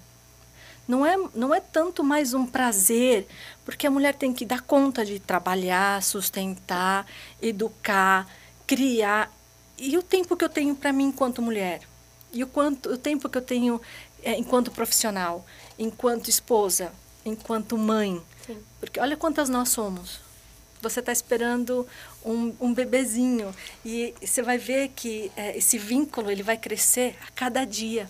não 0.88 1.06
é, 1.06 1.16
não 1.36 1.54
é 1.54 1.60
tanto 1.60 2.02
mais 2.02 2.34
um 2.34 2.44
prazer, 2.44 3.28
porque 3.64 3.86
a 3.86 3.90
mulher 3.92 4.12
tem 4.12 4.32
que 4.32 4.44
dar 4.44 4.60
conta 4.60 5.04
de 5.04 5.20
trabalhar, 5.20 6.02
sustentar, 6.02 7.06
educar, 7.40 8.26
criar. 8.66 9.30
E 9.78 9.96
o 9.96 10.02
tempo 10.02 10.36
que 10.36 10.44
eu 10.44 10.48
tenho 10.48 10.74
para 10.74 10.92
mim 10.92 11.04
enquanto 11.04 11.40
mulher? 11.40 11.82
E 12.32 12.42
o, 12.44 12.46
quanto, 12.46 12.90
o 12.90 12.98
tempo 12.98 13.28
que 13.28 13.38
eu 13.38 13.42
tenho 13.42 13.80
é, 14.22 14.36
enquanto 14.38 14.70
profissional, 14.70 15.44
enquanto 15.78 16.28
esposa, 16.28 16.92
enquanto 17.24 17.76
mãe? 17.76 18.22
Sim. 18.46 18.58
Porque 18.78 19.00
olha 19.00 19.16
quantas 19.16 19.48
nós 19.48 19.68
somos. 19.70 20.20
Você 20.82 21.00
está 21.00 21.12
esperando 21.12 21.86
um, 22.24 22.54
um 22.60 22.72
bebezinho 22.72 23.54
e 23.84 24.14
você 24.20 24.42
vai 24.42 24.56
ver 24.56 24.88
que 24.96 25.30
é, 25.36 25.56
esse 25.56 25.76
vínculo 25.76 26.30
ele 26.30 26.42
vai 26.42 26.56
crescer 26.56 27.16
a 27.26 27.30
cada 27.32 27.64
dia 27.66 28.08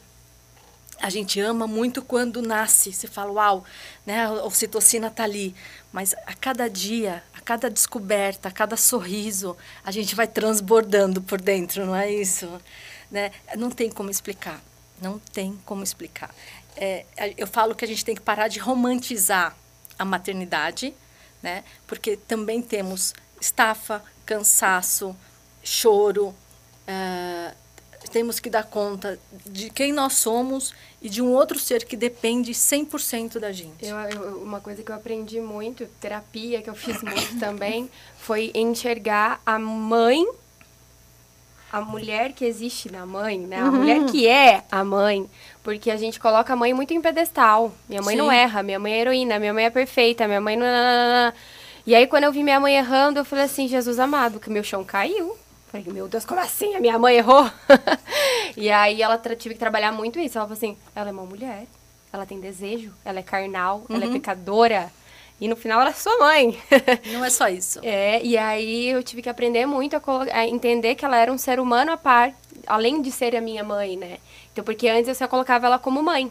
A 1.02 1.09
gente 1.09 1.40
ama 1.40 1.66
muito 1.66 2.02
quando 2.02 2.42
nasce. 2.42 2.92
Você 2.92 3.09
fala, 3.09 3.33
uau, 3.33 3.64
né, 4.04 4.26
a 4.26 4.44
ocitocina 4.44 5.06
está 5.06 5.24
ali. 5.24 5.54
Mas 5.92 6.14
a 6.26 6.35
cada 6.35 6.68
dia, 6.68 7.22
a 7.35 7.40
cada 7.40 7.70
descoberta, 7.70 8.48
a 8.48 8.52
cada 8.52 8.76
sorriso, 8.76 9.56
a 9.83 9.90
gente 9.90 10.14
vai 10.14 10.28
transbordando 10.28 11.22
por 11.22 11.40
dentro, 11.40 11.87
não 11.87 11.96
é 11.96 12.12
isso? 12.12 12.46
Né? 13.11 13.33
Não 13.57 13.70
tem 13.70 13.90
como 13.90 14.11
explicar. 14.11 14.62
Não 15.01 15.18
tem 15.18 15.59
como 15.64 15.83
explicar. 15.83 16.35
É, 16.77 17.05
eu 17.37 17.46
falo 17.46 17.75
que 17.75 17.85
a 17.85 17.88
gente 17.88 18.05
tem 18.05 18.14
que 18.14 18.20
parar 18.20 18.49
de 18.49 18.59
romantizar 18.59 19.57
a 19.99 20.05
maternidade, 20.05 20.94
né? 21.42 21.64
Porque 21.87 22.16
também 22.16 22.62
temos 22.62 23.14
estafa, 23.40 24.03
cansaço, 24.25 25.16
choro. 25.62 26.35
Uh, 26.88 27.55
temos 28.11 28.40
que 28.40 28.49
dar 28.49 28.64
conta 28.64 29.18
de 29.44 29.70
quem 29.70 29.92
nós 29.92 30.14
somos 30.14 30.75
e 31.03 31.09
de 31.09 31.20
um 31.20 31.33
outro 31.33 31.59
ser 31.59 31.85
que 31.85 31.96
depende 31.96 32.53
100% 32.53 33.38
da 33.38 33.53
gente. 33.53 33.85
Eu, 33.85 33.96
eu, 33.96 34.42
uma 34.42 34.61
coisa 34.61 34.83
que 34.83 34.90
eu 34.90 34.94
aprendi 34.96 35.40
muito, 35.40 35.87
terapia 36.01 36.62
que 36.62 36.70
eu 36.70 36.75
fiz 36.75 37.03
muito 37.03 37.38
também, 37.38 37.90
foi 38.18 38.51
enxergar 38.55 39.40
a 39.44 39.59
mãe, 39.59 40.27
a 41.72 41.80
mulher 41.80 42.33
que 42.33 42.44
existe 42.44 42.90
na 42.90 43.06
mãe, 43.06 43.38
né? 43.38 43.61
A 43.61 43.64
uhum. 43.64 43.72
mulher 43.72 44.04
que 44.06 44.26
é 44.26 44.64
a 44.70 44.83
mãe, 44.85 45.28
porque 45.62 45.90
a 45.90 45.96
gente 45.96 46.18
coloca 46.18 46.52
a 46.52 46.56
mãe 46.56 46.74
muito 46.74 46.92
em 46.92 47.00
pedestal. 47.00 47.72
Minha 47.88 48.02
mãe 48.02 48.16
Sim. 48.16 48.22
não 48.22 48.33
erra, 48.33 48.62
minha 48.62 48.78
mãe 48.78 48.92
é 48.92 49.00
heroína, 49.00 49.38
minha 49.38 49.54
mãe 49.54 49.64
é 49.64 49.70
perfeita, 49.70 50.26
minha 50.26 50.40
mãe 50.40 50.56
não... 50.56 50.66
E 51.87 51.94
aí, 51.94 52.06
quando 52.06 52.24
eu 52.24 52.33
vi 52.33 52.42
minha 52.42 52.61
mãe 52.61 52.76
errando, 52.76 53.20
eu 53.20 53.24
falei 53.24 53.44
assim, 53.44 53.66
Jesus 53.66 53.98
amado, 53.98 54.38
que 54.38 54.50
meu 54.50 54.62
chão 54.62 54.85
caiu. 54.85 55.37
Falei, 55.70 55.87
meu 55.90 56.09
Deus, 56.09 56.24
como 56.24 56.40
assim? 56.40 56.74
A 56.74 56.80
minha 56.80 56.98
mãe 56.98 57.16
errou? 57.16 57.48
e 58.56 58.70
aí 58.70 59.00
ela 59.00 59.16
tive 59.18 59.54
que 59.54 59.61
trabalhar 59.61 59.92
muito 59.92 60.18
isso. 60.18 60.37
Ela 60.37 60.46
falou 60.46 60.56
assim, 60.56 60.76
ela 60.94 61.09
é 61.09 61.12
uma 61.12 61.24
mulher, 61.24 61.66
ela 62.12 62.26
tem 62.26 62.40
desejo, 62.40 62.92
ela 63.04 63.20
é 63.20 63.22
carnal, 63.22 63.85
uhum. 63.88 63.96
ela 63.96 64.04
é 64.04 64.06
uhum. 64.09 64.12
pecadora. 64.12 64.92
E 65.40 65.48
no 65.48 65.57
final 65.57 65.81
ela 65.81 65.90
é 65.90 65.94
sua 65.94 66.18
mãe. 66.18 66.59
Não 67.12 67.24
é 67.24 67.31
só 67.31 67.48
isso. 67.48 67.81
É, 67.83 68.22
e 68.22 68.37
aí 68.37 68.88
eu 68.88 69.03
tive 69.03 69.22
que 69.22 69.29
aprender 69.29 69.64
muito 69.66 69.96
a, 69.96 70.03
a, 70.33 70.46
entender 70.46 70.94
que 70.94 71.05
ela 71.05 71.16
era 71.16 71.33
um 71.33 71.38
ser 71.38 71.59
humano 71.59 71.92
a 71.92 71.96
par, 71.96 72.35
além 72.66 73.00
de 73.00 73.11
ser 73.11 73.35
a 73.35 73.40
minha 73.40 73.64
mãe, 73.64 73.96
né? 73.96 74.18
Então, 74.53 74.62
porque 74.62 74.88
antes 74.88 75.09
eu 75.09 75.14
só 75.14 75.26
colocava 75.26 75.66
ela 75.66 75.79
como 75.79 76.03
mãe. 76.03 76.31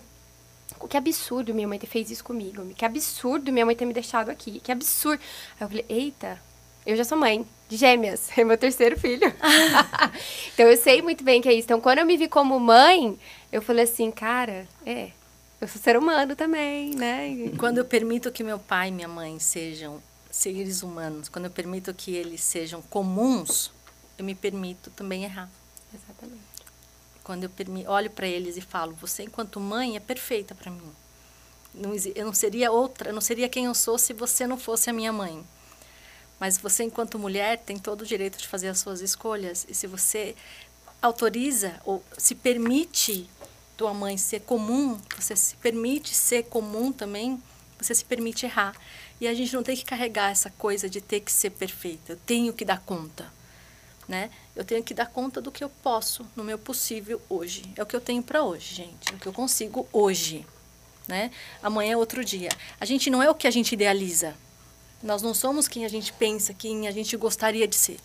Que 0.87 0.95
absurdo 0.95 1.53
minha 1.53 1.67
mãe 1.67 1.77
ter 1.77 1.87
fez 1.87 2.09
isso 2.09 2.23
comigo. 2.23 2.65
Que 2.75 2.85
absurdo 2.85 3.51
minha 3.51 3.65
mãe 3.65 3.75
ter 3.75 3.85
me 3.85 3.93
deixado 3.93 4.29
aqui. 4.29 4.59
Que 4.59 4.71
absurdo. 4.71 5.21
Aí 5.59 5.65
eu 5.65 5.67
falei, 5.67 5.85
eita, 5.89 6.39
eu 6.85 6.95
já 6.95 7.03
sou 7.03 7.17
mãe 7.17 7.45
de 7.67 7.77
gêmeas, 7.77 8.29
é 8.37 8.43
meu 8.43 8.57
terceiro 8.57 8.99
filho. 8.99 9.31
então 10.53 10.67
eu 10.67 10.77
sei 10.77 11.01
muito 11.01 11.23
bem 11.23 11.41
que 11.41 11.49
é 11.49 11.53
isso. 11.53 11.65
Então 11.65 11.81
quando 11.81 11.99
eu 11.99 12.05
me 12.05 12.17
vi 12.17 12.27
como 12.27 12.59
mãe, 12.59 13.17
eu 13.51 13.61
falei 13.61 13.83
assim, 13.83 14.09
cara, 14.11 14.67
é, 14.85 15.09
eu 15.61 15.67
sou 15.67 15.81
ser 15.81 15.97
humano 15.97 16.35
também, 16.35 16.95
né? 16.95 17.51
Quando 17.57 17.79
eu 17.79 17.85
permito 17.85 18.31
que 18.31 18.43
meu 18.43 18.57
pai 18.57 18.89
e 18.89 18.91
minha 18.91 19.07
mãe 19.07 19.39
sejam 19.39 20.01
seres 20.31 20.83
humanos, 20.83 21.27
quando 21.27 21.45
eu 21.45 21.51
permito 21.51 21.93
que 21.93 22.15
eles 22.15 22.41
sejam 22.41 22.81
comuns, 22.83 23.71
eu 24.17 24.23
me 24.23 24.35
permito 24.35 24.89
também 24.91 25.23
errar. 25.23 25.49
Exatamente. 25.93 26.41
Quando 27.23 27.43
eu 27.43 27.51
olho 27.87 28.09
para 28.09 28.27
eles 28.27 28.57
e 28.57 28.61
falo, 28.61 28.93
você 28.93 29.23
enquanto 29.23 29.59
mãe 29.59 29.95
é 29.95 29.99
perfeita 29.99 30.55
para 30.55 30.71
mim. 30.71 30.91
Não, 31.73 31.93
eu 32.15 32.25
não 32.25 32.33
seria 32.33 32.71
outra, 32.71 33.09
eu 33.09 33.13
não 33.13 33.21
seria 33.21 33.49
quem 33.49 33.65
eu 33.65 33.75
sou 33.75 33.97
se 33.97 34.13
você 34.13 34.47
não 34.47 34.57
fosse 34.57 34.89
a 34.89 34.93
minha 34.93 35.13
mãe. 35.13 35.45
Mas 36.39 36.57
você, 36.57 36.83
enquanto 36.83 37.19
mulher, 37.19 37.59
tem 37.59 37.77
todo 37.77 38.01
o 38.01 38.05
direito 38.05 38.37
de 38.37 38.47
fazer 38.47 38.69
as 38.69 38.79
suas 38.79 39.01
escolhas. 39.01 39.65
E 39.69 39.73
se 39.75 39.85
você 39.85 40.35
autoriza 41.01 41.79
ou 41.83 42.03
se 42.17 42.33
permite 42.33 43.29
tua 43.79 43.93
mãe 43.93 44.17
ser 44.17 44.41
comum, 44.41 44.99
você 45.17 45.37
se 45.37 45.55
permite 45.55 46.13
ser 46.13 46.43
comum 46.43 46.91
também, 46.91 47.41
você 47.79 47.95
se 47.95 48.03
permite 48.03 48.45
errar. 48.45 48.75
E 49.21 49.25
a 49.27 49.33
gente 49.33 49.53
não 49.53 49.63
tem 49.63 49.73
que 49.73 49.85
carregar 49.85 50.29
essa 50.31 50.49
coisa 50.49 50.89
de 50.89 50.99
ter 50.99 51.21
que 51.21 51.31
ser 51.31 51.51
perfeita. 51.51 52.11
Eu 52.11 52.17
tenho 52.17 52.51
que 52.51 52.65
dar 52.65 52.81
conta. 52.81 53.31
Né? 54.05 54.31
Eu 54.53 54.65
tenho 54.65 54.83
que 54.83 54.93
dar 54.93 55.05
conta 55.05 55.39
do 55.39 55.49
que 55.49 55.63
eu 55.63 55.69
posso, 55.69 56.27
no 56.35 56.43
meu 56.43 56.57
possível 56.57 57.21
hoje. 57.29 57.71
É 57.77 57.81
o 57.81 57.85
que 57.85 57.95
eu 57.95 58.01
tenho 58.01 58.21
para 58.21 58.43
hoje, 58.43 58.75
gente. 58.75 59.13
É 59.13 59.15
o 59.15 59.17
que 59.17 59.27
eu 59.27 59.33
consigo 59.33 59.87
hoje. 59.93 60.45
Né? 61.07 61.31
Amanhã 61.63 61.93
é 61.93 61.97
outro 61.97 62.25
dia. 62.25 62.49
A 62.81 62.85
gente 62.85 63.09
não 63.09 63.23
é 63.23 63.29
o 63.29 63.35
que 63.35 63.47
a 63.47 63.51
gente 63.51 63.71
idealiza. 63.71 64.35
Nós 65.01 65.21
não 65.21 65.33
somos 65.33 65.69
quem 65.69 65.85
a 65.85 65.89
gente 65.89 66.11
pensa, 66.11 66.53
quem 66.53 66.85
a 66.85 66.91
gente 66.91 67.15
gostaria 67.15 67.65
de 67.65 67.77
ser. 67.77 67.97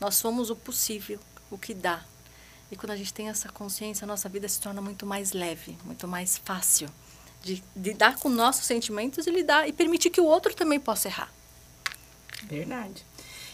Nós 0.00 0.16
somos 0.16 0.50
o 0.50 0.56
possível, 0.56 1.20
o 1.48 1.56
que 1.56 1.74
dá. 1.74 2.02
E 2.72 2.76
quando 2.76 2.92
a 2.92 2.96
gente 2.96 3.12
tem 3.12 3.28
essa 3.28 3.50
consciência, 3.50 4.06
a 4.06 4.08
nossa 4.08 4.30
vida 4.30 4.48
se 4.48 4.58
torna 4.58 4.80
muito 4.80 5.04
mais 5.04 5.32
leve, 5.32 5.76
muito 5.84 6.08
mais 6.08 6.38
fácil 6.38 6.88
de 7.42 7.62
lidar 7.76 8.18
com 8.18 8.30
nossos 8.30 8.64
sentimentos 8.64 9.26
e 9.26 9.30
lidar 9.30 9.68
e 9.68 9.72
permitir 9.74 10.08
que 10.08 10.22
o 10.22 10.24
outro 10.24 10.54
também 10.54 10.80
possa 10.80 11.08
errar. 11.08 11.30
Verdade. 12.44 13.04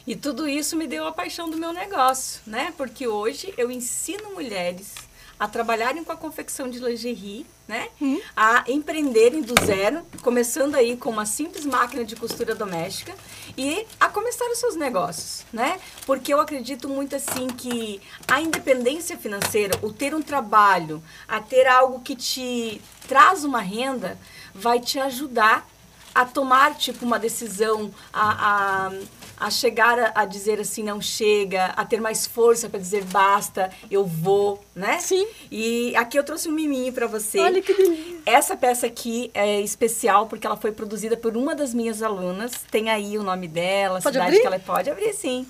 E 0.06 0.14
tudo 0.14 0.46
isso 0.48 0.76
me 0.76 0.86
deu 0.86 1.04
a 1.04 1.10
paixão 1.10 1.50
do 1.50 1.56
meu 1.56 1.72
negócio, 1.72 2.40
né? 2.46 2.72
Porque 2.76 3.08
hoje 3.08 3.52
eu 3.58 3.72
ensino 3.72 4.34
mulheres 4.34 4.94
a 5.38 5.48
trabalharem 5.48 6.04
com 6.04 6.12
a 6.12 6.16
confecção 6.16 6.70
de 6.70 6.78
lingerie, 6.78 7.44
né? 7.66 7.88
Hum. 8.00 8.20
A 8.36 8.64
empreenderem 8.68 9.42
do 9.42 9.54
zero, 9.64 10.06
começando 10.22 10.76
aí 10.76 10.96
com 10.96 11.10
uma 11.10 11.26
simples 11.26 11.66
máquina 11.66 12.04
de 12.04 12.14
costura 12.14 12.54
doméstica 12.54 13.14
e 13.58 13.84
a 13.98 14.08
começar 14.08 14.48
os 14.52 14.58
seus 14.58 14.76
negócios, 14.76 15.44
né? 15.52 15.80
Porque 16.06 16.32
eu 16.32 16.40
acredito 16.40 16.88
muito 16.88 17.16
assim 17.16 17.48
que 17.48 18.00
a 18.28 18.40
independência 18.40 19.18
financeira, 19.18 19.76
o 19.82 19.92
ter 19.92 20.14
um 20.14 20.22
trabalho, 20.22 21.02
a 21.26 21.40
ter 21.40 21.66
algo 21.66 22.00
que 22.00 22.14
te 22.14 22.80
traz 23.08 23.42
uma 23.42 23.60
renda, 23.60 24.16
vai 24.54 24.78
te 24.78 25.00
ajudar 25.00 25.68
a 26.14 26.24
tomar 26.24 26.76
tipo 26.76 27.04
uma 27.04 27.18
decisão, 27.18 27.92
a, 28.12 28.86
a 28.86 28.92
a 29.38 29.50
chegar 29.50 29.98
a, 29.98 30.12
a, 30.22 30.24
dizer 30.24 30.60
assim, 30.60 30.82
não 30.82 31.00
chega, 31.00 31.66
a 31.66 31.84
ter 31.84 32.00
mais 32.00 32.26
força 32.26 32.68
para 32.68 32.78
dizer 32.78 33.04
basta, 33.04 33.70
eu 33.90 34.04
vou, 34.04 34.62
né? 34.74 34.98
Sim. 34.98 35.26
E 35.50 35.94
aqui 35.96 36.18
eu 36.18 36.24
trouxe 36.24 36.48
um 36.48 36.52
miminho 36.52 36.92
para 36.92 37.06
você. 37.06 37.38
Olha 37.38 37.62
que 37.62 37.72
delícia. 37.72 38.18
Essa 38.26 38.56
peça 38.56 38.86
aqui 38.86 39.30
é 39.32 39.60
especial 39.60 40.26
porque 40.26 40.46
ela 40.46 40.56
foi 40.56 40.72
produzida 40.72 41.16
por 41.16 41.36
uma 41.36 41.54
das 41.54 41.72
minhas 41.72 42.02
alunas. 42.02 42.52
Tem 42.70 42.90
aí 42.90 43.16
o 43.16 43.22
nome 43.22 43.46
dela, 43.46 43.98
a 43.98 44.02
pode 44.02 44.14
cidade 44.14 44.28
abrir? 44.28 44.40
que 44.40 44.46
ela 44.46 44.58
pode 44.58 44.90
abrir, 44.90 45.12
sim. 45.14 45.46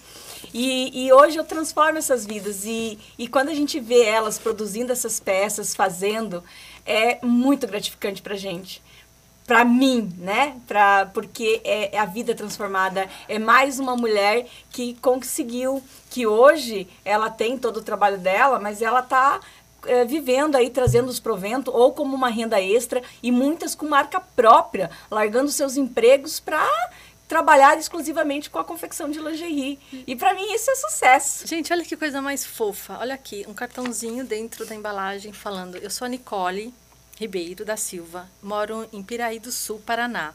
E, 0.54 1.06
e, 1.06 1.12
hoje 1.12 1.36
eu 1.36 1.44
transformo 1.44 1.98
essas 1.98 2.24
vidas. 2.24 2.64
E, 2.64 2.98
e 3.18 3.26
quando 3.26 3.48
a 3.48 3.54
gente 3.54 3.80
vê 3.80 4.04
elas 4.04 4.38
produzindo 4.38 4.92
essas 4.92 5.18
peças, 5.18 5.74
fazendo, 5.74 6.42
é 6.86 7.18
muito 7.24 7.66
gratificante 7.66 8.22
pra 8.22 8.36
gente 8.36 8.82
para 9.48 9.64
mim, 9.64 10.12
né? 10.18 10.60
Pra, 10.66 11.06
porque 11.06 11.62
é, 11.64 11.96
é, 11.96 11.98
a 11.98 12.04
vida 12.04 12.34
transformada. 12.34 13.08
É 13.26 13.38
mais 13.38 13.80
uma 13.80 13.96
mulher 13.96 14.46
que 14.70 14.92
conseguiu, 15.00 15.82
que 16.10 16.26
hoje 16.26 16.86
ela 17.02 17.30
tem 17.30 17.56
todo 17.56 17.78
o 17.78 17.82
trabalho 17.82 18.18
dela, 18.18 18.60
mas 18.60 18.82
ela 18.82 19.00
está 19.00 19.40
é, 19.86 20.04
vivendo 20.04 20.54
aí, 20.54 20.68
trazendo 20.68 21.08
os 21.08 21.18
proventos, 21.18 21.72
ou 21.74 21.94
como 21.94 22.14
uma 22.14 22.28
renda 22.28 22.60
extra, 22.60 23.02
e 23.22 23.32
muitas 23.32 23.74
com 23.74 23.88
marca 23.88 24.20
própria, 24.20 24.90
largando 25.10 25.50
seus 25.50 25.78
empregos 25.78 26.38
para 26.38 26.68
trabalhar 27.26 27.78
exclusivamente 27.78 28.50
com 28.50 28.58
a 28.58 28.64
confecção 28.64 29.10
de 29.10 29.18
lingerie. 29.18 29.78
E 30.06 30.14
para 30.14 30.34
mim 30.34 30.52
isso 30.52 30.70
é 30.70 30.74
sucesso. 30.74 31.46
Gente, 31.46 31.72
olha 31.72 31.84
que 31.84 31.96
coisa 31.96 32.20
mais 32.20 32.44
fofa. 32.44 32.98
Olha 33.00 33.14
aqui, 33.14 33.46
um 33.48 33.54
cartãozinho 33.54 34.26
dentro 34.26 34.66
da 34.66 34.74
embalagem 34.74 35.32
falando: 35.32 35.78
"Eu 35.78 35.88
sou 35.88 36.04
a 36.04 36.08
Nicole, 36.08 36.74
Ribeiro 37.18 37.64
da 37.64 37.76
Silva, 37.76 38.28
moro 38.40 38.88
em 38.92 39.02
Piraí 39.02 39.40
do 39.40 39.50
Sul, 39.50 39.82
Paraná. 39.84 40.32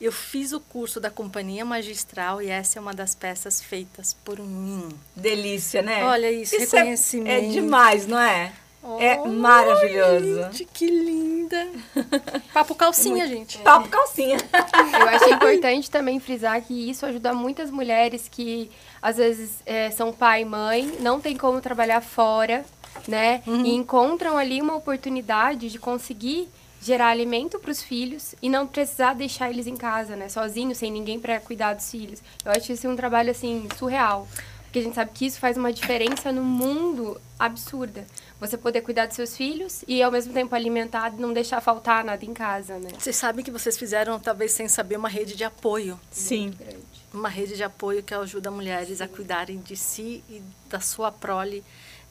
Eu 0.00 0.10
fiz 0.10 0.52
o 0.52 0.60
curso 0.60 0.98
da 0.98 1.10
Companhia 1.10 1.64
Magistral 1.64 2.40
e 2.40 2.48
essa 2.48 2.78
é 2.78 2.82
uma 2.82 2.94
das 2.94 3.14
peças 3.14 3.62
feitas 3.62 4.16
por 4.24 4.38
mim. 4.40 4.88
Delícia, 5.14 5.82
né? 5.82 6.02
Olha 6.04 6.32
isso, 6.32 6.56
isso 6.56 6.74
reconhecimento. 6.76 7.28
É, 7.30 7.46
é 7.46 7.48
demais, 7.48 8.06
não 8.06 8.18
é? 8.18 8.52
Oh, 8.82 8.98
é 9.00 9.16
maravilhoso. 9.26 10.42
Gente, 10.44 10.64
que 10.66 10.86
linda. 10.86 11.68
Papo 12.52 12.74
calcinha, 12.74 13.26
gente. 13.26 13.58
Papo 13.58 13.88
calcinha. 13.88 14.36
Eu 15.00 15.08
acho 15.08 15.30
importante 15.30 15.90
também 15.90 16.20
frisar 16.20 16.60
que 16.60 16.90
isso 16.90 17.06
ajuda 17.06 17.32
muitas 17.32 17.70
mulheres 17.70 18.28
que 18.30 18.70
às 19.00 19.16
vezes 19.16 19.62
é, 19.64 19.90
são 19.90 20.12
pai 20.12 20.42
e 20.42 20.44
mãe, 20.44 20.98
não 21.00 21.20
tem 21.20 21.36
como 21.36 21.60
trabalhar 21.60 22.00
fora 22.00 22.64
né? 23.06 23.42
Uhum. 23.46 23.64
E 23.64 23.74
encontram 23.74 24.36
ali 24.36 24.60
uma 24.60 24.74
oportunidade 24.74 25.68
de 25.68 25.78
conseguir 25.78 26.48
gerar 26.84 27.08
alimento 27.08 27.58
para 27.58 27.70
os 27.70 27.82
filhos 27.82 28.34
e 28.42 28.48
não 28.48 28.66
precisar 28.66 29.14
deixar 29.14 29.48
eles 29.48 29.66
em 29.66 29.76
casa, 29.76 30.14
né? 30.14 30.28
Sozinhos, 30.28 30.76
sem 30.76 30.92
ninguém 30.92 31.18
para 31.18 31.40
cuidar 31.40 31.72
dos 31.72 31.90
filhos. 31.90 32.22
Eu 32.44 32.52
acho 32.52 32.72
isso 32.72 32.86
um 32.88 32.94
trabalho 32.94 33.30
assim 33.30 33.66
surreal, 33.78 34.28
porque 34.64 34.80
a 34.80 34.82
gente 34.82 34.94
sabe 34.94 35.10
que 35.14 35.24
isso 35.24 35.38
faz 35.38 35.56
uma 35.56 35.72
diferença 35.72 36.30
no 36.30 36.42
mundo 36.42 37.18
absurda. 37.38 38.06
Você 38.38 38.58
poder 38.58 38.82
cuidar 38.82 39.06
dos 39.06 39.16
seus 39.16 39.34
filhos 39.34 39.82
e 39.88 40.02
ao 40.02 40.12
mesmo 40.12 40.34
tempo 40.34 40.54
alimentar, 40.54 41.10
não 41.12 41.32
deixar 41.32 41.62
faltar 41.62 42.04
nada 42.04 42.22
em 42.22 42.34
casa, 42.34 42.78
né? 42.78 42.90
Vocês 42.98 43.16
sabem 43.16 43.42
que 43.42 43.50
vocês 43.50 43.78
fizeram, 43.78 44.20
talvez 44.20 44.52
sem 44.52 44.68
saber, 44.68 44.98
uma 44.98 45.08
rede 45.08 45.34
de 45.34 45.44
apoio. 45.44 45.98
Sim. 46.10 46.52
Uma 47.14 47.30
rede 47.30 47.56
de 47.56 47.62
apoio 47.62 48.02
que 48.02 48.12
ajuda 48.12 48.50
mulheres 48.50 48.98
Sim. 48.98 49.04
a 49.04 49.08
cuidarem 49.08 49.58
de 49.58 49.74
si 49.74 50.22
e 50.28 50.42
da 50.68 50.80
sua 50.80 51.10
prole 51.10 51.64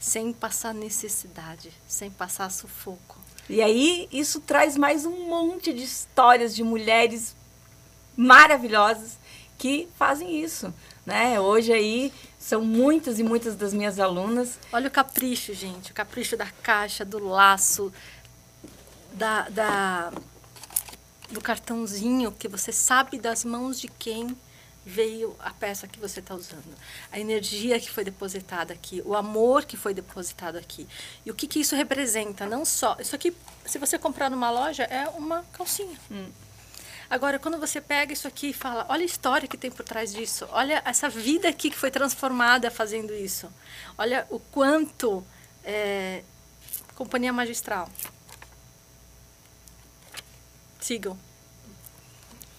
sem 0.04 0.34
passar 0.34 0.74
necessidade, 0.74 1.72
sem 1.88 2.12
passar 2.12 2.52
sufoco. 2.52 3.18
E 3.50 3.62
aí 3.62 4.10
isso 4.12 4.42
traz 4.42 4.76
mais 4.76 5.06
um 5.06 5.30
monte 5.30 5.72
de 5.72 5.82
histórias 5.82 6.54
de 6.54 6.62
mulheres 6.62 7.34
maravilhosas 8.18 9.18
que 9.58 9.88
fazem 9.96 10.44
isso, 10.44 10.74
né? 11.06 11.40
Hoje 11.40 11.72
aí 11.72 12.14
são 12.38 12.66
muitas 12.66 13.18
e 13.18 13.24
muitas 13.24 13.56
das 13.56 13.74
minhas 13.74 13.98
alunas. 13.98 14.60
Olha 14.74 14.90
o 14.90 14.92
capricho, 14.92 15.54
gente, 15.54 15.92
o 15.92 15.96
capricho 15.96 16.36
da 16.36 16.48
caixa, 16.48 17.06
do 17.06 17.20
laço, 17.20 17.90
da, 19.14 19.48
da 19.48 20.12
do 21.32 21.40
cartãozinho 21.40 22.30
que 22.34 22.50
você 22.50 22.74
sabe 22.74 23.18
das 23.18 23.46
mãos 23.46 23.80
de 23.80 23.88
quem 23.88 24.36
veio 24.86 25.36
a 25.40 25.52
peça 25.52 25.88
que 25.88 26.00
você 26.00 26.20
está 26.20 26.36
usando, 26.36 26.76
a 27.12 27.20
energia 27.20 27.80
que 27.80 27.90
foi 27.90 28.04
depositada 28.04 28.74
aqui, 28.74 29.02
o 29.06 29.16
amor 29.16 29.66
que 29.66 29.78
foi 29.78 29.94
depositado 29.94 30.58
aqui. 30.58 30.88
E 31.26 31.32
o 31.32 31.34
que, 31.34 31.48
que 31.48 31.60
isso 31.60 31.76
representa? 31.76 32.46
Não 32.46 32.66
só. 32.66 32.98
Isso 33.00 33.16
aqui, 33.16 33.36
se 33.66 33.78
você 33.78 33.98
comprar 33.98 34.30
numa 34.30 34.52
loja, 34.52 34.84
é 34.84 35.08
uma 35.10 35.44
calcinha. 35.54 35.98
Hum. 36.12 36.30
Agora, 37.10 37.38
quando 37.38 37.60
você 37.60 37.80
pega 37.80 38.12
isso 38.12 38.28
aqui 38.28 38.50
e 38.50 38.54
fala, 38.54 38.86
olha 38.90 39.04
a 39.04 39.06
história 39.06 39.48
que 39.48 39.58
tem 39.58 39.70
por 39.70 39.86
trás 39.86 40.12
disso, 40.12 40.48
olha 40.52 40.82
essa 40.86 41.08
vida 41.10 41.48
aqui 41.48 41.70
que 41.70 41.78
foi 41.78 41.92
transformada 41.92 42.72
fazendo 42.72 43.14
isso, 43.14 43.48
olha 43.98 44.26
o 44.30 44.40
quanto 44.40 45.24
é, 45.64 46.24
companhia 46.96 47.32
magistral. 47.32 47.90
Sigam. 50.80 51.18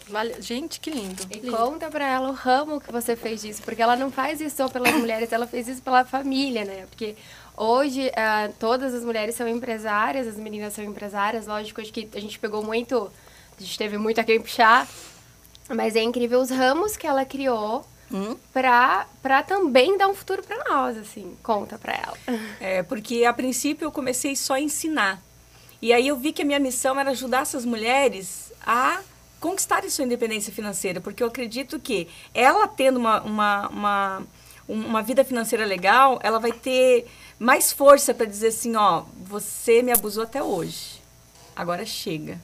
Vale... 0.09 0.41
Gente, 0.41 0.81
que 0.81 0.91
lindo. 0.91 1.23
E 1.31 1.39
lindo. 1.39 1.57
conta 1.57 1.91
pra 1.91 2.07
ela 2.07 2.29
o 2.29 2.33
ramo 2.33 2.81
que 2.81 2.93
você 2.93 3.17
fez 3.17 3.43
disso, 3.43 3.63
porque 3.63 3.83
ela 3.83 3.97
não 3.97 4.11
faz 4.11 4.41
isso 4.41 4.57
só 4.57 4.69
pelas 4.69 4.95
mulheres, 4.95 5.33
ela 5.33 5.47
fez 5.47 5.69
isso 5.69 5.83
pela 5.83 6.05
família, 6.05 6.65
né? 6.65 6.87
Porque 6.89 7.17
hoje 7.57 8.09
uh, 8.09 8.53
todas 8.59 8.95
as 8.95 9.05
mulheres 9.05 9.35
são 9.35 9.49
empresárias, 9.49 10.27
as 10.27 10.37
meninas 10.37 10.73
são 10.75 10.85
empresárias, 10.85 11.47
lógico, 11.47 11.81
acho 11.81 11.93
que 11.93 12.09
a 12.15 12.21
gente 12.21 12.39
pegou 12.39 12.63
muito, 12.63 13.11
a 13.59 13.61
gente 13.61 13.79
teve 13.79 13.97
muito 13.97 14.21
a 14.21 14.25
quem 14.25 14.41
puxar, 14.41 14.87
mas 15.69 15.97
é 15.97 16.03
incrível 16.03 16.41
os 16.41 16.51
ramos 16.51 16.97
que 16.97 17.07
ela 17.07 17.25
criou 17.25 17.87
hum? 18.13 18.37
pra, 18.53 19.07
pra 19.23 19.43
também 19.43 19.97
dar 19.97 20.09
um 20.09 20.15
futuro 20.15 20.43
para 20.43 20.63
nós, 20.69 20.99
assim. 20.99 21.35
Conta 21.43 21.79
pra 21.79 21.95
ela. 21.95 22.41
É, 22.61 22.83
porque 22.83 23.25
a 23.25 23.33
princípio 23.33 23.87
eu 23.87 23.93
comecei 23.93 24.37
só 24.37 24.55
a 24.55 24.61
ensinar. 24.61 25.23
E 25.81 25.93
aí 25.93 26.09
eu 26.09 26.17
vi 26.17 26.33
que 26.33 26.43
a 26.43 26.45
minha 26.45 26.59
missão 26.59 26.99
era 26.99 27.11
ajudar 27.11 27.43
essas 27.43 27.65
mulheres 27.65 28.53
a 28.65 29.01
conquistarem 29.45 29.91
sua 29.91 30.07
independência 30.07 30.51
financeira, 30.51 31.03
porque 31.03 31.23
eu 31.23 31.27
acredito 31.27 31.79
que 31.79 32.09
ela 32.33 32.67
tendo 32.67 32.99
uma, 32.99 33.21
uma, 33.21 33.69
uma, 33.69 34.23
uma 34.67 35.03
vida 35.03 35.23
financeira 35.23 35.67
legal, 35.67 36.19
ela 36.23 36.39
vai 36.39 36.51
ter 36.51 37.07
mais 37.39 37.71
força 37.71 38.15
para 38.15 38.25
dizer 38.25 38.47
assim, 38.47 38.75
ó, 38.75 39.05
você 39.19 39.83
me 39.83 39.93
abusou 39.93 40.23
até 40.23 40.43
hoje, 40.43 40.99
agora 41.55 41.85
chega. 41.85 42.41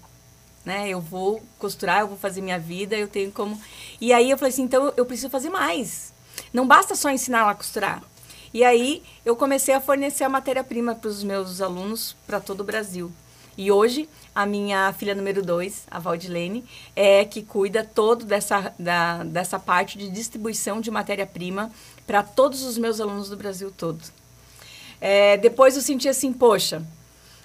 Né? 0.62 0.90
Eu 0.90 1.00
vou 1.00 1.42
costurar, 1.58 2.00
eu 2.00 2.08
vou 2.08 2.18
fazer 2.18 2.42
minha 2.42 2.58
vida, 2.58 2.94
eu 2.94 3.08
tenho 3.08 3.32
como... 3.32 3.58
E 3.98 4.12
aí 4.12 4.30
eu 4.30 4.36
falei 4.36 4.52
assim, 4.52 4.64
então 4.64 4.92
eu 4.94 5.06
preciso 5.06 5.30
fazer 5.30 5.48
mais. 5.48 6.12
Não 6.52 6.66
basta 6.66 6.94
só 6.94 7.08
ensinar 7.08 7.38
ela 7.38 7.52
a 7.52 7.54
costurar. 7.54 8.02
E 8.52 8.62
aí 8.62 9.02
eu 9.24 9.34
comecei 9.34 9.72
a 9.72 9.80
fornecer 9.80 10.24
a 10.24 10.28
matéria-prima 10.28 10.94
para 10.94 11.08
os 11.08 11.24
meus 11.24 11.62
alunos 11.62 12.14
para 12.26 12.40
todo 12.40 12.60
o 12.60 12.64
Brasil. 12.64 13.10
E 13.56 13.72
hoje, 13.72 14.06
a 14.34 14.46
minha 14.46 14.92
filha 14.92 15.14
número 15.14 15.42
2, 15.42 15.84
a 15.90 15.98
Valdilene, 15.98 16.64
é 16.94 17.24
que 17.24 17.42
cuida 17.42 17.84
todo 17.84 18.24
dessa, 18.24 18.72
da, 18.78 19.24
dessa 19.24 19.58
parte 19.58 19.98
de 19.98 20.10
distribuição 20.10 20.80
de 20.80 20.90
matéria-prima 20.90 21.70
para 22.06 22.22
todos 22.22 22.62
os 22.62 22.78
meus 22.78 23.00
alunos 23.00 23.28
do 23.28 23.36
Brasil 23.36 23.72
todo. 23.76 24.00
É, 25.00 25.36
depois 25.36 25.76
eu 25.76 25.82
senti 25.82 26.08
assim, 26.08 26.32
poxa, 26.32 26.82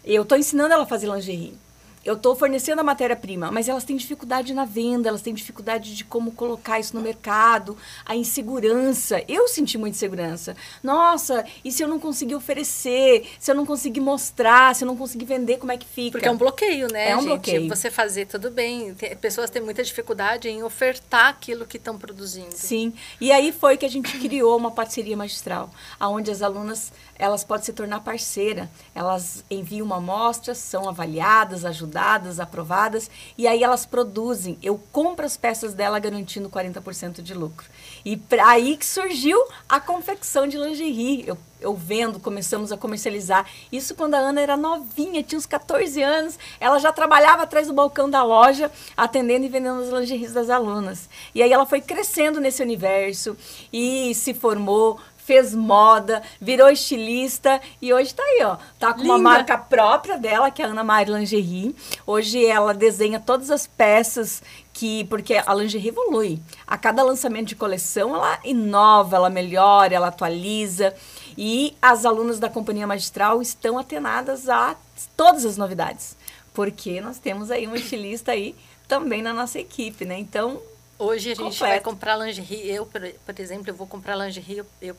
eu 0.04 0.24
estou 0.24 0.38
ensinando 0.38 0.74
ela 0.74 0.84
a 0.84 0.88
fazer 0.88 1.08
lingerie 1.08 1.58
eu 2.06 2.14
estou 2.14 2.36
fornecendo 2.36 2.80
a 2.82 2.84
matéria-prima, 2.84 3.52
mas 3.52 3.68
elas 3.68 3.84
têm 3.84 3.98
dificuldade 3.98 4.54
na 4.54 4.64
venda, 4.64 5.10
elas 5.10 5.24
têm 5.24 5.34
dificuldade 5.34 5.96
de 5.96 6.06
como 6.06 6.32
colocar 6.32 6.80
isso 6.80 6.96
no 6.96 7.02
mercado, 7.02 7.76
a 8.06 8.16
insegurança. 8.16 9.24
Eu 9.28 9.48
senti 9.48 9.76
muita 9.76 9.98
insegurança. 9.98 10.56
Nossa, 10.84 11.44
e 11.64 11.72
se 11.72 11.82
eu 11.82 11.88
não 11.88 12.00
conseguir 12.00 12.36
oferecer, 12.36 13.28
se 13.40 13.50
eu 13.50 13.56
não 13.56 13.66
conseguir 13.66 14.02
mostrar, 14.02 14.76
se 14.76 14.84
eu 14.84 14.88
não 14.88 14.96
conseguir 14.96 15.26
vender, 15.26 15.58
como 15.58 15.72
é 15.72 15.78
que 15.78 15.88
fica? 15.88 16.12
Porque 16.12 16.28
é 16.28 16.32
um 16.32 16.38
bloqueio, 16.38 16.88
né? 16.92 17.10
É 17.10 17.18
um 17.18 17.22
gente? 17.22 17.30
bloqueio. 17.30 17.70
Você 17.70 17.90
fazer 17.90 18.28
tudo 18.28 18.52
bem. 18.52 18.94
Tem, 18.94 19.16
pessoas 19.16 19.50
têm 19.50 19.64
muita 19.64 19.84
dificuldade 19.84 20.48
em 20.48 20.62
ofertar 20.62 21.30
aquilo 21.30 21.66
que 21.66 21.78
estão 21.78 21.98
produzindo. 21.98 22.52
Sim. 22.52 22.94
E 23.20 23.32
aí 23.32 23.52
foi 23.52 23.78
que 23.78 23.86
a 23.86 23.90
gente 23.90 24.16
criou 24.20 24.56
uma 24.56 24.70
parceria 24.70 25.18
magistral, 25.18 25.72
aonde 26.00 26.30
as 26.30 26.44
alunas 26.44 26.94
elas 27.18 27.44
podem 27.44 27.66
se 27.66 27.74
tornar 27.74 28.02
parceira. 28.02 28.70
Elas 28.94 29.44
enviam 29.50 29.86
uma 29.86 29.98
amostra, 29.98 30.54
são 30.54 30.88
avaliadas, 30.88 31.66
ajudadas, 31.66 31.95
aprovadas, 31.96 33.10
e 33.38 33.48
aí 33.48 33.64
elas 33.64 33.86
produzem. 33.86 34.58
Eu 34.62 34.80
compro 34.92 35.26
as 35.26 35.38
peças 35.38 35.74
dela 35.74 36.00
garantindo 36.00 36.50
40% 36.50 37.22
de 37.22 37.34
lucro. 37.34 37.66
E 38.06 38.20
aí 38.44 38.78
que 38.78 38.86
surgiu 38.86 39.38
a 39.68 39.80
confecção 39.80 40.48
de 40.48 40.58
lingerie. 40.58 41.28
Eu, 41.28 41.38
eu 41.60 41.74
vendo, 41.74 42.20
começamos 42.20 42.72
a 42.72 42.78
comercializar. 42.78 43.48
Isso 43.72 43.96
quando 43.96 44.14
a 44.14 44.20
Ana 44.20 44.42
era 44.42 44.56
novinha, 44.56 45.24
tinha 45.24 45.40
uns 45.40 45.46
14 45.46 46.02
anos. 46.04 46.38
Ela 46.60 46.78
já 46.78 46.92
trabalhava 46.92 47.44
atrás 47.44 47.68
do 47.68 47.74
balcão 47.74 48.10
da 48.10 48.22
loja, 48.24 48.72
atendendo 48.96 49.46
e 49.46 49.50
vendendo 49.50 49.82
as 49.82 49.90
lingeries 49.90 50.34
das 50.34 50.50
alunas. 50.50 51.10
E 51.34 51.42
aí 51.42 51.52
ela 51.52 51.66
foi 51.66 51.82
crescendo 51.82 52.40
nesse 52.40 52.62
universo 52.62 53.36
e 53.74 54.14
se 54.14 54.34
formou, 54.34 55.00
fez 55.26 55.56
moda, 55.56 56.22
virou 56.40 56.70
estilista 56.70 57.60
e 57.82 57.92
hoje 57.92 58.10
está 58.10 58.22
aí, 58.22 58.44
ó. 58.44 58.58
Tá 58.78 58.94
com 58.94 59.02
Linda. 59.02 59.14
uma 59.14 59.18
marca 59.18 59.58
própria 59.58 60.18
dela, 60.20 60.52
que 60.52 60.62
é 60.62 60.66
a 60.66 60.68
Ana 60.68 60.84
Maria 60.84 61.18
Lingerie. 61.18 61.76
Hoje 62.06 62.46
ela 62.46 62.76
desenha 62.76 63.20
todas 63.20 63.50
as 63.50 63.66
peças 63.66 64.44
que 64.72 65.04
porque 65.06 65.42
a 65.44 65.54
lingerie 65.54 65.90
evolui. 65.90 66.40
A 66.68 66.78
cada 66.78 67.02
lançamento 67.02 67.48
de 67.48 67.56
coleção, 67.56 68.16
ela 68.16 68.40
inova, 68.44 69.16
ela 69.16 69.30
melhora, 69.30 69.96
ela 69.96 70.08
atualiza. 70.08 70.94
E 71.36 71.76
as 71.82 72.06
alunas 72.06 72.40
da 72.40 72.50
Companhia 72.50 72.86
Magistral 72.86 73.42
estão 73.42 73.80
atenadas 73.80 74.48
a 74.48 74.76
todas 75.18 75.44
as 75.44 75.58
novidades. 75.58 76.16
Porque 76.54 77.02
nós 77.02 77.18
temos 77.18 77.50
aí 77.50 77.68
um 77.68 77.76
estilista 77.76 78.32
aí 78.32 78.56
também 78.88 79.24
na 79.24 79.34
nossa 79.34 79.60
equipe, 79.60 80.06
né? 80.06 80.20
Então, 80.20 80.62
Hoje 80.98 81.32
a 81.32 81.36
gente 81.36 81.44
completo. 81.44 81.60
vai 81.60 81.80
comprar 81.82 82.16
lingerie. 82.16 82.70
Eu, 82.70 82.86
por, 82.86 83.02
por, 83.26 83.40
exemplo, 83.40 83.70
eu 83.70 83.76
vou 83.76 83.88
comprar 83.88 84.16
lingerie, 84.16 84.60
eu, 84.60 84.66
eu 84.82 84.96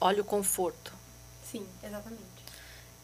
olha 0.00 0.22
o 0.22 0.24
conforto. 0.24 0.92
Sim, 1.50 1.66
exatamente. 1.82 2.30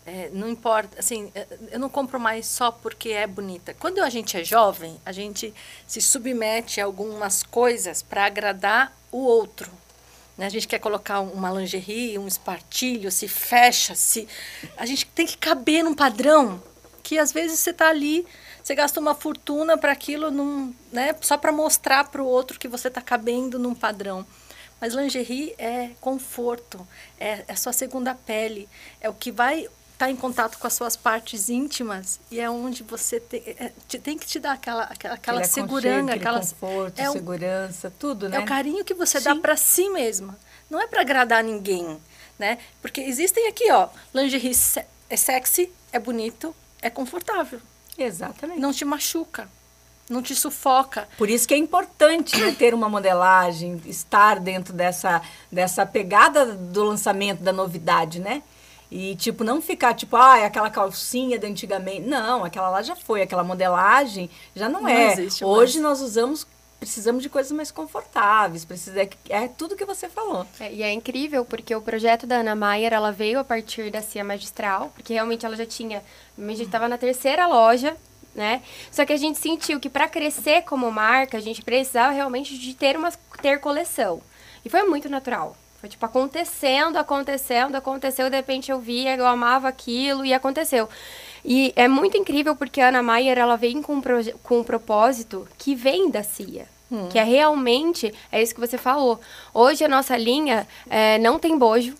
É, 0.06 0.30
não 0.32 0.48
importa, 0.48 1.00
assim, 1.00 1.32
é, 1.34 1.46
eu 1.72 1.80
não 1.80 1.88
compro 1.88 2.18
mais 2.20 2.46
só 2.46 2.70
porque 2.70 3.08
é 3.08 3.26
bonita. 3.26 3.74
Quando 3.74 4.00
a 4.00 4.08
gente 4.08 4.36
é 4.36 4.44
jovem, 4.44 5.00
a 5.04 5.10
gente 5.10 5.52
se 5.84 6.00
submete 6.00 6.80
a 6.80 6.84
algumas 6.84 7.42
coisas 7.42 8.02
para 8.02 8.24
agradar 8.24 8.96
o 9.10 9.18
outro. 9.18 9.68
Né? 10.38 10.46
A 10.46 10.48
gente 10.48 10.68
quer 10.68 10.78
colocar 10.78 11.20
uma 11.20 11.50
lingerie, 11.50 12.18
um 12.18 12.28
espartilho, 12.28 13.10
se 13.10 13.26
fecha, 13.26 13.96
se 13.96 14.28
a 14.76 14.86
gente 14.86 15.06
tem 15.06 15.26
que 15.26 15.36
caber 15.36 15.82
num 15.82 15.94
padrão 15.94 16.62
que 17.02 17.18
às 17.18 17.32
vezes 17.32 17.58
você 17.58 17.70
está 17.70 17.88
ali, 17.88 18.26
você 18.62 18.74
gasta 18.74 19.00
uma 19.00 19.14
fortuna 19.14 19.78
para 19.78 19.92
aquilo, 19.92 20.30
num, 20.30 20.74
né? 20.92 21.14
só 21.20 21.36
para 21.36 21.52
mostrar 21.52 22.08
para 22.10 22.22
o 22.22 22.26
outro 22.26 22.58
que 22.58 22.68
você 22.68 22.88
está 22.88 23.00
cabendo 23.00 23.58
num 23.58 23.74
padrão. 23.74 24.26
Mas 24.80 24.94
lingerie 24.94 25.54
é 25.58 25.90
conforto, 26.00 26.86
é, 27.18 27.44
é 27.48 27.52
a 27.52 27.56
sua 27.56 27.72
segunda 27.72 28.14
pele, 28.14 28.68
é 29.00 29.08
o 29.08 29.14
que 29.14 29.32
vai 29.32 29.60
estar 29.60 29.70
tá 30.06 30.10
em 30.10 30.16
contato 30.16 30.58
com 30.58 30.66
as 30.66 30.74
suas 30.74 30.96
partes 30.96 31.48
íntimas 31.48 32.20
e 32.30 32.38
é 32.38 32.50
onde 32.50 32.82
você 32.82 33.18
tem, 33.18 33.42
é, 33.46 33.72
tem 34.02 34.18
que 34.18 34.26
te 34.26 34.38
dar 34.38 34.52
aquela, 34.52 34.84
aquela, 34.84 35.14
aquela 35.14 35.44
segurança, 35.44 36.12
aquela 36.12 36.40
conforto, 36.40 37.00
é 37.00 37.10
segurança, 37.10 37.92
tudo, 37.98 38.28
né? 38.28 38.36
É 38.36 38.40
o 38.40 38.44
carinho 38.44 38.84
que 38.84 38.92
você 38.92 39.18
Sim. 39.18 39.24
dá 39.24 39.36
para 39.36 39.56
si 39.56 39.88
mesma. 39.88 40.38
Não 40.68 40.80
é 40.80 40.86
para 40.86 41.00
agradar 41.00 41.42
ninguém, 41.42 41.98
né? 42.38 42.58
Porque 42.82 43.00
existem 43.00 43.48
aqui, 43.48 43.70
ó, 43.70 43.88
lingerie 44.12 44.52
é 45.08 45.16
sexy, 45.16 45.72
é 45.92 45.98
bonito, 45.98 46.54
é 46.82 46.90
confortável. 46.90 47.60
Exatamente. 47.96 48.60
Não 48.60 48.72
te 48.72 48.84
machuca 48.84 49.48
não 50.08 50.22
te 50.22 50.34
sufoca. 50.34 51.08
Por 51.18 51.28
isso 51.28 51.46
que 51.46 51.54
é 51.54 51.56
importante 51.56 52.38
né, 52.38 52.54
ter 52.56 52.72
uma 52.74 52.88
modelagem, 52.88 53.80
estar 53.86 54.38
dentro 54.38 54.72
dessa, 54.72 55.20
dessa 55.50 55.84
pegada 55.84 56.46
do 56.46 56.84
lançamento, 56.84 57.42
da 57.42 57.52
novidade, 57.52 58.20
né? 58.20 58.42
E, 58.90 59.16
tipo, 59.16 59.42
não 59.42 59.60
ficar, 59.60 59.94
tipo, 59.94 60.16
ah, 60.16 60.38
é 60.38 60.44
aquela 60.44 60.70
calcinha 60.70 61.38
de 61.38 61.46
antigamente. 61.46 62.02
Não, 62.02 62.44
aquela 62.44 62.68
lá 62.68 62.82
já 62.82 62.94
foi, 62.94 63.20
aquela 63.20 63.42
modelagem 63.42 64.30
já 64.54 64.68
não, 64.68 64.82
não 64.82 64.88
é. 64.88 65.16
Hoje 65.42 65.80
mais. 65.80 65.98
nós 65.98 66.00
usamos, 66.00 66.46
precisamos 66.78 67.20
de 67.20 67.28
coisas 67.28 67.50
mais 67.50 67.72
confortáveis, 67.72 68.64
precisa, 68.64 69.02
é, 69.02 69.08
é 69.28 69.48
tudo 69.48 69.74
que 69.74 69.84
você 69.84 70.08
falou. 70.08 70.46
É, 70.60 70.72
e 70.72 70.82
é 70.84 70.92
incrível, 70.92 71.44
porque 71.44 71.74
o 71.74 71.82
projeto 71.82 72.28
da 72.28 72.36
Ana 72.36 72.54
Maier, 72.54 72.92
ela 72.92 73.10
veio 73.10 73.40
a 73.40 73.44
partir 73.44 73.90
da 73.90 74.00
CIA 74.00 74.22
Magistral, 74.22 74.92
porque 74.94 75.14
realmente 75.14 75.44
ela 75.44 75.56
já 75.56 75.66
tinha, 75.66 76.00
a 76.38 76.40
gente 76.42 76.62
estava 76.62 76.88
na 76.88 76.96
terceira 76.96 77.48
loja, 77.48 77.96
né? 78.36 78.62
Só 78.92 79.04
que 79.04 79.12
a 79.12 79.16
gente 79.16 79.38
sentiu 79.38 79.80
que 79.80 79.88
para 79.88 80.08
crescer 80.08 80.62
como 80.62 80.90
marca, 80.92 81.38
a 81.38 81.40
gente 81.40 81.62
precisava 81.62 82.12
realmente 82.12 82.56
de 82.58 82.74
ter 82.74 82.96
uma 82.96 83.10
ter 83.40 83.58
coleção. 83.58 84.20
E 84.64 84.68
foi 84.68 84.82
muito 84.82 85.08
natural. 85.08 85.56
Foi 85.80 85.88
tipo 85.88 86.04
acontecendo, 86.04 86.96
acontecendo, 86.96 87.76
aconteceu, 87.76 88.30
de 88.30 88.36
repente 88.36 88.70
eu 88.70 88.78
via, 88.78 89.16
eu 89.16 89.26
amava 89.26 89.68
aquilo 89.68 90.24
e 90.24 90.32
aconteceu. 90.32 90.88
E 91.44 91.72
é 91.76 91.86
muito 91.86 92.16
incrível 92.16 92.56
porque 92.56 92.80
a 92.80 92.88
Ana 92.88 93.02
Maier, 93.02 93.38
ela 93.38 93.56
vem 93.56 93.82
com 93.82 93.94
um, 93.94 94.02
com 94.42 94.60
um 94.60 94.64
propósito 94.64 95.46
que 95.58 95.74
vem 95.74 96.10
da 96.10 96.22
CIA. 96.22 96.66
Hum. 96.90 97.08
Que 97.08 97.18
é 97.18 97.24
realmente, 97.24 98.12
é 98.30 98.42
isso 98.42 98.54
que 98.54 98.60
você 98.60 98.78
falou. 98.78 99.20
Hoje 99.52 99.84
a 99.84 99.88
nossa 99.88 100.16
linha 100.16 100.66
é, 100.88 101.18
não 101.18 101.38
tem 101.38 101.58
bojo, 101.58 101.94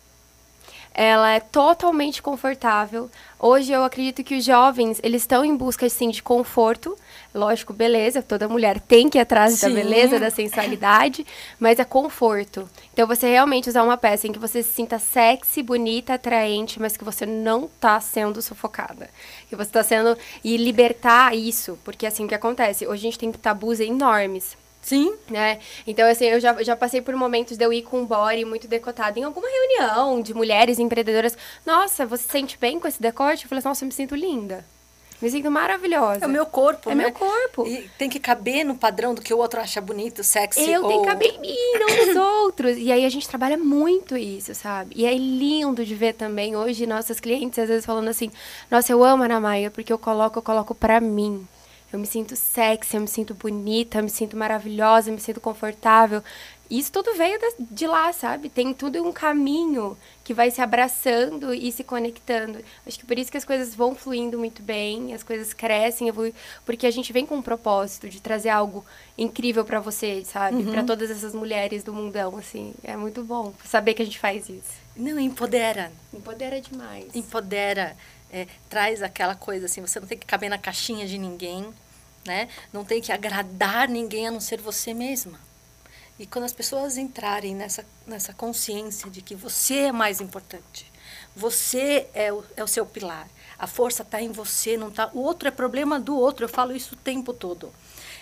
ela 0.99 1.31
é 1.31 1.41
totalmente 1.41 2.23
confortável. 2.23 3.11
Hoje 3.39 3.71
eu 3.71 3.85
acredito 3.85 4.25
que 4.25 4.39
os 4.39 4.43
jovens, 4.43 4.99
eles 5.03 5.21
estão 5.21 5.45
em 5.45 5.55
busca, 5.55 5.87
sim, 5.91 6.09
de 6.09 6.23
conforto. 6.23 6.97
Lógico, 7.35 7.75
beleza, 7.75 8.23
toda 8.23 8.49
mulher 8.49 8.81
tem 8.81 9.11
que 9.11 9.19
ir 9.19 9.21
atrás 9.21 9.53
sim. 9.53 9.69
da 9.69 9.75
beleza, 9.75 10.19
da 10.19 10.31
sensualidade, 10.31 11.27
mas 11.61 11.79
é 11.79 11.85
conforto. 11.85 12.67
Então, 12.95 13.07
você 13.07 13.29
realmente 13.29 13.69
usar 13.69 13.83
uma 13.83 13.99
peça 13.99 14.27
em 14.27 14.33
que 14.33 14.39
você 14.39 14.63
se 14.63 14.73
sinta 14.73 14.99
sexy, 14.99 15.63
bonita, 15.63 16.15
atraente, 16.15 16.81
mas 16.81 16.97
que 16.97 17.05
você 17.05 17.27
não 17.27 17.67
está 17.67 18.01
sendo 18.01 18.41
sufocada. 18.41 19.11
Que 19.51 19.55
você 19.55 19.69
está 19.69 19.83
sendo... 19.83 20.17
E 20.43 20.57
libertar 20.57 21.37
isso, 21.37 21.79
porque 21.85 22.07
assim, 22.07 22.25
o 22.25 22.29
que 22.29 22.35
acontece? 22.35 22.87
Hoje 22.87 23.01
a 23.01 23.11
gente 23.11 23.19
tem 23.19 23.31
tabus 23.33 23.81
enormes 23.81 24.57
Sim. 24.87 25.17
Né? 25.29 25.59
Então, 25.85 26.09
assim, 26.09 26.27
eu 26.27 26.39
já, 26.39 26.63
já 26.63 26.77
passei 26.77 27.01
por 27.03 27.13
momentos 27.17 27.57
de 27.57 27.65
eu 27.65 27.73
ir 27.73 27.83
com 27.83 27.99
um 28.03 28.07
body 28.07 28.45
muito 28.45 28.69
decotado 28.69 29.19
em 29.19 29.25
alguma 29.25 29.49
reunião 29.49 30.23
de 30.23 30.33
mulheres 30.33 30.79
empreendedoras. 30.79 31.37
Nossa, 31.67 32.07
você 32.07 32.23
se 32.23 32.29
sente 32.29 32.57
bem 32.57 32.79
com 32.79 32.87
esse 32.87 33.03
decote? 33.03 33.43
Eu 33.43 33.49
falei 33.49 33.59
assim, 33.59 33.69
nossa, 33.69 33.83
eu 33.85 33.87
me 33.89 33.93
sinto 33.93 34.15
linda. 34.15 34.65
Me 35.21 35.29
sinto 35.29 35.51
maravilhosa. 35.51 36.25
É 36.25 36.29
o 36.29 36.31
meu 36.31 36.47
corpo, 36.47 36.89
É 36.89 36.95
né? 36.95 37.05
meu 37.05 37.13
corpo. 37.13 37.67
E 37.67 37.91
tem 37.99 38.09
que 38.09 38.21
caber 38.21 38.65
no 38.65 38.77
padrão 38.77 39.13
do 39.13 39.21
que 39.23 39.35
o 39.35 39.39
outro 39.39 39.59
acha 39.61 39.81
bonito, 39.81 40.23
sexy 40.23 40.71
Eu 40.71 40.83
ou... 40.83 40.89
tenho 40.89 41.03
que 41.03 41.09
caber 41.09 41.35
em 41.35 41.41
mim, 41.41 41.57
não 41.81 42.07
nos 42.07 42.15
outros. 42.45 42.77
E 42.77 42.93
aí 42.93 43.05
a 43.05 43.09
gente 43.09 43.27
trabalha 43.29 43.57
muito 43.57 44.17
isso, 44.17 44.55
sabe? 44.55 44.93
E 44.95 45.05
é 45.05 45.15
lindo 45.17 45.85
de 45.85 45.95
ver 45.97 46.13
também 46.13 46.55
hoje 46.55 46.87
nossas 46.87 47.19
clientes 47.19 47.59
às 47.59 47.69
vezes 47.69 47.85
falando 47.85 48.07
assim: 48.09 48.31
"Nossa, 48.71 48.93
eu 48.93 49.03
amo 49.03 49.25
a 49.25 49.27
Ana 49.27 49.41
Maia 49.41 49.69
porque 49.71 49.93
eu 49.93 49.99
coloco, 49.99 50.39
eu 50.39 50.43
coloco 50.43 50.75
para 50.77 51.01
mim". 51.01 51.45
Eu 51.93 51.99
me 51.99 52.07
sinto 52.07 52.35
sexy, 52.35 52.97
eu 52.97 53.01
me 53.01 53.09
sinto 53.09 53.35
bonita, 53.35 53.99
eu 53.99 54.03
me 54.03 54.11
sinto 54.11 54.37
maravilhosa, 54.37 55.09
eu 55.09 55.15
me 55.15 55.21
sinto 55.21 55.41
confortável. 55.41 56.23
Isso 56.69 56.91
tudo 56.91 57.15
veio 57.15 57.39
de 57.59 57.87
lá, 57.87 58.13
sabe? 58.13 58.49
Tem 58.49 58.75
tudo 58.75 59.01
um 59.03 59.13
caminho 59.13 59.97
que 60.25 60.35
vai 60.35 60.51
se 60.51 60.61
abraçando 60.61 61.55
e 61.55 61.71
se 61.71 61.85
conectando. 61.85 62.59
Acho 62.85 62.99
que 62.99 63.07
por 63.07 63.17
isso 63.17 63.31
que 63.31 63.37
as 63.37 63.45
coisas 63.45 63.73
vão 63.73 63.95
fluindo 63.95 64.37
muito 64.37 64.63
bem, 64.63 65.15
as 65.15 65.23
coisas 65.23 65.55
crescem, 65.55 66.13
porque 66.65 66.87
a 66.87 66.91
gente 66.91 67.13
vem 67.13 67.25
com 67.25 67.37
um 67.37 67.43
propósito 67.43 68.09
de 68.09 68.21
trazer 68.21 68.49
algo 68.49 68.85
incrível 69.17 69.65
para 69.65 69.79
você, 69.79 70.25
sabe? 70.25 70.57
Uhum. 70.57 70.73
Para 70.73 70.83
todas 70.83 71.09
essas 71.09 71.35
mulheres 71.35 71.85
do 71.85 71.93
mundão, 71.93 72.37
assim. 72.37 72.75
É 72.83 72.97
muito 72.97 73.23
bom 73.23 73.55
saber 73.65 73.95
que 73.95 74.03
a 74.03 74.05
gente 74.05 74.19
faz 74.19 74.49
isso. 74.49 74.87
Não, 74.97 75.21
empodera. 75.21 75.93
Empodera 76.13 76.61
demais. 76.61 77.15
Empodera 77.15 77.97
é, 78.31 78.47
traz 78.69 79.03
aquela 79.03 79.35
coisa 79.35 79.67
assim, 79.67 79.81
você 79.81 80.01
não 80.01 80.07
tem 80.07 80.19
que 80.19 80.27
caber 80.27 80.51
na 80.51 80.59
caixinha 80.59 81.07
de 81.07 81.19
ninguém, 81.19 81.73
né? 82.27 82.49
Não 82.73 82.85
tem 82.85 83.01
que 83.01 83.13
agradar 83.13 83.89
ninguém 83.89 84.29
a 84.29 84.31
não 84.31 84.41
ser 84.41 84.61
você 84.61 84.93
mesma. 84.93 85.39
E 86.19 86.27
quando 86.27 86.45
as 86.45 86.53
pessoas 86.53 86.97
entrarem 86.97 87.55
nessa, 87.55 87.85
nessa 88.07 88.33
consciência 88.33 89.11
de 89.11 89.21
que 89.21 89.35
você 89.35 89.75
é 89.75 89.93
mais 89.93 90.21
importante, 90.21 90.91
você 91.35 92.09
é 92.15 92.33
o, 92.33 92.43
é 92.57 92.65
o 92.65 92.67
seu 92.67 92.87
pilar, 92.87 93.29
a 93.59 93.67
força 93.67 94.03
está 94.03 94.21
em 94.21 94.31
você, 94.31 94.77
não 94.77 94.91
tá. 94.91 95.11
O 95.15 95.21
outro 95.21 95.49
é 95.49 95.51
problema 95.51 95.99
do 95.99 96.17
outro. 96.17 96.45
Eu 96.45 96.49
falo 96.49 96.75
isso 96.75 96.95
o 96.95 96.99
tempo 96.99 97.33
todo. 97.33 97.73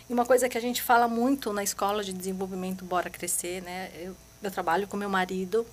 E 0.09 0.13
uma 0.13 0.25
coisa 0.25 0.49
que 0.49 0.57
a 0.57 0.61
gente 0.61 0.83
fala 0.83 1.09
muito 1.09 1.53
na 1.53 1.63
escola 1.63 2.05
de 2.05 2.13
desenvolvimento 2.13 2.85
Bora 2.85 3.11
Crescer, 3.11 3.63
né? 3.63 3.91
Eu, 3.97 4.17
eu 4.43 4.51
trabalho 4.51 4.87
com 4.87 4.97
meu 4.97 5.09
marido 5.09 5.67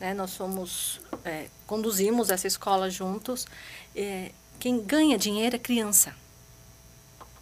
né? 0.00 0.14
Nós 0.14 0.30
somos, 0.30 1.00
é, 1.24 1.46
conduzimos 1.66 2.30
essa 2.30 2.46
escola 2.46 2.90
juntos. 2.90 3.46
É, 3.94 4.32
quem 4.58 4.80
ganha 4.80 5.18
dinheiro 5.18 5.56
é 5.56 5.58
criança. 5.58 6.14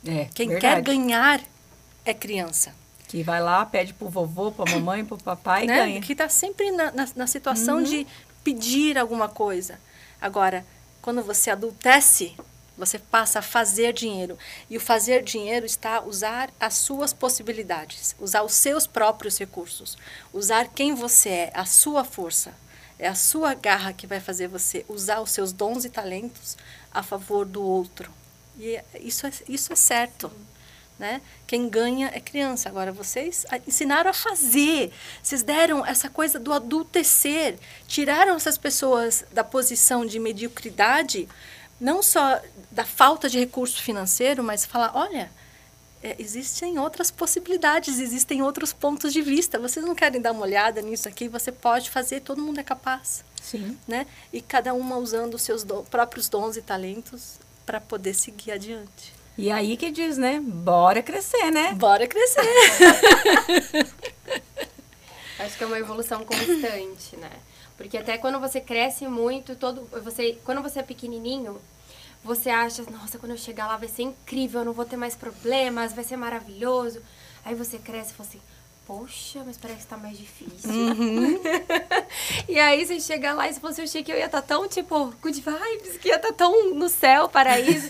É, 0.07 0.29
quem 0.35 0.49
verdade. 0.49 0.75
quer 0.77 0.83
ganhar 0.83 1.41
é 2.05 2.13
criança. 2.13 2.75
Que 3.07 3.23
vai 3.23 3.41
lá, 3.41 3.65
pede 3.65 3.95
pro 3.95 4.09
vovô, 4.09 4.53
pra 4.53 4.71
mamãe, 4.71 5.05
pro 5.05 5.17
papai 5.17 5.65
né? 5.65 5.75
e 5.75 5.77
ganha. 5.77 6.01
Que 6.01 6.13
está 6.13 6.29
sempre 6.29 6.71
na, 6.73 6.93
na, 6.93 7.09
na 7.17 7.27
situação 7.27 7.79
uhum. 7.79 7.83
de 7.83 8.07
pedir 8.45 8.99
alguma 8.99 9.29
coisa. 9.29 9.81
Agora, 10.21 10.67
quando 11.01 11.23
você 11.23 11.51
adultece, 11.51 12.35
você 12.79 12.99
passa 12.99 13.41
a 13.41 13.43
fazer 13.43 13.93
dinheiro. 13.93 14.39
E 14.71 14.77
o 14.77 14.81
fazer 14.81 15.23
dinheiro 15.25 15.67
está 15.67 16.01
usar 16.01 16.51
as 16.61 16.75
suas 16.75 17.13
possibilidades, 17.13 18.15
usar 18.21 18.43
os 18.43 18.55
seus 18.55 18.87
próprios 18.87 19.37
recursos, 19.37 19.99
usar 20.33 20.69
quem 20.69 20.95
você 20.95 21.29
é, 21.29 21.53
a 21.53 21.65
sua 21.65 22.05
força. 22.05 22.55
É 22.99 23.09
a 23.09 23.15
sua 23.15 23.55
garra 23.55 23.93
que 23.93 24.07
vai 24.07 24.21
fazer 24.21 24.49
você 24.49 24.85
usar 24.89 25.21
os 25.21 25.31
seus 25.31 25.53
dons 25.53 25.85
e 25.85 25.91
talentos 25.91 26.57
a 26.93 27.03
favor 27.03 27.45
do 27.45 27.63
outro. 27.63 28.11
E 28.59 28.81
isso 29.01 29.27
é, 29.27 29.33
isso 29.49 29.73
é 29.73 29.77
certo. 29.77 30.31
Né? 30.99 31.23
Quem 31.47 31.69
ganha 31.69 32.11
é 32.13 32.19
criança. 32.19 32.69
Agora, 32.69 32.91
vocês 32.91 33.47
ensinaram 33.69 34.11
a 34.11 34.13
fazer. 34.13 34.93
Vocês 35.23 35.45
deram 35.45 35.87
essa 35.87 36.11
coisa 36.11 36.41
do 36.41 36.53
adultecer. 36.53 37.57
Tiraram 37.87 38.35
essas 38.35 38.59
pessoas 38.59 39.25
da 39.33 39.45
posição 39.45 40.05
de 40.05 40.19
mediocridade 40.19 41.29
não 41.81 42.03
só 42.03 42.41
da 42.71 42.85
falta 42.85 43.29
de 43.29 43.39
recurso 43.39 43.81
financeiro, 43.83 44.43
mas 44.43 44.65
falar, 44.65 44.93
olha, 44.95 45.31
é, 46.03 46.17
existem 46.19 46.79
outras 46.79 47.11
possibilidades, 47.11 47.99
existem 47.99 48.43
outros 48.43 48.73
pontos 48.73 49.13
de 49.13 49.21
vista. 49.21 49.59
Vocês 49.59 49.85
não 49.85 49.95
querem 49.95 50.21
dar 50.21 50.33
uma 50.33 50.43
olhada 50.43 50.81
nisso 50.81 51.09
aqui? 51.09 51.29
Você 51.29 51.51
pode 51.51 51.91
fazer, 51.91 52.21
todo 52.21 52.41
mundo 52.41 52.61
é 52.61 52.63
capaz. 52.63 53.25
Sim. 53.43 53.79
Né? 53.87 54.07
E 54.33 54.41
cada 54.41 54.75
uma 54.75 54.97
usando 54.97 55.35
os 55.35 55.43
seus 55.43 55.65
do, 55.65 55.83
próprios 55.85 56.29
dons 56.29 56.57
e 56.57 56.63
talentos 56.63 57.39
para 57.65 57.81
poder 57.81 58.15
seguir 58.15 58.53
adiante. 58.53 59.13
E 59.37 59.51
aí 59.53 59.77
que 59.77 59.91
diz, 59.91 60.19
né? 60.19 60.41
Bora 60.41 61.03
crescer, 61.03 61.51
né? 61.53 61.73
Bora 61.75 62.09
crescer. 62.09 62.41
Acho 65.39 65.57
que 65.57 65.63
é 65.63 65.67
uma 65.67 65.79
evolução 65.79 66.25
constante, 66.25 67.17
né? 67.17 67.31
Porque 67.79 67.97
até 67.97 68.19
quando 68.19 68.41
você 68.41 68.61
cresce 68.61 69.07
muito, 69.07 69.55
todo 69.55 69.89
você, 70.03 70.37
quando 70.45 70.61
você 70.61 70.81
é 70.81 70.83
pequenininho, 70.83 71.59
você 72.25 72.51
acha, 72.51 72.83
nossa, 72.91 73.19
quando 73.19 73.33
eu 73.33 73.39
chegar 73.39 73.69
lá 73.69 73.77
vai 73.77 73.89
ser 73.89 74.03
incrível, 74.03 74.61
eu 74.61 74.65
não 74.67 74.73
vou 74.73 74.85
ter 74.85 74.97
mais 74.97 75.15
problemas, 75.15 75.93
vai 75.93 76.03
ser 76.03 76.17
maravilhoso. 76.17 77.01
Aí 77.45 77.55
você 77.55 77.79
cresce 77.79 78.11
e 78.11 78.15
fala 78.15 78.29
assim, 78.29 78.41
poxa, 78.89 79.43
mas 79.47 79.59
parece 79.59 79.81
que 79.81 79.87
tá 79.87 79.97
mais 79.99 80.17
difícil. 80.17 80.71
Uhum. 80.71 81.41
e 82.49 82.59
aí 82.59 82.85
você 82.85 82.99
chega 82.99 83.35
lá 83.35 83.47
e 83.47 83.53
você 83.53 83.61
fala 83.61 83.71
assim, 83.71 83.83
eu 83.83 83.87
achei 83.87 84.03
que 84.03 84.11
eu 84.11 84.17
ia 84.17 84.25
estar 84.25 84.41
tá 84.41 84.49
tão, 84.49 84.67
tipo, 84.67 85.15
good 85.23 85.41
vibes, 85.41 85.99
que 85.99 86.09
ia 86.09 86.17
estar 86.17 86.29
tá 86.29 86.35
tão 86.35 86.75
no 86.75 86.89
céu, 86.89 87.29
paraíso. 87.29 87.87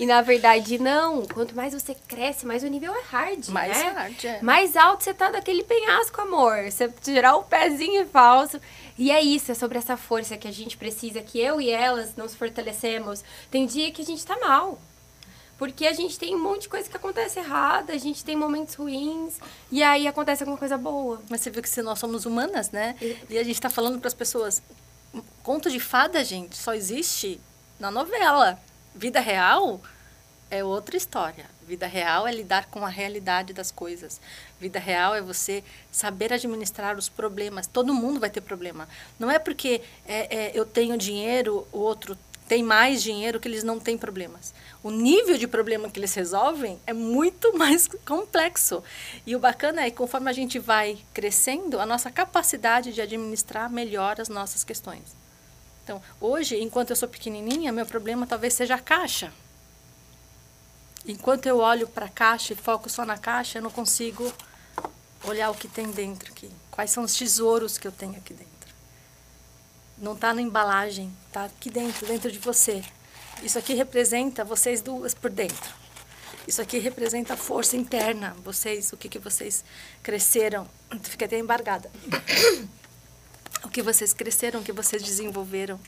e 0.00 0.06
na 0.06 0.22
verdade, 0.22 0.78
não. 0.78 1.26
Quanto 1.26 1.54
mais 1.54 1.74
você 1.74 1.94
cresce, 1.94 2.44
mais 2.44 2.62
o 2.62 2.66
nível 2.66 2.94
é 2.94 3.02
hard, 3.10 3.46
mais 3.48 3.76
né? 3.76 3.90
hard, 3.90 4.24
é. 4.24 4.42
Mais 4.42 4.74
alto 4.74 5.04
você 5.04 5.14
tá 5.14 5.30
daquele 5.30 5.62
penhasco, 5.62 6.20
amor. 6.20 6.64
Você 6.64 6.88
tirar 6.88 7.36
o 7.36 7.44
pezinho 7.44 8.06
falso. 8.08 8.58
E 8.98 9.12
é 9.12 9.22
isso, 9.22 9.52
é 9.52 9.54
sobre 9.54 9.78
essa 9.78 9.96
força 9.96 10.36
que 10.36 10.48
a 10.48 10.52
gente 10.52 10.76
precisa, 10.76 11.22
que 11.22 11.38
eu 11.38 11.60
e 11.60 11.70
elas 11.70 12.16
nos 12.16 12.34
fortalecemos. 12.34 13.22
Tem 13.50 13.64
dia 13.64 13.92
que 13.92 14.02
a 14.02 14.04
gente 14.04 14.26
tá 14.26 14.36
mal. 14.40 14.78
Porque 15.56 15.86
a 15.86 15.92
gente 15.92 16.18
tem 16.18 16.34
um 16.34 16.42
monte 16.42 16.62
de 16.62 16.68
coisa 16.68 16.88
que 16.88 16.96
acontece 16.96 17.38
errada, 17.38 17.92
a 17.92 17.98
gente 17.98 18.24
tem 18.24 18.36
momentos 18.36 18.74
ruins, 18.74 19.40
e 19.72 19.82
aí 19.82 20.06
acontece 20.06 20.42
alguma 20.42 20.58
coisa 20.58 20.78
boa. 20.78 21.20
Mas 21.28 21.40
você 21.40 21.50
viu 21.50 21.62
que 21.62 21.68
se 21.68 21.82
nós 21.82 21.98
somos 21.98 22.26
humanas, 22.26 22.70
né? 22.70 22.96
E 23.28 23.36
a 23.36 23.42
gente 23.42 23.56
está 23.56 23.68
falando 23.68 23.98
para 23.98 24.06
as 24.06 24.14
pessoas, 24.14 24.62
conto 25.42 25.68
de 25.68 25.80
fada, 25.80 26.22
gente, 26.24 26.56
só 26.56 26.74
existe 26.74 27.40
na 27.78 27.90
novela. 27.90 28.58
Vida 28.94 29.18
real 29.18 29.80
é 30.48 30.62
outra 30.62 30.96
história. 30.96 31.46
Vida 31.68 31.86
real 31.86 32.26
é 32.26 32.32
lidar 32.32 32.66
com 32.70 32.82
a 32.82 32.88
realidade 32.88 33.52
das 33.52 33.70
coisas. 33.70 34.18
Vida 34.58 34.78
real 34.78 35.14
é 35.14 35.20
você 35.20 35.62
saber 35.92 36.32
administrar 36.32 36.96
os 36.96 37.10
problemas. 37.10 37.66
Todo 37.66 37.92
mundo 37.92 38.18
vai 38.18 38.30
ter 38.30 38.40
problema. 38.40 38.88
Não 39.18 39.30
é 39.30 39.38
porque 39.38 39.82
é, 40.06 40.34
é, 40.34 40.52
eu 40.54 40.64
tenho 40.64 40.96
dinheiro, 40.96 41.68
o 41.70 41.78
outro 41.78 42.16
tem 42.48 42.62
mais 42.62 43.02
dinheiro 43.02 43.38
que 43.38 43.46
eles 43.46 43.62
não 43.62 43.78
têm 43.78 43.98
problemas. 43.98 44.54
O 44.82 44.90
nível 44.90 45.36
de 45.36 45.46
problema 45.46 45.90
que 45.90 46.00
eles 46.00 46.14
resolvem 46.14 46.78
é 46.86 46.94
muito 46.94 47.52
mais 47.58 47.86
complexo. 48.06 48.82
E 49.26 49.36
o 49.36 49.38
bacana 49.38 49.82
é 49.82 49.90
que 49.90 49.96
conforme 49.98 50.30
a 50.30 50.32
gente 50.32 50.58
vai 50.58 50.96
crescendo, 51.12 51.78
a 51.78 51.84
nossa 51.84 52.10
capacidade 52.10 52.94
de 52.94 53.02
administrar 53.02 53.70
melhora 53.70 54.22
as 54.22 54.30
nossas 54.30 54.64
questões. 54.64 55.02
Então, 55.84 56.00
hoje, 56.18 56.58
enquanto 56.58 56.90
eu 56.90 56.96
sou 56.96 57.08
pequenininha, 57.08 57.70
meu 57.72 57.84
problema 57.84 58.26
talvez 58.26 58.54
seja 58.54 58.76
a 58.76 58.78
caixa. 58.78 59.30
Enquanto 61.08 61.46
eu 61.46 61.58
olho 61.58 61.88
para 61.88 62.04
a 62.04 62.10
caixa 62.10 62.52
e 62.52 62.56
foco 62.56 62.90
só 62.90 63.02
na 63.02 63.16
caixa, 63.16 63.58
eu 63.58 63.62
não 63.62 63.70
consigo 63.70 64.30
olhar 65.24 65.50
o 65.50 65.54
que 65.54 65.66
tem 65.66 65.90
dentro 65.90 66.30
aqui. 66.30 66.50
Quais 66.70 66.90
são 66.90 67.02
os 67.02 67.14
tesouros 67.14 67.78
que 67.78 67.88
eu 67.88 67.92
tenho 67.92 68.14
aqui 68.14 68.34
dentro. 68.34 68.48
Não 69.96 70.12
está 70.12 70.34
na 70.34 70.42
embalagem, 70.42 71.10
está 71.26 71.46
aqui 71.46 71.70
dentro, 71.70 72.06
dentro 72.06 72.30
de 72.30 72.38
você. 72.38 72.84
Isso 73.42 73.58
aqui 73.58 73.72
representa 73.72 74.44
vocês 74.44 74.82
duas 74.82 75.14
por 75.14 75.30
dentro. 75.30 75.74
Isso 76.46 76.60
aqui 76.60 76.78
representa 76.78 77.34
a 77.34 77.36
força 77.36 77.74
interna, 77.74 78.36
vocês, 78.44 78.92
o 78.92 78.96
que, 78.96 79.08
que 79.08 79.18
vocês 79.18 79.64
cresceram. 80.02 80.68
Fiquei 81.02 81.26
até 81.26 81.38
embargada. 81.38 81.90
o 83.64 83.68
que 83.70 83.82
vocês 83.82 84.12
cresceram, 84.12 84.60
o 84.60 84.62
que 84.62 84.72
vocês 84.72 85.02
desenvolveram 85.02 85.80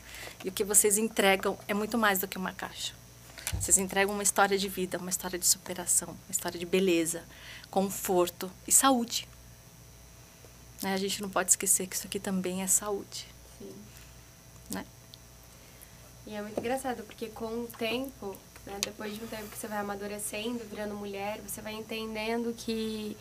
e 0.43 0.49
o 0.49 0.51
que 0.51 0.63
vocês 0.63 0.97
entregam 0.97 1.57
é 1.67 1.75
muito 1.75 1.95
mais 1.95 2.19
do 2.19 2.27
que 2.27 2.37
uma 2.37 2.53
caixa. 2.53 3.00
Vocês 3.59 3.77
entregam 3.77 4.13
uma 4.13 4.23
história 4.23 4.57
de 4.57 4.67
vida, 4.67 4.97
uma 4.97 5.09
história 5.09 5.37
de 5.37 5.45
superação, 5.45 6.09
uma 6.09 6.31
história 6.31 6.59
de 6.59 6.65
beleza, 6.65 7.23
conforto 7.69 8.51
e 8.67 8.71
saúde. 8.71 9.27
Né? 10.81 10.93
A 10.93 10.97
gente 10.97 11.21
não 11.21 11.29
pode 11.29 11.51
esquecer 11.51 11.87
que 11.87 11.95
isso 11.95 12.07
aqui 12.07 12.19
também 12.19 12.63
é 12.63 12.67
saúde. 12.67 13.27
Sim. 13.59 13.75
Né? 14.69 14.85
E 16.25 16.33
é 16.33 16.41
muito 16.41 16.59
engraçado, 16.59 17.03
porque 17.03 17.27
com 17.27 17.63
o 17.63 17.67
tempo, 17.77 18.35
né, 18.65 18.79
depois 18.81 19.15
de 19.15 19.23
um 19.23 19.27
tempo 19.27 19.49
que 19.49 19.57
você 19.57 19.67
vai 19.67 19.79
amadurecendo, 19.79 20.63
virando 20.69 20.95
mulher, 20.95 21.39
você 21.41 21.61
vai 21.61 21.73
entendendo 21.73 22.53
que 22.53 23.17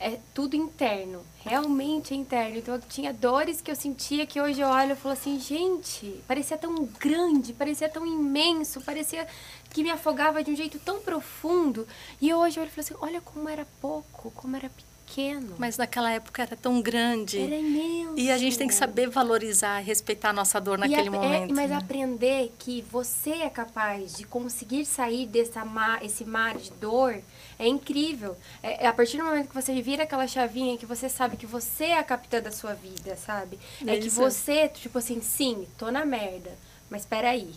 é 0.00 0.18
tudo 0.32 0.56
interno, 0.56 1.22
realmente 1.44 2.14
é 2.14 2.16
interno. 2.16 2.56
Então 2.56 2.74
eu 2.74 2.80
tinha 2.80 3.12
dores 3.12 3.60
que 3.60 3.70
eu 3.70 3.76
sentia 3.76 4.26
que 4.26 4.40
hoje 4.40 4.60
eu 4.62 4.68
olho 4.68 4.92
e 4.92 4.96
falo 4.96 5.12
assim, 5.12 5.38
gente, 5.38 6.22
parecia 6.26 6.56
tão 6.56 6.86
grande, 6.98 7.52
parecia 7.52 7.88
tão 7.88 8.06
imenso, 8.06 8.80
parecia 8.80 9.28
que 9.68 9.82
me 9.82 9.90
afogava 9.90 10.42
de 10.42 10.50
um 10.50 10.56
jeito 10.56 10.78
tão 10.78 11.00
profundo. 11.00 11.86
E 12.18 12.32
hoje 12.32 12.58
eu 12.58 12.62
olho 12.62 12.70
e 12.70 12.74
falo 12.74 12.86
assim, 12.86 12.96
olha 13.00 13.20
como 13.20 13.46
era 13.48 13.66
pouco, 13.80 14.30
como 14.30 14.56
era 14.56 14.70
pequeno 14.70 14.89
pequeno. 15.10 15.54
Mas 15.58 15.76
naquela 15.76 16.12
época 16.12 16.42
era 16.42 16.56
tão 16.56 16.80
grande. 16.80 17.40
Era 17.40 17.56
imenso. 17.56 18.14
E 18.16 18.30
a 18.30 18.38
gente 18.38 18.56
tem 18.56 18.68
que 18.68 18.74
saber 18.74 19.08
valorizar, 19.08 19.80
respeitar 19.80 20.30
a 20.30 20.32
nossa 20.32 20.60
dor 20.60 20.78
naquele 20.78 21.08
a, 21.08 21.10
momento. 21.10 21.50
É, 21.50 21.54
mas 21.54 21.70
né? 21.70 21.76
aprender 21.76 22.54
que 22.58 22.82
você 22.90 23.30
é 23.30 23.50
capaz 23.50 24.16
de 24.16 24.24
conseguir 24.24 24.84
sair 24.84 25.26
desse 25.26 25.58
mar, 25.64 26.04
esse 26.04 26.24
mar 26.24 26.56
de 26.56 26.70
dor 26.72 27.20
é 27.58 27.66
incrível. 27.66 28.36
É, 28.62 28.84
é, 28.84 28.86
a 28.86 28.92
partir 28.92 29.18
do 29.18 29.24
momento 29.24 29.48
que 29.48 29.54
você 29.54 29.80
vira 29.82 30.04
aquela 30.04 30.26
chavinha 30.26 30.78
que 30.78 30.86
você 30.86 31.08
sabe 31.08 31.36
que 31.36 31.46
você 31.46 31.86
é 31.86 31.98
a 31.98 32.04
capitã 32.04 32.40
da 32.40 32.52
sua 32.52 32.74
vida, 32.74 33.16
sabe? 33.16 33.58
É, 33.84 33.98
que 33.98 34.08
você, 34.08 34.68
tipo 34.68 34.98
assim, 34.98 35.20
sim, 35.20 35.66
tô 35.76 35.90
na 35.90 36.04
merda, 36.04 36.50
mas 36.88 37.04
peraí 37.04 37.50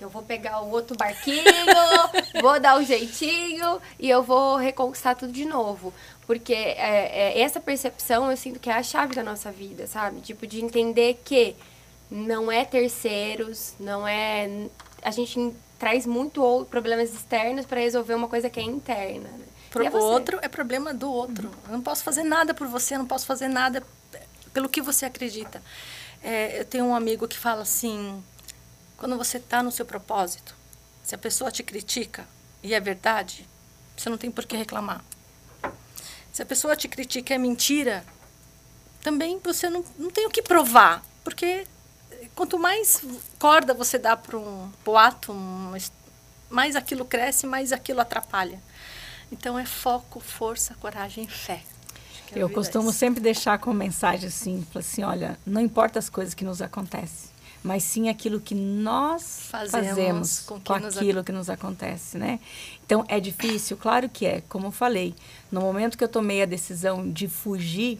que 0.00 0.04
eu 0.04 0.08
vou 0.08 0.22
pegar 0.22 0.62
o 0.62 0.70
outro 0.70 0.96
barquinho, 0.96 1.44
vou 2.40 2.58
dar 2.58 2.78
um 2.78 2.82
jeitinho 2.82 3.78
e 3.98 4.08
eu 4.08 4.22
vou 4.22 4.56
reconquistar 4.56 5.14
tudo 5.14 5.30
de 5.30 5.44
novo. 5.44 5.92
Porque 6.26 6.54
é, 6.54 7.34
é, 7.36 7.40
essa 7.42 7.60
percepção 7.60 8.30
eu 8.30 8.36
sinto 8.36 8.58
que 8.58 8.70
é 8.70 8.72
a 8.72 8.82
chave 8.82 9.14
da 9.14 9.22
nossa 9.22 9.52
vida, 9.52 9.86
sabe? 9.86 10.22
Tipo, 10.22 10.46
de 10.46 10.64
entender 10.64 11.20
que 11.22 11.54
não 12.10 12.50
é 12.50 12.64
terceiros, 12.64 13.74
não 13.78 14.08
é. 14.08 14.48
A 15.02 15.10
gente 15.10 15.54
traz 15.78 16.06
muito 16.06 16.66
problemas 16.70 17.12
externos 17.12 17.66
para 17.66 17.80
resolver 17.80 18.14
uma 18.14 18.26
coisa 18.26 18.48
que 18.48 18.58
é 18.58 18.62
interna. 18.62 19.28
Né? 19.28 19.44
Pro 19.70 19.84
é 19.84 19.90
outro 19.90 20.38
é 20.40 20.48
problema 20.48 20.94
do 20.94 21.12
outro. 21.12 21.48
Uhum. 21.48 21.54
Eu 21.66 21.72
não 21.72 21.82
posso 21.82 22.02
fazer 22.02 22.22
nada 22.22 22.54
por 22.54 22.66
você, 22.66 22.94
eu 22.94 23.00
não 23.00 23.06
posso 23.06 23.26
fazer 23.26 23.48
nada 23.48 23.82
pelo 24.54 24.66
que 24.66 24.80
você 24.80 25.04
acredita. 25.04 25.62
É, 26.22 26.58
eu 26.60 26.64
tenho 26.64 26.86
um 26.86 26.94
amigo 26.94 27.28
que 27.28 27.36
fala 27.36 27.62
assim: 27.62 28.22
quando 29.00 29.16
você 29.16 29.38
está 29.38 29.62
no 29.62 29.72
seu 29.72 29.86
propósito, 29.86 30.54
se 31.02 31.14
a 31.14 31.18
pessoa 31.18 31.50
te 31.50 31.62
critica 31.62 32.28
e 32.62 32.74
é 32.74 32.78
verdade, 32.78 33.48
você 33.96 34.10
não 34.10 34.18
tem 34.18 34.30
por 34.30 34.44
que 34.44 34.54
reclamar. 34.54 35.02
Se 36.30 36.42
a 36.42 36.46
pessoa 36.46 36.76
te 36.76 36.86
critica 36.86 37.32
e 37.32 37.36
é 37.36 37.38
mentira, 37.38 38.04
também 39.02 39.40
você 39.42 39.70
não, 39.70 39.82
não 39.98 40.10
tem 40.10 40.26
o 40.26 40.30
que 40.30 40.42
provar, 40.42 41.02
porque 41.24 41.66
quanto 42.34 42.58
mais 42.58 43.02
corda 43.38 43.72
você 43.72 43.98
dá 43.98 44.14
para 44.14 44.36
um 44.36 44.70
boato, 44.84 45.32
um, 45.32 45.74
mais 46.50 46.76
aquilo 46.76 47.06
cresce, 47.06 47.46
mais 47.46 47.72
aquilo 47.72 48.02
atrapalha. 48.02 48.60
Então 49.32 49.58
é 49.58 49.64
foco, 49.64 50.20
força, 50.20 50.74
coragem 50.74 51.24
e 51.24 51.28
fé. 51.28 51.62
Eu 52.36 52.48
é 52.48 52.52
costumo 52.52 52.92
sempre 52.92 53.20
deixar 53.20 53.58
com 53.58 53.72
mensagem 53.72 54.28
assim, 54.28 54.66
assim, 54.74 55.02
olha, 55.02 55.38
não 55.46 55.62
importa 55.62 55.98
as 55.98 56.10
coisas 56.10 56.34
que 56.34 56.44
nos 56.44 56.60
acontecem, 56.60 57.30
mas 57.62 57.82
sim 57.84 58.08
aquilo 58.08 58.40
que 58.40 58.54
nós 58.54 59.46
fazemos, 59.50 59.88
fazemos 59.88 60.40
com, 60.40 60.60
com 60.60 60.72
aquilo 60.72 61.22
que 61.22 61.32
nos 61.32 61.50
acontece, 61.50 62.16
né? 62.16 62.40
Então 62.84 63.04
é 63.06 63.20
difícil, 63.20 63.76
claro 63.76 64.08
que 64.08 64.24
é. 64.26 64.42
Como 64.48 64.68
eu 64.68 64.72
falei, 64.72 65.14
no 65.52 65.60
momento 65.60 65.98
que 65.98 66.04
eu 66.04 66.08
tomei 66.08 66.42
a 66.42 66.46
decisão 66.46 67.10
de 67.10 67.28
fugir, 67.28 67.98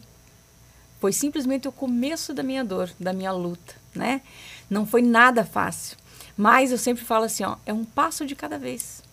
foi 0.99 1.13
simplesmente 1.13 1.67
o 1.67 1.71
começo 1.71 2.33
da 2.33 2.43
minha 2.43 2.63
dor, 2.63 2.89
da 2.99 3.13
minha 3.13 3.31
luta, 3.31 3.75
né? 3.93 4.21
Não 4.69 4.85
foi 4.85 5.01
nada 5.01 5.43
fácil, 5.43 5.97
mas 6.35 6.71
eu 6.71 6.77
sempre 6.77 7.03
falo 7.03 7.25
assim, 7.25 7.43
ó, 7.43 7.55
é 7.65 7.73
um 7.73 7.85
passo 7.85 8.25
de 8.25 8.35
cada 8.35 8.57
vez. 8.57 9.03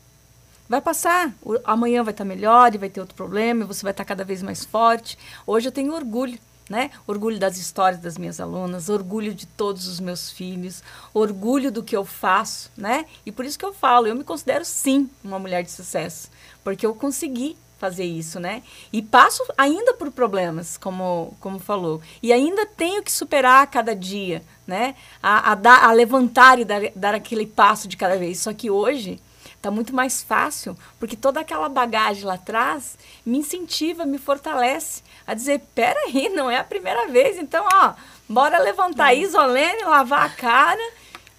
Vai 0.69 0.81
passar, 0.83 1.33
o, 1.43 1.59
amanhã 1.65 2.03
vai 2.03 2.13
estar 2.13 2.25
melhor 2.25 2.75
e 2.75 2.79
vai 2.79 2.91
ter 2.91 3.01
outro 3.01 3.15
problema, 3.15 3.65
e 3.65 3.67
você 3.67 3.83
vai 3.83 3.91
estar 3.91 4.05
cada 4.05 4.25
vez 4.25 4.43
mais 4.43 4.65
forte. 4.65 5.19
Hoje 5.47 5.69
eu 5.69 5.73
tenho 5.73 5.95
orgulho 5.95 6.39
né? 6.69 6.91
Orgulho 7.07 7.39
das 7.39 7.57
histórias 7.57 8.01
das 8.01 8.19
minhas 8.19 8.41
alunas, 8.41 8.89
orgulho 8.89 9.35
de 9.35 9.47
todos 9.47 9.87
os 9.87 10.01
meus 10.01 10.31
filhos, 10.31 10.83
orgulho 11.15 11.73
do 11.73 11.83
que 11.83 11.97
eu 11.97 12.05
faço, 12.05 12.71
né? 12.77 13.07
E 13.25 13.33
por 13.33 13.45
isso 13.45 13.59
que 13.59 13.65
eu 13.65 13.73
falo, 13.73 14.07
eu 14.07 14.15
me 14.15 14.25
considero 14.25 14.65
sim 14.65 15.09
uma 15.25 15.39
mulher 15.39 15.63
de 15.63 15.71
sucesso, 15.71 16.31
porque 16.63 16.85
eu 16.85 16.95
consegui 16.95 17.57
fazer 17.79 18.05
isso, 18.05 18.41
né? 18.41 18.63
E 18.93 19.01
passo 19.01 19.43
ainda 19.57 19.95
por 19.95 20.11
problemas, 20.11 20.77
como, 20.77 21.37
como 21.41 21.59
falou. 21.59 22.03
E 22.21 22.33
ainda 22.33 22.67
tenho 22.67 23.03
que 23.03 23.13
superar 23.13 23.63
a 23.63 23.67
cada 23.67 23.95
dia, 23.95 24.43
né? 24.67 24.97
A, 25.23 25.53
a, 25.53 25.55
dar, 25.55 25.85
a 25.85 25.93
levantar 25.93 26.59
e 26.59 26.65
dar, 26.65 26.83
dar 26.95 27.15
aquele 27.15 27.47
passo 27.47 27.87
de 27.87 27.97
cada 27.97 28.17
vez. 28.17 28.41
Só 28.41 28.53
que 28.53 28.69
hoje 28.69 29.21
Tá 29.61 29.71
muito 29.71 29.95
mais 29.95 30.23
fácil, 30.23 30.77
porque 31.01 31.17
toda 31.17 31.41
aquela 31.41 31.69
bagagem 31.69 32.25
lá 32.25 32.35
atrás 32.35 32.97
me 33.27 33.39
incentiva, 33.39 34.07
me 34.07 34.17
fortalece 34.17 35.03
a 35.27 35.35
dizer, 35.35 35.61
peraí, 35.75 36.29
não 36.29 36.49
é 36.49 36.59
a 36.59 36.65
primeira 36.65 37.09
vez, 37.09 37.37
então, 37.39 37.67
ó, 37.73 37.95
bora 38.29 38.59
levantar 38.59 39.13
uhum. 39.15 39.21
isolene, 39.21 39.83
lavar 39.83 40.27
a 40.27 40.31
cara 40.31 40.93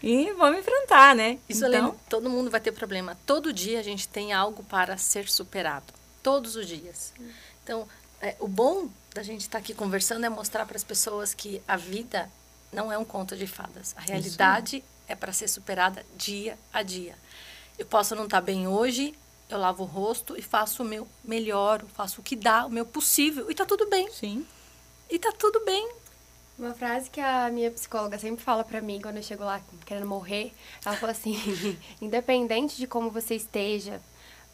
e 0.04 0.32
vamos 0.34 0.60
enfrentar, 0.60 1.16
né? 1.16 1.38
Isolene, 1.48 1.88
então, 1.88 2.00
todo 2.10 2.30
mundo 2.30 2.50
vai 2.50 2.60
ter 2.60 2.72
problema. 2.72 3.18
Todo 3.26 3.54
dia 3.54 3.80
a 3.80 3.84
gente 3.84 4.08
tem 4.08 4.34
algo 4.34 4.64
para 4.64 4.98
ser 4.98 5.30
superado. 5.30 5.94
Todos 6.22 6.58
os 6.58 6.68
dias. 6.68 7.14
Então, 7.64 7.88
é, 8.22 8.36
o 8.40 8.48
bom 8.48 8.90
da 9.14 9.24
gente 9.24 9.42
estar 9.42 9.54
tá 9.54 9.58
aqui 9.60 9.74
conversando 9.74 10.26
é 10.26 10.30
mostrar 10.30 10.66
para 10.66 10.76
as 10.76 10.84
pessoas 10.84 11.34
que 11.34 11.62
a 11.68 11.76
vida 11.76 12.30
não 12.72 12.92
é 12.92 12.98
um 12.98 13.06
conto 13.06 13.36
de 13.36 13.48
fadas. 13.48 13.94
A 13.98 14.02
realidade 14.02 14.84
é 15.08 15.16
para 15.16 15.34
ser 15.34 15.48
superada 15.48 16.06
dia 16.16 16.58
a 16.72 16.84
dia. 16.84 17.16
Eu 17.80 17.86
posso 17.86 18.14
não 18.14 18.26
estar 18.26 18.42
tá 18.42 18.46
bem 18.46 18.68
hoje, 18.68 19.16
eu 19.50 19.58
lavo 19.58 19.84
o 19.84 19.86
rosto 19.86 20.38
e 20.38 20.42
faço 20.42 20.84
o 20.84 20.86
meu 20.86 21.08
melhor, 21.24 21.82
faço 21.94 22.20
o 22.20 22.24
que 22.24 22.36
dá, 22.36 22.66
o 22.66 22.70
meu 22.70 22.86
possível. 22.86 23.50
E 23.50 23.56
tá 23.56 23.66
tudo 23.66 23.90
bem. 23.90 24.12
Sim. 24.12 24.46
E 25.10 25.18
tá 25.18 25.32
tudo 25.32 25.64
bem. 25.64 25.90
Uma 26.58 26.74
frase 26.74 27.10
que 27.10 27.22
a 27.22 27.50
minha 27.50 27.72
psicóloga 27.72 28.20
sempre 28.20 28.44
fala 28.44 28.66
para 28.66 28.82
mim 28.82 29.00
quando 29.02 29.16
eu 29.16 29.24
chego 29.24 29.46
lá 29.46 29.62
querendo 29.86 30.06
morrer, 30.06 30.54
ela 30.86 30.98
fala 30.98 31.14
assim: 31.14 31.36
independente 32.02 32.76
de 32.76 32.86
como 32.86 33.10
você 33.10 33.36
esteja, 33.36 34.02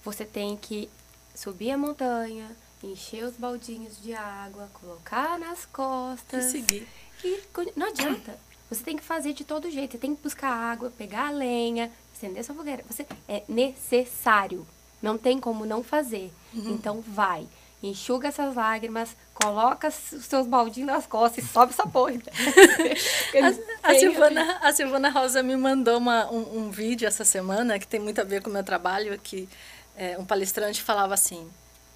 você 0.03 0.23
tem 0.23 0.55
que 0.55 0.87
subir 1.33 1.71
a 1.71 1.77
montanha, 1.77 2.55
encher 2.83 3.23
os 3.23 3.35
baldinhos 3.35 3.99
de 4.01 4.13
água, 4.13 4.69
colocar 4.79 5.39
nas 5.39 5.65
costas. 5.65 6.45
E 6.45 6.51
seguir. 6.51 6.87
E 7.23 7.41
não 7.75 7.87
adianta. 7.87 8.39
Você 8.69 8.83
tem 8.83 8.97
que 8.97 9.03
fazer 9.03 9.33
de 9.33 9.43
todo 9.43 9.69
jeito. 9.69 9.93
Você 9.93 9.97
tem 9.97 10.15
que 10.15 10.21
buscar 10.21 10.51
água, 10.51 10.91
pegar 10.95 11.27
a 11.27 11.31
lenha, 11.31 11.91
acender 12.15 12.43
sua 12.43 12.55
fogueira. 12.55 12.83
Você 12.89 13.05
é 13.27 13.43
necessário. 13.47 14.65
Não 15.01 15.17
tem 15.17 15.39
como 15.39 15.65
não 15.65 15.83
fazer. 15.83 16.31
Uhum. 16.53 16.71
Então 16.71 17.01
vai. 17.01 17.47
Enxuga 17.83 18.29
essas 18.29 18.55
lágrimas, 18.55 19.15
coloca 19.33 19.89
os 19.89 20.23
seus 20.23 20.47
baldinhos 20.47 20.87
nas 20.87 21.05
costas 21.05 21.43
e 21.43 21.47
sobe 21.47 21.73
essa 21.73 21.85
porra. 21.85 22.13
a, 23.83 23.91
a, 23.91 23.95
Silvana, 23.95 24.57
a 24.61 24.73
Silvana 24.73 25.09
Rosa 25.09 25.43
me 25.43 25.55
mandou 25.55 25.97
uma, 25.97 26.31
um, 26.31 26.57
um, 26.59 26.71
vídeo 26.71 27.07
essa 27.07 27.23
semana 27.23 27.77
que 27.77 27.85
tem 27.85 27.99
muito 27.99 28.19
a 28.19 28.23
ver 28.23 28.41
com 28.41 28.49
o 28.49 28.53
meu 28.53 28.63
trabalho, 28.63 29.19
que 29.19 29.47
é, 29.95 30.17
um 30.17 30.25
palestrante 30.25 30.81
falava 30.81 31.13
assim, 31.13 31.47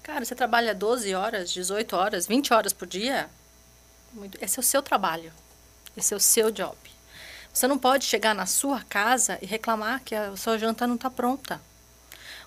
cara, 0.02 0.24
você 0.24 0.34
trabalha 0.34 0.74
12 0.74 1.12
horas, 1.12 1.50
18 1.50 1.96
horas, 1.96 2.26
20 2.26 2.54
horas 2.54 2.72
por 2.72 2.86
dia? 2.86 3.28
Esse 4.40 4.58
é 4.58 4.60
o 4.60 4.64
seu 4.64 4.82
trabalho. 4.82 5.32
Esse 5.96 6.14
é 6.14 6.16
o 6.16 6.20
seu 6.20 6.52
job. 6.52 6.76
Você 7.52 7.66
não 7.66 7.78
pode 7.78 8.04
chegar 8.04 8.34
na 8.34 8.46
sua 8.46 8.80
casa 8.82 9.38
e 9.42 9.46
reclamar 9.46 10.02
que 10.04 10.14
a 10.14 10.36
sua 10.36 10.56
janta 10.56 10.86
não 10.86 10.94
está 10.94 11.10
pronta. 11.10 11.60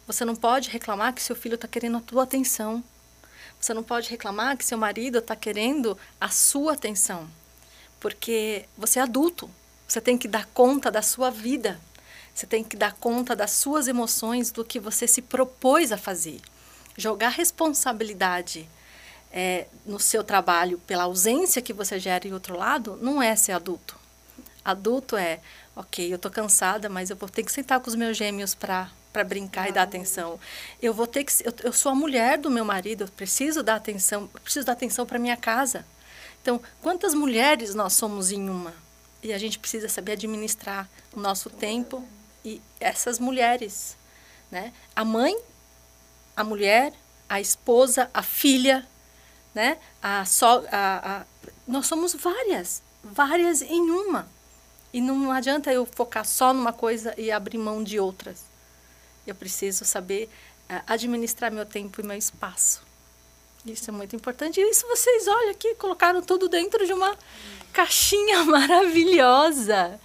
Você 0.08 0.24
não 0.24 0.36
pode 0.36 0.70
reclamar 0.70 1.14
que 1.14 1.22
seu 1.22 1.36
filho 1.36 1.56
está 1.56 1.68
querendo 1.68 1.98
a 1.98 2.02
tua 2.02 2.24
atenção. 2.24 2.84
Você 3.60 3.74
não 3.74 3.84
pode 3.84 4.10
reclamar 4.10 4.58
que 4.58 4.66
seu 4.66 4.78
marido 4.78 5.20
está 5.20 5.36
querendo 5.36 5.98
a 6.20 6.30
sua 6.30 6.74
atenção. 6.74 7.30
Porque 8.00 8.66
você 8.78 9.00
é 9.00 9.02
adulto. 9.02 9.50
Você 9.88 10.02
tem 10.02 10.18
que 10.18 10.28
dar 10.28 10.46
conta 10.48 10.90
da 10.90 11.02
sua 11.02 11.30
vida. 11.30 11.80
Você 12.34 12.48
tem 12.48 12.64
que 12.64 12.76
dar 12.76 12.94
conta 12.94 13.36
das 13.36 13.52
suas 13.52 13.88
emoções, 13.88 14.52
do 14.52 14.66
que 14.66 14.80
você 14.80 15.08
se 15.08 15.22
propôs 15.22 15.92
a 15.92 15.98
fazer. 15.98 16.42
Jogar 16.98 17.30
responsabilidade 17.30 18.68
é, 19.32 19.68
no 19.86 20.00
seu 20.00 20.24
trabalho 20.24 20.80
pela 20.88 21.04
ausência 21.04 21.62
que 21.62 21.74
você 21.74 22.00
gera 22.00 22.28
em 22.28 22.34
outro 22.34 22.58
lado 22.58 22.98
não 23.02 23.22
é 23.22 23.36
ser 23.36 23.52
adulto. 23.52 24.03
Adulto 24.64 25.18
é, 25.18 25.40
ok, 25.76 26.12
eu 26.12 26.16
estou 26.16 26.32
cansada, 26.32 26.90
mas 26.90 27.10
eu 27.10 27.16
vou 27.16 27.28
ter 27.30 27.44
que 27.44 27.52
sentar 27.52 27.80
com 27.80 27.90
os 27.90 27.96
meus 27.96 28.18
gêmeos 28.18 28.56
para 28.56 28.90
para 29.14 29.24
brincar 29.24 29.66
ah, 29.66 29.70
e 29.70 29.72
dar 29.72 29.84
atenção. 29.84 30.40
Eu 30.82 30.92
vou 30.92 31.06
ter 31.06 31.24
que 31.24 31.32
eu, 31.46 31.54
eu, 31.66 31.72
sou 31.72 31.92
a 31.92 31.96
mulher 31.96 32.40
do 32.40 32.50
meu 32.50 32.66
marido, 32.66 33.04
eu 33.04 33.08
preciso 33.08 33.62
dar 33.62 33.76
atenção, 33.76 34.28
preciso 34.44 34.66
dar 34.66 34.74
atenção 34.74 35.06
para 35.06 35.20
minha 35.20 35.38
casa. 35.38 35.86
Então, 36.42 36.60
quantas 36.82 37.14
mulheres 37.14 37.76
nós 37.76 37.94
somos 37.94 38.32
em 38.32 38.50
uma? 38.50 38.74
E 39.22 39.32
a 39.32 39.38
gente 39.38 39.60
precisa 39.60 39.88
saber 39.88 40.14
administrar 40.14 40.90
o 41.14 41.20
nosso 41.20 41.50
tempo 41.50 42.06
e 42.44 42.60
essas 42.80 43.20
mulheres, 43.20 43.96
né? 44.52 44.74
A 44.96 45.06
mãe, 45.06 45.38
a 46.36 46.44
mulher, 46.44 46.92
a 47.30 47.40
esposa, 47.40 48.10
a 48.14 48.22
filha, 48.24 48.86
né? 49.54 49.78
A, 50.02 50.26
so, 50.26 50.46
a, 50.46 51.22
a, 51.22 51.26
nós 51.68 51.86
somos 51.86 52.14
várias, 52.16 52.82
várias 53.04 53.62
em 53.62 53.90
uma. 53.90 54.28
E 54.94 55.02
não 55.02 55.32
adianta 55.32 55.74
eu 55.74 55.86
focar 55.86 56.24
só 56.24 56.54
numa 56.54 56.72
coisa 56.72 57.14
e 57.18 57.32
abrir 57.32 57.58
mão 57.58 57.84
de 57.84 58.00
outras. 58.00 58.46
Eu 59.26 59.34
preciso 59.34 59.84
saber 59.84 60.30
uh, 60.70 60.84
administrar 60.86 61.52
meu 61.52 61.66
tempo 61.66 62.00
e 62.00 62.04
meu 62.04 62.16
espaço. 62.16 62.84
Isso 63.66 63.90
é 63.90 63.94
muito 63.94 64.16
importante. 64.16 64.60
E 64.60 64.70
isso 64.70 64.86
vocês, 64.88 65.28
olha 65.28 65.52
aqui, 65.52 65.74
colocaram 65.76 66.22
tudo 66.22 66.48
dentro 66.48 66.86
de 66.86 66.94
uma 66.94 67.18
caixinha 67.72 68.44
maravilhosa. 68.46 70.00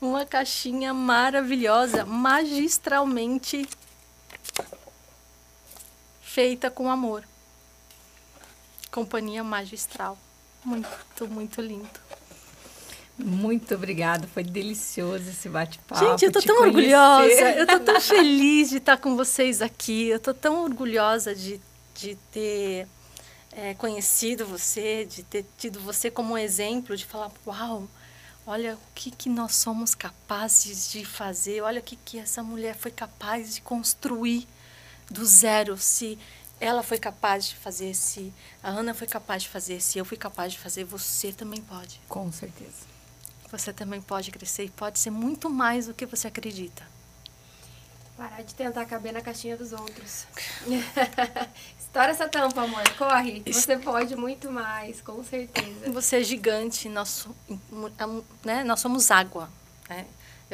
Uma 0.00 0.26
caixinha 0.26 0.92
maravilhosa, 0.92 2.04
magistralmente 2.04 3.66
feita 6.20 6.70
com 6.70 6.90
amor. 6.90 7.24
Companhia 8.90 9.42
magistral. 9.42 10.18
Muito, 10.64 11.28
muito 11.28 11.60
lindo. 11.60 11.88
Muito 13.16 13.74
obrigada, 13.74 14.26
foi 14.26 14.42
delicioso 14.42 15.30
esse 15.30 15.48
bate-papo. 15.48 16.04
Gente, 16.04 16.24
eu 16.24 16.32
tô 16.32 16.42
tão 16.42 16.56
conhecer. 16.56 16.76
orgulhosa, 16.76 17.50
eu 17.52 17.66
tô 17.66 17.80
tão 17.80 18.00
feliz 18.02 18.70
de 18.70 18.78
estar 18.78 18.96
com 18.96 19.16
vocês 19.16 19.62
aqui, 19.62 20.08
eu 20.08 20.18
tô 20.18 20.34
tão 20.34 20.64
orgulhosa 20.64 21.32
de, 21.32 21.60
de 21.94 22.16
ter 22.32 22.88
é, 23.52 23.72
conhecido 23.74 24.44
você, 24.44 25.04
de 25.04 25.22
ter 25.22 25.46
tido 25.56 25.78
você 25.78 26.10
como 26.10 26.34
um 26.34 26.38
exemplo, 26.38 26.96
de 26.96 27.04
falar, 27.04 27.30
uau, 27.46 27.88
olha 28.44 28.74
o 28.74 28.78
que, 28.96 29.12
que 29.12 29.28
nós 29.28 29.54
somos 29.54 29.94
capazes 29.94 30.90
de 30.90 31.04
fazer, 31.04 31.62
olha 31.62 31.78
o 31.78 31.84
que, 31.84 31.94
que 31.94 32.18
essa 32.18 32.42
mulher 32.42 32.74
foi 32.74 32.90
capaz 32.90 33.54
de 33.54 33.60
construir 33.60 34.46
do 35.08 35.24
zero, 35.24 35.78
se 35.78 36.18
ela 36.60 36.82
foi 36.82 36.98
capaz 36.98 37.46
de 37.46 37.54
fazer, 37.56 37.94
se 37.94 38.32
a 38.60 38.70
Ana 38.70 38.92
foi 38.92 39.06
capaz 39.06 39.44
de 39.44 39.48
fazer, 39.48 39.80
se 39.80 39.98
eu 39.98 40.04
fui 40.04 40.16
capaz 40.16 40.52
de 40.52 40.58
fazer, 40.58 40.82
você 40.82 41.32
também 41.32 41.60
pode. 41.60 42.00
Com 42.08 42.32
certeza. 42.32 42.93
Você 43.50 43.72
também 43.72 44.00
pode 44.00 44.30
crescer 44.30 44.64
e 44.64 44.70
pode 44.70 44.98
ser 44.98 45.10
muito 45.10 45.48
mais 45.48 45.86
do 45.86 45.94
que 45.94 46.06
você 46.06 46.28
acredita. 46.28 46.82
Parar 48.16 48.42
de 48.42 48.54
tentar 48.54 48.84
caber 48.86 49.12
na 49.12 49.20
caixinha 49.20 49.56
dos 49.56 49.72
outros. 49.72 50.26
Estoura 51.78 52.10
essa 52.10 52.28
tampa, 52.28 52.62
amor. 52.62 52.82
Corre. 52.96 53.42
Você 53.46 53.76
pode 53.76 54.14
muito 54.16 54.50
mais, 54.50 55.00
com 55.00 55.22
certeza. 55.24 55.90
Você 55.92 56.16
é 56.16 56.22
gigante. 56.24 56.88
Nós, 56.88 57.26
né, 58.44 58.62
nós 58.64 58.80
somos 58.80 59.10
água. 59.10 59.48
Né? 59.88 60.06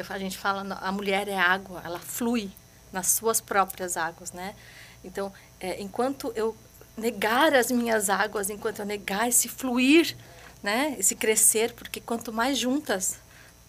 a 0.09 0.17
gente 0.17 0.37
fala, 0.37 0.79
a 0.81 0.91
mulher 0.91 1.27
é 1.27 1.37
água. 1.37 1.81
Ela 1.85 1.99
flui 1.99 2.51
nas 2.91 3.07
suas 3.07 3.39
próprias 3.39 3.95
águas, 3.95 4.31
né? 4.31 4.55
Então, 5.03 5.31
é, 5.59 5.81
enquanto 5.81 6.31
eu 6.35 6.55
negar 6.97 7.53
as 7.53 7.71
minhas 7.71 8.09
águas, 8.09 8.49
enquanto 8.49 8.79
eu 8.79 8.85
negar 8.85 9.27
esse 9.27 9.47
fluir 9.47 10.15
né? 10.61 10.95
Esse 10.99 11.15
crescer, 11.15 11.73
porque 11.73 11.99
quanto 11.99 12.31
mais 12.31 12.57
juntas 12.57 13.19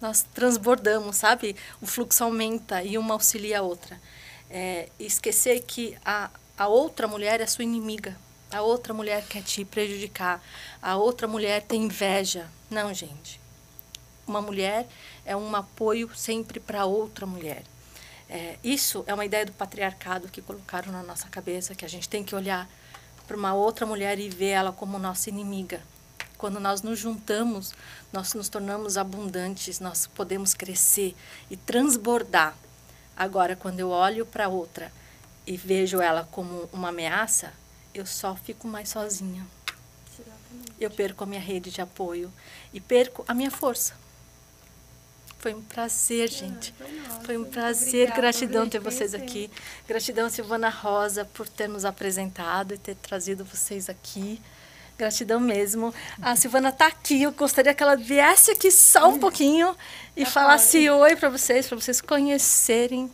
nós 0.01 0.25
transbordamos, 0.35 1.17
sabe? 1.17 1.55
O 1.81 1.87
fluxo 1.87 2.25
aumenta 2.25 2.83
e 2.83 2.99
uma 2.99 3.15
auxilia 3.15 3.61
a 3.61 3.63
outra. 3.63 4.01
É, 4.51 4.89
esquecer 4.99 5.63
que 5.63 5.97
a, 6.05 6.29
a 6.59 6.67
outra 6.67 7.07
mulher 7.07 7.41
é 7.41 7.47
sua 7.47 7.65
inimiga. 7.65 8.17
A 8.51 8.61
outra 8.61 8.93
mulher 8.93 9.25
quer 9.29 9.43
te 9.43 9.65
prejudicar. 9.65 10.43
A 10.83 10.97
outra 10.97 11.27
mulher 11.27 11.63
tem 11.63 11.85
inveja. 11.85 12.51
Não, 12.69 12.93
gente. 12.93 13.41
Uma 14.27 14.43
mulher 14.43 14.87
é 15.25 15.37
um 15.37 15.55
apoio 15.55 16.11
sempre 16.15 16.61
para 16.61 16.85
outra 16.85 17.25
mulher. 17.25 17.63
É, 18.29 18.57
isso 18.63 19.05
é 19.07 19.15
uma 19.15 19.25
ideia 19.25 19.47
do 19.47 19.53
patriarcado 19.53 20.29
que 20.29 20.43
colocaram 20.43 20.93
na 20.93 21.03
nossa 21.03 21.29
cabeça, 21.29 21.75
que 21.75 21.85
a 21.85 21.89
gente 21.89 22.09
tem 22.09 22.25
que 22.25 22.35
olhar 22.35 22.69
para 23.27 23.37
uma 23.37 23.55
outra 23.55 23.87
mulher 23.87 24.19
e 24.19 24.29
ver 24.29 24.51
ela 24.51 24.73
como 24.73 24.99
nossa 24.99 25.31
inimiga. 25.31 25.81
Quando 26.43 26.59
nós 26.59 26.83
nos 26.83 26.99
juntamos, 26.99 27.73
nós 28.13 28.35
nos 28.35 28.49
tornamos 28.49 28.99
abundantes, 28.99 29.79
nós 29.79 30.09
podemos 30.09 30.55
crescer 30.55 31.15
e 31.49 31.57
transbordar. 31.57 32.57
Agora, 33.17 33.55
quando 33.55 33.79
eu 33.79 33.91
olho 33.91 34.27
para 34.27 34.49
outra 34.49 34.91
e 35.47 35.57
vejo 35.57 36.01
ela 36.01 36.29
como 36.33 36.69
uma 36.73 36.89
ameaça, 36.89 37.53
eu 37.95 38.05
só 38.05 38.35
fico 38.35 38.67
mais 38.67 38.89
sozinha. 38.89 39.47
Eu 40.81 40.91
perco 40.91 41.23
a 41.23 41.29
minha 41.29 41.41
rede 41.41 41.71
de 41.71 41.81
apoio 41.81 42.29
e 42.75 42.81
perco 42.81 43.25
a 43.29 43.35
minha 43.35 43.53
força. 43.53 43.95
Foi 45.39 45.55
um 45.55 45.63
prazer, 45.63 46.29
ah, 46.29 46.33
gente. 46.33 46.75
Foi 47.25 47.39
um 47.39 47.45
prazer. 47.45 48.11
Gratidão 48.11 48.69
ter 48.69 48.81
vocês 48.81 49.15
aqui. 49.15 49.49
Gratidão, 49.87 50.29
Silvana 50.29 50.71
Rosa, 50.71 51.25
por 51.25 51.49
ter 51.49 51.69
nos 51.69 51.85
apresentado 51.85 52.75
e 52.75 52.79
ter 52.79 52.97
trazido 52.97 53.45
vocês 53.45 53.89
aqui. 53.89 54.43
Gratidão 54.99 55.41
mesmo. 55.41 55.93
A 56.21 56.37
Silvana 56.37 56.69
está 56.69 56.87
aqui. 56.87 57.23
Eu 57.23 57.33
gostaria 57.33 57.75
que 57.75 57.83
ela 57.83 57.97
viesse 57.97 58.51
aqui 58.51 58.71
só 58.71 59.09
um 59.09 59.19
pouquinho 59.19 59.77
e 60.17 60.25
falasse 60.25 60.89
oi 60.89 61.17
para 61.17 61.29
vocês, 61.29 61.67
para 61.67 61.79
vocês 61.79 62.01
conhecerem. 62.01 63.11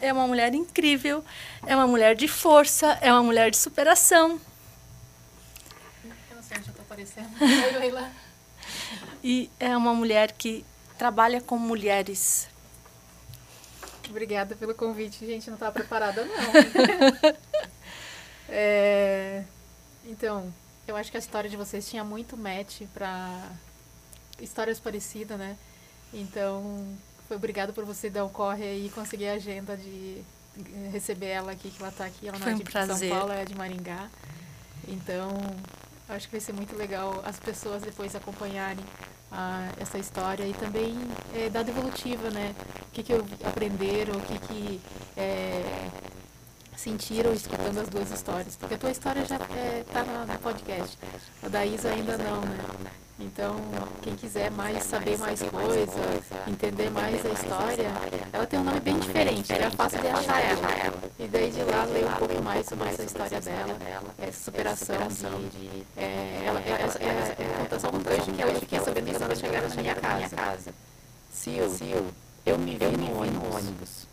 É 0.00 0.12
uma 0.12 0.26
mulher 0.26 0.54
incrível, 0.54 1.24
é 1.66 1.74
uma 1.74 1.86
mulher 1.86 2.14
de 2.14 2.28
força, 2.28 2.98
é 3.00 3.12
uma 3.12 3.22
mulher 3.22 3.50
de 3.50 3.56
superação. 3.56 4.40
Eu 6.04 6.36
não 6.36 6.42
sei 6.42 6.56
eu 6.56 6.60
estou 6.60 6.82
aparecendo. 6.82 7.28
E 9.24 9.48
é 9.60 9.76
uma 9.76 9.94
mulher 9.94 10.32
que 10.32 10.64
trabalha 10.98 11.40
com 11.40 11.56
mulheres. 11.56 12.48
Obrigada 14.08 14.56
pelo 14.56 14.74
convite, 14.74 15.24
gente. 15.24 15.46
Não 15.48 15.54
estava 15.54 15.70
preparada, 15.70 16.24
não. 16.24 17.32
é, 18.48 19.44
então, 20.04 20.52
eu 20.86 20.96
acho 20.96 21.10
que 21.10 21.16
a 21.16 21.20
história 21.20 21.48
de 21.48 21.56
vocês 21.56 21.88
tinha 21.88 22.04
muito 22.04 22.36
match 22.36 22.82
para 22.92 23.50
histórias 24.40 24.80
parecidas, 24.80 25.38
né? 25.38 25.56
Então, 26.12 26.86
foi 27.28 27.36
obrigado 27.36 27.72
por 27.72 27.84
você 27.84 28.10
dar 28.10 28.24
o 28.24 28.28
corre 28.28 28.64
aí 28.64 28.86
e 28.86 28.90
conseguir 28.90 29.28
a 29.28 29.34
agenda 29.34 29.76
de 29.76 30.22
receber 30.90 31.28
ela 31.28 31.52
aqui, 31.52 31.70
que 31.70 31.80
ela 31.80 31.90
está 31.90 32.04
aqui. 32.04 32.28
Ela 32.28 32.38
não 32.38 32.44
foi 32.44 32.52
é 32.52 32.56
de 32.56 32.64
prazer. 32.64 33.08
São 33.08 33.18
Paulo, 33.18 33.32
é 33.32 33.44
de 33.44 33.54
Maringá. 33.54 34.10
Então, 34.88 35.30
acho 36.08 36.26
que 36.26 36.32
vai 36.32 36.40
ser 36.40 36.52
muito 36.52 36.76
legal 36.76 37.22
as 37.24 37.38
pessoas 37.38 37.82
depois 37.82 38.14
acompanharem 38.14 38.84
ah, 39.30 39.70
essa 39.78 39.98
história 39.98 40.44
e 40.44 40.52
também 40.52 40.94
é, 41.34 41.48
dado 41.48 41.70
evolutiva, 41.70 42.30
né? 42.30 42.54
O 42.82 42.90
que, 42.92 43.02
que 43.02 43.12
eu 43.12 43.24
aprenderam, 43.44 44.14
o 44.18 44.20
que, 44.20 44.38
que 44.38 44.80
é, 45.16 45.88
sentiram 46.82 47.32
escutando 47.32 47.78
as 47.78 47.88
duas 47.88 48.10
histórias. 48.10 48.56
Porque 48.56 48.74
a 48.74 48.78
tua 48.78 48.90
história 48.90 49.24
já 49.24 49.36
está 49.36 49.54
é, 49.54 49.84
tá 49.92 50.02
no 50.02 50.38
podcast. 50.40 50.98
A 51.42 51.48
da 51.48 51.64
Isa 51.64 51.90
ainda 51.90 52.18
não, 52.18 52.40
né? 52.40 52.90
Então, 53.20 53.56
quem 54.02 54.16
quiser 54.16 54.50
mais 54.50 54.82
saber 54.82 55.16
mais 55.16 55.40
coisas, 55.42 55.94
entender 56.48 56.90
mais 56.90 57.24
a 57.24 57.28
história, 57.28 57.88
ela 58.32 58.46
tem 58.46 58.58
um 58.58 58.64
nome 58.64 58.80
bem 58.80 58.98
diferente, 58.98 59.52
é 59.52 59.70
fácil 59.70 60.00
de 60.00 60.08
achar 60.08 60.40
ela. 60.40 60.94
E 61.20 61.28
daí 61.28 61.50
de 61.50 61.62
lá 61.62 61.84
ler 61.84 62.04
um 62.04 62.16
pouco 62.16 62.42
mais 62.42 62.66
sobre 62.66 62.88
essa 62.88 63.04
história 63.04 63.40
dela, 63.40 63.78
essa 64.18 64.44
superação 64.44 64.96
de. 65.52 65.86
É, 65.96 66.42
ela, 66.46 66.60
é, 66.60 66.70
é, 66.70 67.04
é, 67.04 67.36
é, 67.38 67.58
conta 67.58 67.78
só 67.78 67.88
um 67.90 68.00
trecho 68.00 68.32
que 68.32 68.42
ela 68.42 68.54
fiquei 68.58 68.80
sabendo 68.80 69.12
quando 69.12 69.22
ela 69.22 69.36
chegaram 69.36 69.68
na 69.68 69.76
minha 69.76 69.94
casa. 69.94 70.74
Sil, 71.30 71.62
eu 72.44 72.58
me 72.58 72.76
vi 72.76 72.96
no 72.96 73.20
ônibus 73.20 74.11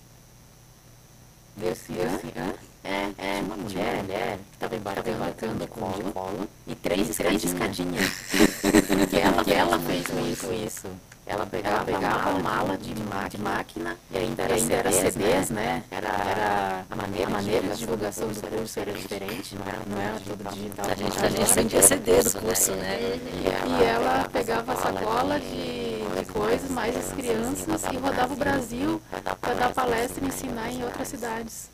desse 1.60 1.93
ano. 1.99 2.53
É, 2.84 3.10
é 3.18 3.41
uma 3.41 3.57
mulher, 3.57 4.03
mulher 4.03 4.38
que 4.38 4.53
estava 4.53 4.76
embarcando, 4.76 5.68
com 5.68 5.91
de 5.91 6.03
colo 6.12 6.47
e 6.66 6.74
três, 6.76 7.16
três 7.16 7.43
escadinhas. 7.43 8.10
que 9.10 9.18
ela, 9.18 9.43
ela 9.47 9.80
fez 9.80 10.05
isso, 10.32 10.51
isso. 10.53 10.88
Ela 11.30 11.45
pegava, 11.45 11.86
pegava 11.86 12.32
uma 12.32 12.39
mala 12.39 12.76
de, 12.76 12.91
de 12.91 13.38
máquina 13.38 13.95
e 14.10 14.18
ainda 14.18 14.43
era, 14.43 14.55
ainda 14.55 14.74
era 14.74 14.91
CDs, 14.91 15.51
né? 15.51 15.84
Era, 15.91 16.07
era 16.07 16.86
a 16.89 16.95
maneira, 16.95 17.28
a 17.28 17.30
maneira 17.30 17.68
de 17.68 17.78
divulgação 17.78 18.30
do 18.30 18.41
curso 18.41 18.80
era 18.80 18.91
diferente, 18.91 19.55
não 19.55 19.68
era, 19.68 19.80
não 19.86 20.01
era 20.01 20.20
tudo 20.22 20.49
digital. 20.51 20.86
A 20.89 20.95
gente, 20.95 21.20
a 21.20 21.30
gente 21.30 21.47
sempre 21.47 21.84
CD 21.84 22.24
do 22.24 22.41
curso, 22.41 22.72
né? 22.72 22.97
E 22.99 23.47
ela, 23.47 23.68
e 23.68 23.84
ela 23.84 24.30
pegava 24.34 24.74
a 24.74 24.76
sacola 24.76 25.39
de, 25.39 25.99
de 26.16 26.26
coisas, 26.26 26.70
mais 26.72 26.95
as 26.95 27.12
crianças, 27.14 27.84
e 27.91 27.97
rodava 27.97 28.34
o 28.34 28.38
Brasil 28.38 29.01
para 29.41 29.53
dar 29.53 29.74
palestra 29.74 30.24
e 30.24 30.28
ensinar 30.28 30.72
em 30.72 30.84
outras 30.84 31.07
cidades. 31.07 31.70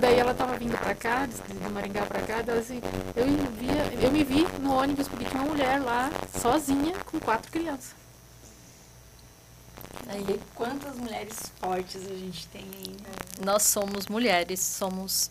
Daí 0.00 0.18
ela 0.18 0.32
estava 0.32 0.56
vindo 0.56 0.76
para 0.78 0.94
cá, 0.94 1.26
de 1.26 1.68
Maringá 1.70 2.06
para 2.06 2.22
cá, 2.22 2.38
assim, 2.52 2.80
eu, 3.14 3.26
via, 3.52 4.04
eu 4.04 4.10
me 4.10 4.24
vi 4.24 4.46
no 4.60 4.74
ônibus 4.74 5.08
porque 5.08 5.24
tinha 5.24 5.42
uma 5.42 5.50
mulher 5.50 5.78
lá, 5.80 6.10
sozinha, 6.40 6.94
com 7.04 7.20
quatro 7.20 7.50
crianças. 7.50 7.94
Aí, 10.08 10.40
quantas 10.54 10.96
mulheres 10.96 11.52
fortes 11.60 11.96
a 11.96 12.14
gente 12.14 12.46
tem 12.48 12.62
aí, 12.62 12.90
né? 12.90 13.44
Nós 13.44 13.64
somos 13.64 14.06
mulheres, 14.06 14.60
somos 14.60 15.30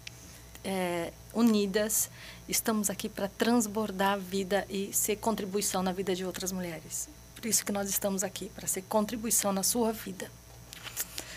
é, 0.63 1.13
unidas, 1.33 2.09
estamos 2.47 2.89
aqui 2.89 3.07
para 3.07 3.27
transbordar 3.27 4.13
a 4.13 4.17
vida 4.17 4.65
e 4.69 4.91
ser 4.91 5.15
contribuição 5.15 5.81
na 5.81 5.93
vida 5.93 6.13
de 6.13 6.25
outras 6.25 6.51
mulheres. 6.51 7.07
Por 7.45 7.49
isso 7.49 7.63
que 7.63 7.71
nós 7.71 7.87
estamos 7.87 8.23
aqui, 8.23 8.49
para 8.55 8.65
ser 8.67 8.81
contribuição 8.89 9.53
na 9.53 9.61
sua 9.61 9.91
vida. 9.93 10.31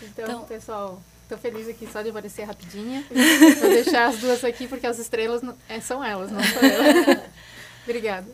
Então, 0.01 0.25
Então- 0.25 0.43
pessoal, 0.45 0.99
estou 1.21 1.37
feliz 1.37 1.67
aqui 1.69 1.87
só 1.93 2.01
de 2.01 2.09
aparecer 2.09 2.45
rapidinha. 2.45 3.05
Vou 3.61 3.69
deixar 3.69 4.07
as 4.07 4.17
duas 4.17 4.43
aqui 4.43 4.67
porque 4.67 4.87
as 4.87 4.97
estrelas 4.97 5.43
não- 5.43 5.55
é, 5.69 5.79
são 5.79 6.03
elas, 6.03 6.31
não 6.31 6.41
sou 6.43 6.61
eu. 6.63 7.23
Obrigada. 7.85 8.27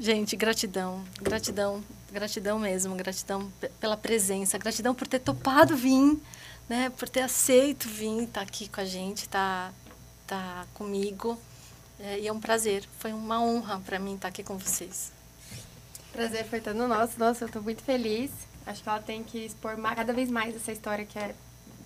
Gente, 0.00 0.34
gratidão, 0.34 1.04
gratidão, 1.20 1.84
gratidão 2.10 2.58
mesmo, 2.58 2.96
gratidão 2.96 3.48
pe- 3.60 3.68
pela 3.78 3.96
presença, 3.96 4.58
gratidão 4.58 4.96
por 4.96 5.06
ter 5.06 5.20
topado 5.20 5.76
vir, 5.76 6.20
né, 6.68 6.90
por 6.98 7.08
ter 7.08 7.20
aceito 7.20 7.88
vir, 7.88 8.24
estar 8.24 8.40
aqui 8.40 8.68
com 8.68 8.80
a 8.80 8.84
gente, 8.84 9.28
tá, 9.28 9.70
tá 10.26 10.66
comigo. 10.74 11.38
É, 12.00 12.18
e 12.18 12.26
é 12.26 12.32
um 12.32 12.40
prazer, 12.40 12.82
foi 12.98 13.12
uma 13.12 13.40
honra 13.40 13.80
para 13.86 14.00
mim 14.00 14.16
estar 14.16 14.26
aqui 14.26 14.42
com 14.42 14.58
vocês. 14.58 15.12
Prazer 16.12 16.44
foi 16.44 16.60
todo 16.60 16.86
nosso. 16.86 17.18
Nossa, 17.18 17.44
eu 17.44 17.48
tô 17.48 17.60
muito 17.60 17.82
feliz. 17.82 18.30
Acho 18.66 18.82
que 18.82 18.88
ela 18.88 19.00
tem 19.00 19.24
que 19.24 19.38
expor 19.46 19.76
cada 19.96 20.12
vez 20.12 20.30
mais 20.30 20.54
essa 20.54 20.70
história 20.70 21.04
que 21.04 21.18
é 21.18 21.34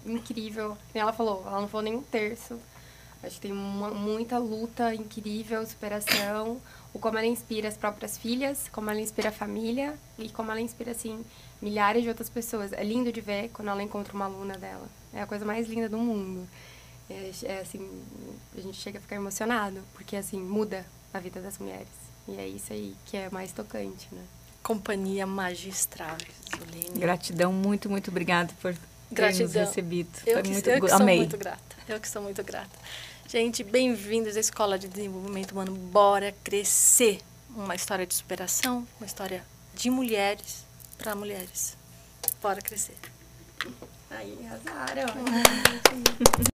incrível. 0.05 0.77
Como 0.93 1.03
ela 1.03 1.13
falou, 1.13 1.43
ela 1.47 1.61
não 1.61 1.69
falou 1.69 1.85
nem 1.85 1.95
um 1.95 2.03
terço. 2.03 2.59
Acho 3.23 3.37
que 3.37 3.43
tem 3.43 3.53
uma- 3.53 3.91
muita 3.91 4.39
luta 4.39 4.95
incrível, 4.95 5.65
superação. 5.67 6.61
O 6.93 6.99
como 6.99 7.19
ela 7.19 7.27
inspira 7.27 7.69
as 7.69 7.77
próprias 7.77 8.19
filhas, 8.19 8.69
como 8.73 8.91
ela 8.91 9.01
inspira 9.01 9.29
a 9.31 9.33
família 9.33 9.95
e 10.19 10.29
como 10.29 10.51
ela 10.51 10.61
inspira, 10.61 10.91
assim, 10.93 11.25
milhares 11.61 12.03
de 12.03 12.09
outras 12.09 12.29
pessoas. 12.29 12.73
É 12.73 12.83
lindo 12.83 13.13
de 13.13 13.21
ver 13.21 13.49
quando 13.51 13.69
ela 13.69 13.83
encontra 13.83 14.13
uma 14.15 14.27
aluna 14.27 14.57
dela. 14.59 14.87
É 15.13 15.23
a 15.23 15.27
coisa 15.27 15.45
mais 15.45 15.69
linda 15.69 15.89
do 15.89 15.99
mundo. 15.99 16.47
É, 17.09 17.31
é, 17.45 17.61
assim, 17.61 17.89
a 18.57 18.61
gente 18.61 18.77
chega 18.77 18.99
a 18.99 19.01
ficar 19.01 19.17
emocionado, 19.17 19.81
porque, 19.95 20.17
assim, 20.17 20.39
muda 20.41 20.85
a 21.15 21.21
vida 21.21 21.41
das 21.41 21.59
mulheres. 21.59 22.06
E 22.29 22.37
é 22.37 22.49
isso 22.49 22.73
aí 22.73 22.95
que 23.07 23.17
é 23.17 23.31
mais 23.31 23.53
tocante, 23.53 24.09
né? 24.13 24.23
Companhia 24.63 25.27
magistral, 25.27 26.17
Zulene. 26.57 26.99
Gratidão, 26.99 27.53
muito, 27.53 27.89
muito 27.89 28.11
obrigada 28.11 28.53
por 28.61 28.73
ter 28.75 28.81
nos 28.81 29.13
Gratidão. 29.13 29.65
recebido. 29.65 30.11
Eu 30.27 30.35
Foi 30.35 30.43
que, 30.43 30.51
muito 30.51 30.69
eu 30.71 30.81
que 30.81 30.89
sou 30.89 30.97
amei. 30.97 31.19
muito 31.19 31.37
grata. 31.39 31.77
Eu 31.89 32.01
que 32.01 32.09
sou 32.09 32.23
muito 32.23 32.43
grata. 32.43 32.77
Gente, 33.29 33.63
bem-vindos 33.63 34.37
à 34.37 34.41
Escola 34.41 34.77
de 34.79 34.89
Desenvolvimento 34.89 35.53
Humano. 35.53 35.73
Bora 35.73 36.35
crescer. 36.43 37.21
Uma 37.55 37.75
história 37.75 38.05
de 38.07 38.15
superação, 38.15 38.87
uma 39.01 39.07
história 39.07 39.43
de 39.75 39.89
mulheres 39.89 40.65
para 40.99 41.15
mulheres. 41.15 41.77
Bora 42.43 42.61
crescer. 42.61 42.97
Aí, 44.11 44.39
arrasaram. 44.47 45.15